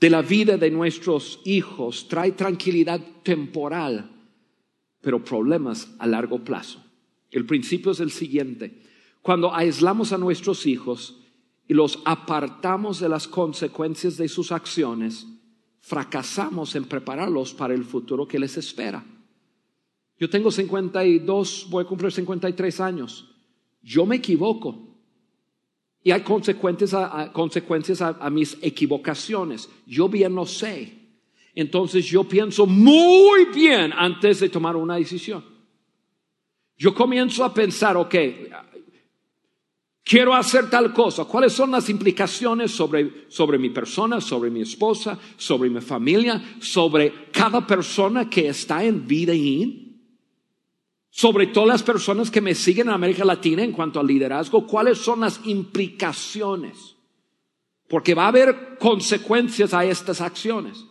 de 0.00 0.10
la 0.10 0.22
vida 0.22 0.56
de 0.56 0.70
nuestros 0.70 1.40
hijos 1.44 2.08
trae 2.08 2.32
tranquilidad 2.32 3.00
temporal, 3.22 4.10
pero 5.00 5.24
problemas 5.24 5.94
a 5.98 6.06
largo 6.06 6.42
plazo. 6.42 6.84
El 7.30 7.46
principio 7.46 7.92
es 7.92 8.00
el 8.00 8.10
siguiente. 8.10 8.82
Cuando 9.20 9.54
aislamos 9.54 10.12
a 10.12 10.18
nuestros 10.18 10.66
hijos 10.66 11.20
y 11.68 11.74
los 11.74 12.00
apartamos 12.04 12.98
de 12.98 13.08
las 13.08 13.28
consecuencias 13.28 14.16
de 14.16 14.28
sus 14.28 14.52
acciones, 14.52 15.26
fracasamos 15.80 16.74
en 16.76 16.84
prepararlos 16.84 17.54
para 17.54 17.74
el 17.74 17.84
futuro 17.84 18.26
que 18.26 18.38
les 18.38 18.56
espera. 18.56 19.04
Yo 20.18 20.30
tengo 20.30 20.50
52, 20.50 21.66
voy 21.70 21.84
a 21.84 21.86
cumplir 21.86 22.12
53 22.12 22.80
años. 22.80 23.28
Yo 23.82 24.06
me 24.06 24.16
equivoco. 24.16 24.91
Y 26.04 26.10
hay 26.10 26.22
consecuencias 26.22 26.94
a, 26.94 27.32
consecuencias 27.32 28.02
a, 28.02 28.28
mis 28.30 28.58
equivocaciones. 28.60 29.68
Yo 29.86 30.08
bien 30.08 30.34
lo 30.34 30.46
sé. 30.46 30.98
Entonces 31.54 32.04
yo 32.06 32.24
pienso 32.24 32.66
muy 32.66 33.46
bien 33.54 33.92
antes 33.92 34.40
de 34.40 34.48
tomar 34.48 34.74
una 34.74 34.96
decisión. 34.96 35.44
Yo 36.76 36.94
comienzo 36.94 37.44
a 37.44 37.54
pensar, 37.54 37.96
ok, 37.96 38.14
quiero 40.02 40.34
hacer 40.34 40.68
tal 40.68 40.92
cosa. 40.92 41.24
¿Cuáles 41.24 41.52
son 41.52 41.70
las 41.70 41.88
implicaciones 41.88 42.72
sobre, 42.72 43.26
sobre 43.28 43.58
mi 43.58 43.70
persona, 43.70 44.20
sobre 44.20 44.50
mi 44.50 44.62
esposa, 44.62 45.18
sobre 45.36 45.70
mi 45.70 45.80
familia, 45.80 46.56
sobre 46.60 47.30
cada 47.30 47.64
persona 47.64 48.28
que 48.28 48.48
está 48.48 48.82
en 48.82 49.06
vida 49.06 49.34
y 49.34 49.81
sobre 51.14 51.46
todas 51.48 51.68
las 51.68 51.82
personas 51.82 52.30
que 52.30 52.40
me 52.40 52.54
siguen 52.54 52.88
en 52.88 52.94
América 52.94 53.22
Latina 53.22 53.62
en 53.62 53.72
cuanto 53.72 54.00
al 54.00 54.06
liderazgo? 54.06 54.66
¿Cuáles 54.66 54.96
son 54.96 55.20
las 55.20 55.40
implicaciones? 55.44 56.96
Porque 57.86 58.14
va 58.14 58.24
a 58.24 58.28
haber 58.28 58.78
consecuencias 58.78 59.74
a 59.74 59.84
estas 59.84 60.22
acciones. 60.22 60.86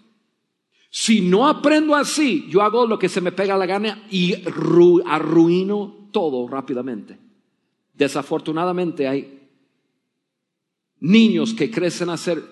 Si 0.91 1.21
no 1.21 1.47
aprendo 1.47 1.95
así, 1.95 2.45
yo 2.49 2.61
hago 2.61 2.85
lo 2.85 2.99
que 2.99 3.09
se 3.09 3.19
me 3.19 3.31
pega 3.31 3.57
la 3.57 3.65
gana 3.65 4.05
y 4.11 4.35
arruino 5.05 6.09
todo 6.11 6.47
rápidamente. 6.47 7.17
Desafortunadamente 7.95 9.07
hay 9.07 9.49
niños 10.99 11.55
que 11.55 11.71
crecen 11.71 12.09
a 12.11 12.17
ser 12.17 12.43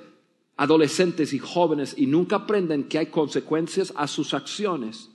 adolescentes 0.57 1.33
y 1.33 1.39
jóvenes 1.39 1.93
y 1.95 2.07
nunca 2.07 2.37
aprenden 2.37 2.85
que 2.85 2.97
hay 2.97 3.07
consecuencias 3.07 3.93
a 3.95 4.07
sus 4.07 4.33
acciones. 4.33 5.11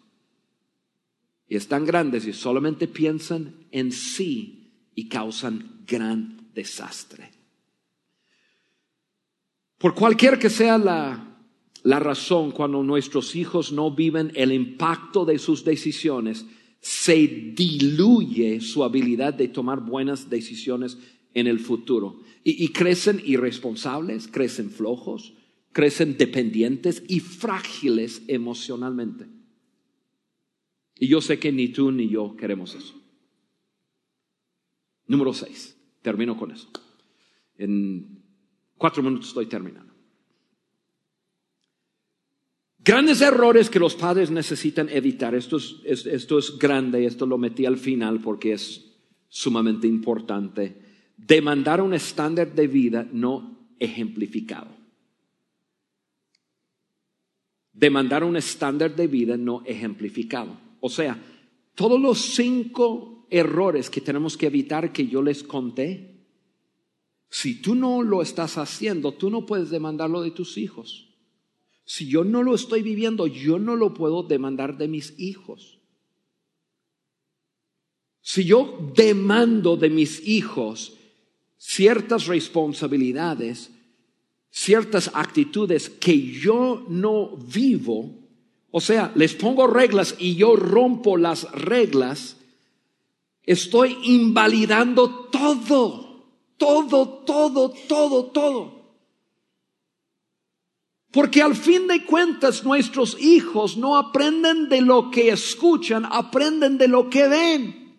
Y 1.48 1.56
están 1.56 1.84
grandes 1.84 2.26
y 2.26 2.32
solamente 2.32 2.88
piensan 2.88 3.66
en 3.70 3.92
sí 3.92 4.72
y 4.94 5.08
causan 5.08 5.82
gran 5.86 6.50
desastre. 6.54 7.30
Por 9.78 9.94
cualquier 9.94 10.38
que 10.38 10.48
sea 10.48 10.78
la 10.78 11.34
la 11.84 12.00
razón 12.00 12.50
cuando 12.50 12.82
nuestros 12.82 13.36
hijos 13.36 13.70
no 13.70 13.90
viven 13.90 14.32
el 14.34 14.52
impacto 14.52 15.26
de 15.26 15.38
sus 15.38 15.64
decisiones, 15.64 16.46
se 16.80 17.52
diluye 17.54 18.60
su 18.62 18.82
habilidad 18.84 19.34
de 19.34 19.48
tomar 19.48 19.80
buenas 19.80 20.30
decisiones 20.30 20.96
en 21.34 21.46
el 21.46 21.60
futuro. 21.60 22.20
Y, 22.42 22.68
crecen 22.68 23.22
irresponsables, 23.24 24.28
crecen 24.28 24.70
flojos, 24.70 25.34
crecen 25.72 26.16
dependientes 26.16 27.02
y 27.06 27.20
frágiles 27.20 28.22
emocionalmente. 28.28 29.26
Y 30.96 31.08
yo 31.08 31.20
sé 31.20 31.38
que 31.38 31.52
ni 31.52 31.68
tú 31.68 31.90
ni 31.90 32.08
yo 32.08 32.36
queremos 32.36 32.74
eso. 32.74 32.94
Número 35.06 35.32
seis. 35.32 35.76
Termino 36.02 36.36
con 36.36 36.50
eso. 36.50 36.68
En 37.56 38.22
cuatro 38.76 39.02
minutos 39.02 39.28
estoy 39.28 39.46
terminando. 39.46 39.92
Grandes 42.78 43.22
errores 43.22 43.70
que 43.70 43.78
los 43.78 43.94
padres 43.94 44.30
necesitan 44.30 44.90
evitar. 44.90 45.34
Esto 45.34 45.56
es, 45.56 45.76
esto 45.84 46.38
es 46.38 46.58
grande, 46.58 47.06
esto 47.06 47.24
lo 47.24 47.38
metí 47.38 47.64
al 47.64 47.78
final 47.78 48.20
porque 48.20 48.52
es 48.52 48.92
sumamente 49.28 49.86
importante. 49.86 50.82
Demandar 51.16 51.80
un 51.80 51.94
estándar 51.94 52.54
de 52.54 52.66
vida 52.68 53.08
no 53.10 53.72
ejemplificado. 53.78 54.68
Demandar 57.72 58.22
un 58.22 58.36
estándar 58.36 58.94
de 58.94 59.06
vida 59.06 59.38
no 59.38 59.62
ejemplificado. 59.64 60.63
O 60.86 60.90
sea, 60.90 61.18
todos 61.74 61.98
los 61.98 62.20
cinco 62.20 63.26
errores 63.30 63.88
que 63.88 64.02
tenemos 64.02 64.36
que 64.36 64.48
evitar 64.48 64.92
que 64.92 65.06
yo 65.06 65.22
les 65.22 65.42
conté, 65.42 66.26
si 67.30 67.62
tú 67.62 67.74
no 67.74 68.02
lo 68.02 68.20
estás 68.20 68.58
haciendo, 68.58 69.12
tú 69.12 69.30
no 69.30 69.46
puedes 69.46 69.70
demandarlo 69.70 70.20
de 70.20 70.30
tus 70.30 70.58
hijos. 70.58 71.08
Si 71.86 72.06
yo 72.06 72.22
no 72.22 72.42
lo 72.42 72.54
estoy 72.54 72.82
viviendo, 72.82 73.26
yo 73.26 73.58
no 73.58 73.76
lo 73.76 73.94
puedo 73.94 74.24
demandar 74.24 74.76
de 74.76 74.88
mis 74.88 75.18
hijos. 75.18 75.78
Si 78.20 78.44
yo 78.44 78.92
demando 78.94 79.78
de 79.78 79.88
mis 79.88 80.28
hijos 80.28 80.98
ciertas 81.56 82.26
responsabilidades, 82.26 83.70
ciertas 84.50 85.10
actitudes 85.14 85.88
que 85.88 86.20
yo 86.20 86.84
no 86.90 87.38
vivo, 87.38 88.23
o 88.76 88.80
sea, 88.80 89.12
les 89.14 89.36
pongo 89.36 89.68
reglas 89.68 90.16
y 90.18 90.34
yo 90.34 90.56
rompo 90.56 91.16
las 91.16 91.48
reglas, 91.52 92.36
estoy 93.44 93.96
invalidando 94.02 95.26
todo, 95.26 96.26
todo, 96.56 97.08
todo, 97.24 97.72
todo, 97.86 98.24
todo. 98.32 98.96
Porque 101.12 101.40
al 101.40 101.54
fin 101.54 101.86
de 101.86 102.04
cuentas 102.04 102.64
nuestros 102.64 103.16
hijos 103.22 103.76
no 103.76 103.96
aprenden 103.96 104.68
de 104.68 104.80
lo 104.80 105.08
que 105.08 105.28
escuchan, 105.28 106.04
aprenden 106.10 106.76
de 106.76 106.88
lo 106.88 107.08
que 107.08 107.28
ven. 107.28 107.96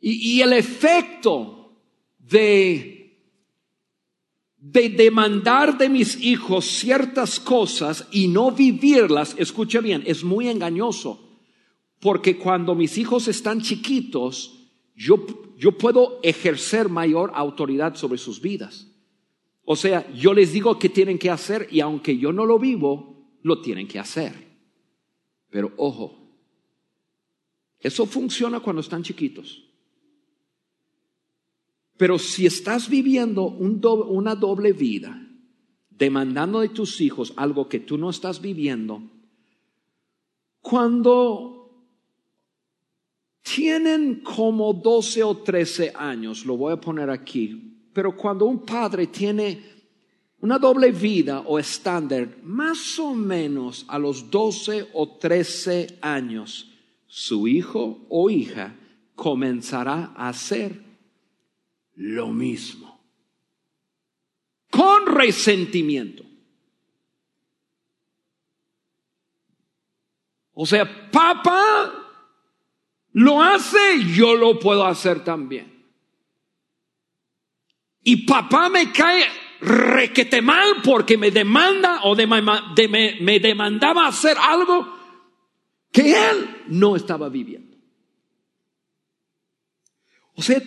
Y, 0.00 0.40
el 0.42 0.52
efecto 0.52 1.72
de, 2.18 2.93
de 4.66 4.88
demandar 4.88 5.76
de 5.76 5.88
mis 5.88 6.20
hijos 6.22 6.64
ciertas 6.64 7.38
cosas 7.38 8.08
y 8.10 8.28
no 8.28 8.50
vivirlas, 8.50 9.34
escuche 9.38 9.80
bien, 9.80 10.02
es 10.06 10.24
muy 10.24 10.48
engañoso. 10.48 11.20
Porque 12.00 12.36
cuando 12.36 12.74
mis 12.74 12.98
hijos 12.98 13.28
están 13.28 13.60
chiquitos, 13.60 14.58
yo 14.94 15.26
yo 15.56 15.72
puedo 15.72 16.20
ejercer 16.22 16.88
mayor 16.88 17.32
autoridad 17.34 17.94
sobre 17.94 18.18
sus 18.18 18.40
vidas. 18.40 18.88
O 19.64 19.76
sea, 19.76 20.12
yo 20.12 20.34
les 20.34 20.52
digo 20.52 20.78
qué 20.78 20.88
tienen 20.88 21.18
que 21.18 21.30
hacer 21.30 21.68
y 21.70 21.80
aunque 21.80 22.18
yo 22.18 22.32
no 22.32 22.44
lo 22.44 22.58
vivo, 22.58 23.30
lo 23.42 23.60
tienen 23.60 23.88
que 23.88 23.98
hacer. 23.98 24.34
Pero 25.50 25.72
ojo, 25.76 26.36
eso 27.78 28.04
funciona 28.06 28.60
cuando 28.60 28.80
están 28.80 29.02
chiquitos. 29.02 29.64
Pero 31.96 32.18
si 32.18 32.46
estás 32.46 32.88
viviendo 32.88 33.46
una 33.46 34.34
doble 34.34 34.72
vida, 34.72 35.20
demandando 35.90 36.60
de 36.60 36.70
tus 36.70 37.00
hijos 37.00 37.32
algo 37.36 37.68
que 37.68 37.80
tú 37.80 37.98
no 37.98 38.10
estás 38.10 38.40
viviendo, 38.40 39.02
cuando 40.60 41.54
tienen 43.42 44.22
como 44.22 44.72
12 44.72 45.22
o 45.22 45.36
13 45.36 45.92
años, 45.94 46.44
lo 46.46 46.56
voy 46.56 46.72
a 46.72 46.80
poner 46.80 47.10
aquí, 47.10 47.88
pero 47.92 48.16
cuando 48.16 48.46
un 48.46 48.64
padre 48.64 49.06
tiene 49.06 49.74
una 50.40 50.58
doble 50.58 50.90
vida 50.90 51.40
o 51.46 51.58
estándar, 51.58 52.38
más 52.42 52.98
o 52.98 53.14
menos 53.14 53.84
a 53.88 53.98
los 53.98 54.30
12 54.30 54.88
o 54.92 55.16
13 55.16 55.98
años, 56.02 56.70
su 57.06 57.46
hijo 57.46 58.04
o 58.08 58.28
hija 58.28 58.74
comenzará 59.14 60.12
a 60.16 60.28
hacer 60.28 60.83
lo 61.96 62.28
mismo, 62.28 63.00
con 64.70 65.06
resentimiento. 65.06 66.24
O 70.52 70.66
sea, 70.66 71.10
papá 71.10 71.92
lo 73.12 73.42
hace, 73.42 74.04
yo 74.14 74.34
lo 74.34 74.58
puedo 74.58 74.84
hacer 74.84 75.24
también. 75.24 75.72
Y 78.02 78.24
papá 78.26 78.68
me 78.68 78.92
cae 78.92 79.26
requete 79.60 80.42
mal 80.42 80.82
porque 80.82 81.16
me 81.16 81.30
demanda 81.30 82.02
o 82.02 82.14
me, 82.14 83.18
me 83.20 83.40
demandaba 83.40 84.06
hacer 84.06 84.36
algo 84.38 84.94
que 85.90 86.12
él 86.30 86.64
no 86.68 86.96
estaba 86.96 87.28
viviendo. 87.28 87.76
O 90.34 90.42
sea, 90.42 90.60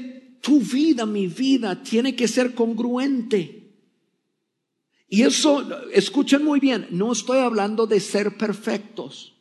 tu 0.48 0.62
vida, 0.62 1.06
mi 1.06 1.28
vida, 1.28 1.84
tiene 1.84 2.16
que 2.16 2.26
ser 2.26 2.56
congruente. 2.56 3.70
Y 5.10 5.24
eso, 5.24 5.68
escuchen 5.92 6.46
muy 6.46 6.62
bien, 6.62 6.88
no 6.90 7.12
estoy 7.12 7.40
hablando 7.40 7.86
de 7.86 8.00
ser 8.00 8.38
perfectos. 8.38 9.36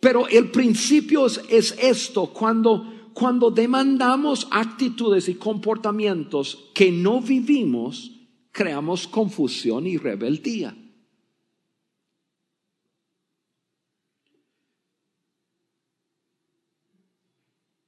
Pero 0.00 0.26
el 0.28 0.50
principio 0.50 1.26
es, 1.26 1.76
esto, 1.78 2.32
cuando, 2.32 3.10
cuando 3.12 3.50
demandamos 3.50 4.48
actitudes 4.50 5.28
y 5.28 5.34
comportamientos 5.34 6.70
que 6.72 6.90
no 6.90 7.20
vivimos, 7.20 8.10
creamos 8.52 9.06
confusión 9.06 9.86
y 9.86 9.98
rebeldía. 9.98 10.74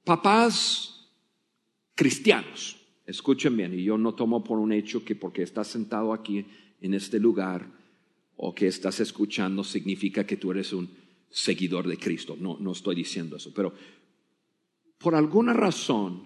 Papás 0.09 1.07
cristianos, 1.93 2.77
escuchen 3.05 3.55
bien, 3.55 3.77
y 3.77 3.83
yo 3.83 3.95
no 3.95 4.15
tomo 4.15 4.43
por 4.43 4.57
un 4.57 4.73
hecho 4.73 5.05
que 5.05 5.13
porque 5.13 5.43
estás 5.43 5.67
sentado 5.67 6.13
aquí 6.13 6.47
en 6.81 6.95
este 6.95 7.19
lugar 7.19 7.69
o 8.35 8.55
que 8.55 8.65
estás 8.65 8.99
escuchando 9.01 9.63
significa 9.63 10.25
que 10.25 10.37
tú 10.37 10.49
eres 10.49 10.73
un 10.73 10.89
seguidor 11.29 11.87
de 11.87 11.99
Cristo. 11.99 12.35
No, 12.39 12.57
no 12.59 12.71
estoy 12.71 12.95
diciendo 12.95 13.35
eso, 13.35 13.53
pero 13.53 13.71
por 14.97 15.13
alguna 15.13 15.53
razón, 15.53 16.23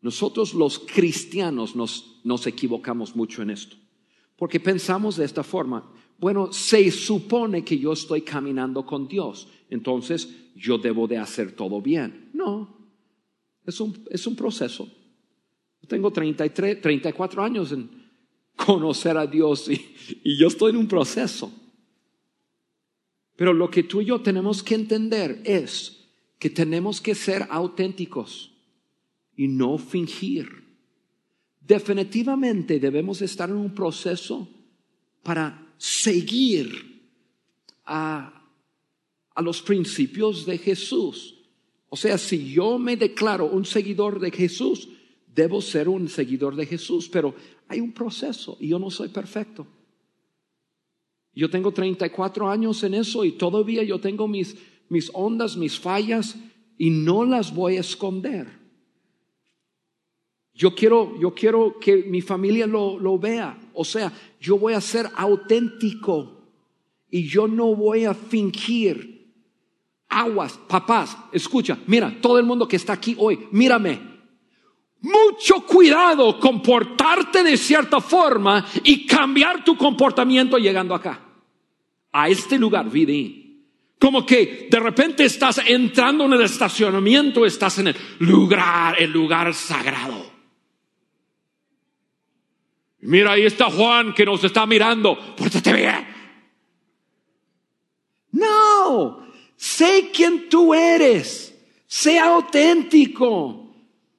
nosotros 0.00 0.54
los 0.54 0.78
cristianos 0.78 1.76
nos, 1.76 2.22
nos 2.24 2.46
equivocamos 2.46 3.14
mucho 3.14 3.42
en 3.42 3.50
esto, 3.50 3.76
porque 4.36 4.58
pensamos 4.58 5.18
de 5.18 5.26
esta 5.26 5.42
forma, 5.42 5.92
bueno, 6.18 6.50
se 6.50 6.90
supone 6.90 7.62
que 7.62 7.76
yo 7.76 7.92
estoy 7.92 8.22
caminando 8.22 8.86
con 8.86 9.06
Dios, 9.06 9.48
entonces 9.68 10.30
yo 10.56 10.78
debo 10.78 11.06
de 11.06 11.18
hacer 11.18 11.52
todo 11.52 11.82
bien. 11.82 12.23
No, 12.34 12.90
es 13.64 13.80
un, 13.80 14.04
es 14.10 14.26
un 14.26 14.36
proceso. 14.36 14.86
Tengo 15.88 16.12
33, 16.12 16.80
34 16.80 17.42
años 17.42 17.72
en 17.72 17.88
conocer 18.56 19.16
a 19.16 19.26
Dios 19.26 19.70
y, 19.70 20.36
yo 20.36 20.48
estoy 20.48 20.72
en 20.72 20.78
un 20.78 20.88
proceso. 20.88 21.52
Pero 23.36 23.52
lo 23.52 23.70
que 23.70 23.84
tú 23.84 24.00
y 24.00 24.06
yo 24.06 24.20
tenemos 24.20 24.62
que 24.62 24.74
entender 24.74 25.40
es 25.44 26.06
que 26.38 26.50
tenemos 26.50 27.00
que 27.00 27.14
ser 27.14 27.46
auténticos 27.48 28.52
y 29.36 29.48
no 29.48 29.78
fingir. 29.78 30.48
Definitivamente 31.60 32.78
debemos 32.78 33.22
estar 33.22 33.48
en 33.48 33.56
un 33.56 33.74
proceso 33.74 34.48
para 35.22 35.72
seguir 35.78 37.00
a 37.86 38.44
a 39.34 39.42
los 39.42 39.60
principios 39.62 40.46
de 40.46 40.58
Jesús. 40.58 41.33
O 41.94 41.96
sea, 41.96 42.18
si 42.18 42.50
yo 42.50 42.76
me 42.76 42.96
declaro 42.96 43.46
un 43.46 43.64
seguidor 43.64 44.18
de 44.18 44.32
Jesús, 44.32 44.88
debo 45.32 45.62
ser 45.62 45.88
un 45.88 46.08
seguidor 46.08 46.56
de 46.56 46.66
Jesús, 46.66 47.08
pero 47.08 47.36
hay 47.68 47.78
un 47.78 47.92
proceso 47.92 48.56
y 48.58 48.70
yo 48.70 48.80
no 48.80 48.90
soy 48.90 49.10
perfecto. 49.10 49.64
Yo 51.32 51.48
tengo 51.48 51.70
34 51.70 52.50
años 52.50 52.82
en 52.82 52.94
eso 52.94 53.24
y 53.24 53.30
todavía 53.30 53.84
yo 53.84 54.00
tengo 54.00 54.26
mis, 54.26 54.56
mis 54.88 55.08
ondas, 55.14 55.56
mis 55.56 55.78
fallas 55.78 56.34
y 56.78 56.90
no 56.90 57.24
las 57.24 57.54
voy 57.54 57.76
a 57.76 57.80
esconder. 57.82 58.48
Yo 60.52 60.74
quiero, 60.74 61.16
yo 61.20 61.32
quiero 61.32 61.78
que 61.78 61.98
mi 61.98 62.22
familia 62.22 62.66
lo, 62.66 62.98
lo 62.98 63.20
vea. 63.20 63.56
O 63.72 63.84
sea, 63.84 64.12
yo 64.40 64.58
voy 64.58 64.72
a 64.72 64.80
ser 64.80 65.06
auténtico 65.14 66.40
y 67.08 67.28
yo 67.28 67.46
no 67.46 67.72
voy 67.76 68.04
a 68.04 68.14
fingir 68.14 69.13
aguas, 70.14 70.58
papás, 70.68 71.16
escucha, 71.32 71.76
mira, 71.86 72.14
todo 72.20 72.38
el 72.38 72.44
mundo 72.44 72.68
que 72.68 72.76
está 72.76 72.92
aquí 72.92 73.16
hoy, 73.18 73.48
mírame. 73.50 74.14
Mucho 75.00 75.66
cuidado 75.66 76.40
comportarte 76.40 77.42
de 77.42 77.56
cierta 77.56 78.00
forma 78.00 78.64
y 78.84 79.06
cambiar 79.06 79.62
tu 79.64 79.76
comportamiento 79.76 80.56
llegando 80.56 80.94
acá, 80.94 81.20
a 82.12 82.28
este 82.28 82.58
lugar, 82.58 82.88
Vidi. 82.88 83.42
Como 83.98 84.24
que 84.24 84.68
de 84.70 84.80
repente 84.80 85.24
estás 85.24 85.60
entrando 85.66 86.24
en 86.24 86.34
el 86.34 86.42
estacionamiento, 86.42 87.44
estás 87.44 87.78
en 87.78 87.88
el 87.88 87.96
lugar, 88.20 89.00
el 89.00 89.10
lugar 89.10 89.52
sagrado. 89.52 90.32
Mira, 93.00 93.32
ahí 93.32 93.44
está 93.44 93.70
Juan 93.70 94.14
que 94.14 94.24
nos 94.24 94.42
está 94.42 94.64
mirando. 94.64 95.18
Pórtate 95.36 95.72
bien. 95.72 96.06
No, 98.32 99.23
Sé 99.56 100.10
quién 100.12 100.48
tú 100.48 100.74
eres. 100.74 101.54
Sea 101.86 102.26
auténtico. 102.34 103.72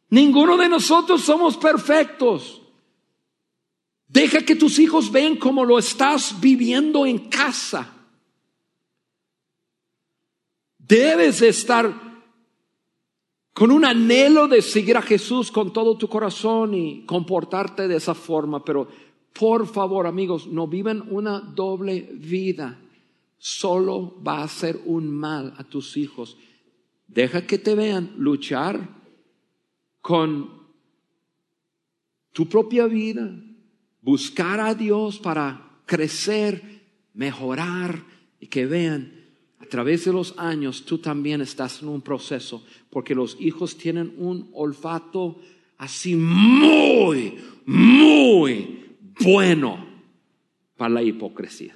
Ninguno 0.09 0.57
de 0.57 0.69
nosotros 0.69 1.21
somos 1.21 1.57
perfectos. 1.57 2.61
Deja 4.07 4.41
que 4.41 4.55
tus 4.55 4.79
hijos 4.79 5.11
vean 5.11 5.35
cómo 5.35 5.65
lo 5.65 5.77
estás 5.77 6.39
viviendo 6.39 7.05
en 7.05 7.29
casa. 7.29 7.91
Debes 10.77 11.41
estar 11.41 11.93
con 13.53 13.71
un 13.71 13.85
anhelo 13.85 14.47
de 14.47 14.61
seguir 14.61 14.97
a 14.97 15.01
Jesús 15.01 15.51
con 15.51 15.73
todo 15.73 15.97
tu 15.97 16.07
corazón 16.07 16.73
y 16.75 17.05
comportarte 17.05 17.87
de 17.87 17.97
esa 17.97 18.13
forma, 18.13 18.63
pero 18.63 18.87
por 19.33 19.67
favor 19.67 20.07
amigos, 20.07 20.47
no 20.47 20.67
viven 20.67 21.03
una 21.09 21.39
doble 21.39 22.09
vida 22.13 22.79
solo 23.37 24.21
va 24.23 24.39
a 24.39 24.43
hacer 24.43 24.81
un 24.85 25.09
mal 25.09 25.53
a 25.57 25.63
tus 25.63 25.97
hijos. 25.97 26.37
Deja 27.07 27.45
que 27.45 27.57
te 27.57 27.75
vean 27.75 28.13
luchar 28.17 28.89
con 30.01 30.49
tu 32.31 32.47
propia 32.47 32.87
vida, 32.87 33.31
buscar 34.01 34.59
a 34.59 34.75
Dios 34.75 35.19
para 35.19 35.81
crecer, 35.85 36.83
mejorar 37.13 38.03
y 38.39 38.47
que 38.47 38.65
vean 38.65 39.15
a 39.59 39.65
través 39.67 40.05
de 40.05 40.13
los 40.13 40.37
años 40.37 40.85
tú 40.85 40.99
también 40.99 41.41
estás 41.41 41.81
en 41.81 41.87
un 41.87 42.01
proceso, 42.01 42.63
porque 42.89 43.15
los 43.15 43.35
hijos 43.39 43.77
tienen 43.77 44.13
un 44.17 44.49
olfato 44.53 45.39
así 45.77 46.15
muy, 46.15 47.37
muy 47.65 48.97
bueno 49.19 49.87
para 50.77 50.93
la 50.93 51.01
hipocresía. 51.01 51.75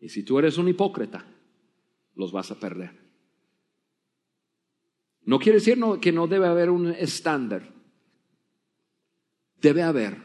Y 0.00 0.08
si 0.08 0.22
tú 0.22 0.38
eres 0.38 0.58
un 0.58 0.68
hipócrita, 0.68 1.26
los 2.14 2.32
vas 2.32 2.50
a 2.50 2.60
perder. 2.60 3.06
No 5.24 5.38
quiere 5.38 5.58
decir 5.58 5.78
que 6.00 6.12
no 6.12 6.26
debe 6.26 6.46
haber 6.46 6.70
un 6.70 6.88
estándar. 6.88 7.72
Debe 9.60 9.82
haber. 9.82 10.22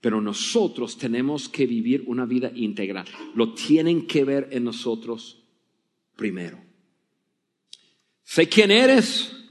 Pero 0.00 0.20
nosotros 0.20 0.96
tenemos 0.96 1.48
que 1.48 1.66
vivir 1.66 2.04
una 2.06 2.26
vida 2.26 2.52
integral. 2.54 3.06
Lo 3.34 3.54
tienen 3.54 4.06
que 4.06 4.24
ver 4.24 4.48
en 4.52 4.64
nosotros 4.64 5.44
primero. 6.14 6.62
Sé 8.22 8.48
quién 8.48 8.70
eres. 8.70 9.43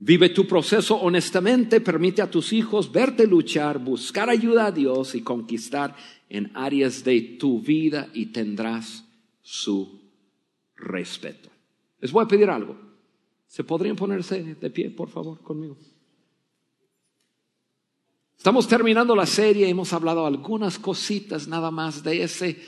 Vive 0.00 0.28
tu 0.28 0.46
proceso 0.46 0.96
honestamente, 0.96 1.80
permite 1.80 2.22
a 2.22 2.30
tus 2.30 2.52
hijos 2.52 2.92
verte 2.92 3.26
luchar, 3.26 3.78
buscar 3.78 4.30
ayuda 4.30 4.66
a 4.66 4.72
Dios 4.72 5.16
y 5.16 5.22
conquistar 5.22 5.96
en 6.28 6.52
áreas 6.54 7.02
de 7.02 7.20
tu 7.20 7.60
vida 7.60 8.08
y 8.14 8.26
tendrás 8.26 9.04
su 9.42 10.00
respeto. 10.76 11.50
Les 12.00 12.12
voy 12.12 12.24
a 12.24 12.28
pedir 12.28 12.48
algo. 12.48 12.76
¿Se 13.48 13.64
podrían 13.64 13.96
ponerse 13.96 14.54
de 14.54 14.70
pie, 14.70 14.90
por 14.90 15.08
favor, 15.08 15.40
conmigo? 15.40 15.76
Estamos 18.36 18.68
terminando 18.68 19.16
la 19.16 19.26
serie, 19.26 19.68
hemos 19.68 19.92
hablado 19.92 20.24
algunas 20.24 20.78
cositas 20.78 21.48
nada 21.48 21.72
más 21.72 22.04
de 22.04 22.22
ese, 22.22 22.62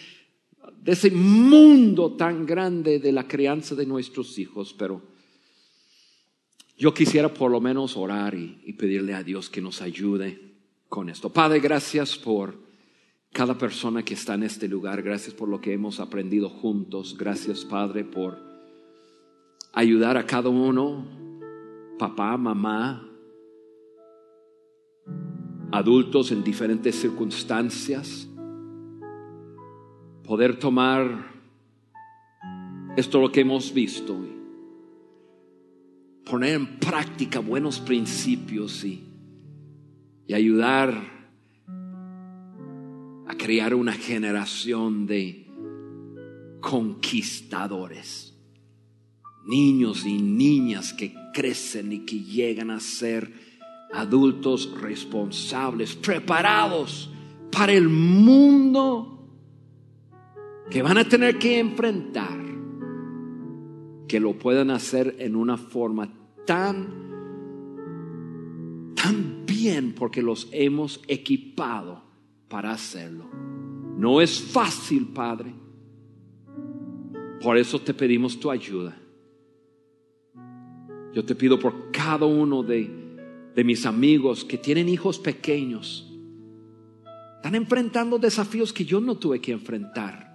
de 0.82 0.92
ese 0.92 1.12
mundo 1.12 2.16
tan 2.16 2.44
grande 2.44 2.98
de 2.98 3.12
la 3.12 3.28
crianza 3.28 3.76
de 3.76 3.86
nuestros 3.86 4.36
hijos, 4.40 4.74
pero 4.76 5.00
yo 6.80 6.94
quisiera 6.94 7.28
por 7.28 7.50
lo 7.50 7.60
menos 7.60 7.94
orar 7.94 8.34
y, 8.34 8.72
pedirle 8.72 9.12
a 9.12 9.22
Dios 9.22 9.50
que 9.50 9.60
nos 9.60 9.82
ayude 9.82 10.54
con 10.88 11.10
esto. 11.10 11.30
Padre, 11.30 11.60
gracias 11.60 12.16
por 12.16 12.54
cada 13.32 13.58
persona 13.58 14.02
que 14.02 14.14
está 14.14 14.32
en 14.32 14.44
este 14.44 14.66
lugar. 14.66 15.02
Gracias 15.02 15.34
por 15.34 15.50
lo 15.50 15.60
que 15.60 15.74
hemos 15.74 16.00
aprendido 16.00 16.48
juntos. 16.48 17.18
Gracias, 17.18 17.66
Padre, 17.66 18.04
por 18.04 18.38
ayudar 19.74 20.16
a 20.16 20.24
cada 20.24 20.48
uno, 20.48 21.06
papá, 21.98 22.38
mamá, 22.38 23.06
adultos 25.72 26.32
en 26.32 26.42
diferentes 26.42 26.94
circunstancias, 26.94 28.26
poder 30.24 30.58
tomar 30.58 31.30
esto 32.96 33.20
lo 33.20 33.30
que 33.30 33.42
hemos 33.42 33.74
visto 33.74 34.39
poner 36.30 36.54
en 36.54 36.78
práctica 36.78 37.40
buenos 37.40 37.80
principios 37.80 38.84
y, 38.84 39.02
y 40.28 40.32
ayudar 40.32 40.94
a 43.26 43.36
crear 43.36 43.74
una 43.74 43.92
generación 43.92 45.06
de 45.06 45.48
conquistadores. 46.60 48.38
Niños 49.44 50.06
y 50.06 50.22
niñas 50.22 50.92
que 50.92 51.12
crecen 51.34 51.92
y 51.92 52.00
que 52.00 52.20
llegan 52.20 52.70
a 52.70 52.78
ser 52.78 53.32
adultos 53.92 54.70
responsables, 54.80 55.96
preparados 55.96 57.10
para 57.50 57.72
el 57.72 57.88
mundo 57.88 59.28
que 60.70 60.80
van 60.82 60.98
a 60.98 61.08
tener 61.08 61.38
que 61.38 61.58
enfrentar, 61.58 62.38
que 64.06 64.20
lo 64.20 64.38
puedan 64.38 64.70
hacer 64.70 65.16
en 65.18 65.34
una 65.34 65.56
forma 65.56 66.19
tan 66.47 67.11
tan 69.03 69.47
bien 69.47 69.95
porque 69.95 70.22
los 70.22 70.49
hemos 70.53 71.01
equipado 71.09 72.03
para 72.49 72.72
hacerlo. 72.72 73.30
No 73.97 74.20
es 74.20 74.41
fácil, 74.41 75.09
Padre. 75.09 75.55
Por 77.43 77.57
eso 77.57 77.78
te 77.80 77.95
pedimos 77.95 78.38
tu 78.38 78.51
ayuda. 78.51 78.97
Yo 81.14 81.24
te 81.24 81.34
pido 81.34 81.59
por 81.59 81.91
cada 81.91 82.26
uno 82.26 82.62
de, 82.62 82.91
de 83.55 83.64
mis 83.64 83.86
amigos 83.86 84.45
que 84.45 84.59
tienen 84.59 84.88
hijos 84.88 85.18
pequeños. 85.18 86.07
Están 87.36 87.55
enfrentando 87.55 88.18
desafíos 88.18 88.72
que 88.72 88.84
yo 88.84 89.01
no 89.01 89.16
tuve 89.16 89.41
que 89.41 89.53
enfrentar. 89.53 90.28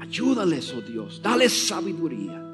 Ayúdales, 0.00 0.74
oh 0.74 0.80
Dios. 0.80 1.20
Dale 1.22 1.48
sabiduría. 1.48 2.47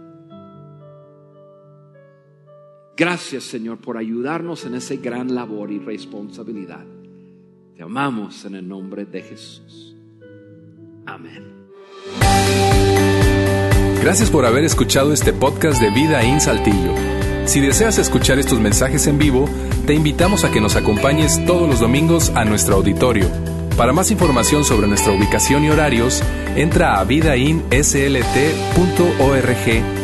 Gracias, 2.97 3.45
Señor, 3.45 3.79
por 3.79 3.99
ayudarnos 3.99 4.65
en 4.67 4.75
esa 4.75 4.95
gran 4.95 5.35
labor 5.35 5.73
y 5.73 5.79
responsabilidad. 5.79 6.85
Te 7.77 7.83
amamos 7.83 8.45
en 8.45 8.55
el 8.55 8.69
nombre 8.69 9.05
de 9.05 9.23
Jesús. 9.23 9.97
Amén. 11.07 11.43
Gracias 14.01 14.31
por 14.31 14.47
haber 14.47 14.65
escuchado 14.65 15.13
este 15.13 15.33
podcast 15.33 15.81
de 15.81 15.91
Vida 15.91 16.23
en 16.23 16.41
Saltillo. 16.41 16.95
Si 17.47 17.61
deseas 17.61 17.99
escuchar 17.99 18.39
estos 18.39 18.61
mensajes 18.61 19.07
en 19.07 19.19
vivo, 19.19 19.49
te 19.87 19.95
invitamos 19.95 20.45
a 20.45 20.53
que 20.53 20.61
nos 20.61 20.77
acompañes 20.77 21.45
todos 21.47 21.69
los 21.69 21.81
domingos 21.81 22.31
a 22.31 22.45
nuestro 22.45 22.77
auditorio. 22.77 23.29
Para 23.77 23.93
más 23.93 24.13
información 24.13 24.65
sobre 24.65 24.87
nuestra 24.87 25.13
ubicación 25.13 25.65
y 25.65 25.71
horarios, 25.71 26.23
entra 26.55 27.01
a 27.01 27.05
vidainslt.org 27.05 30.04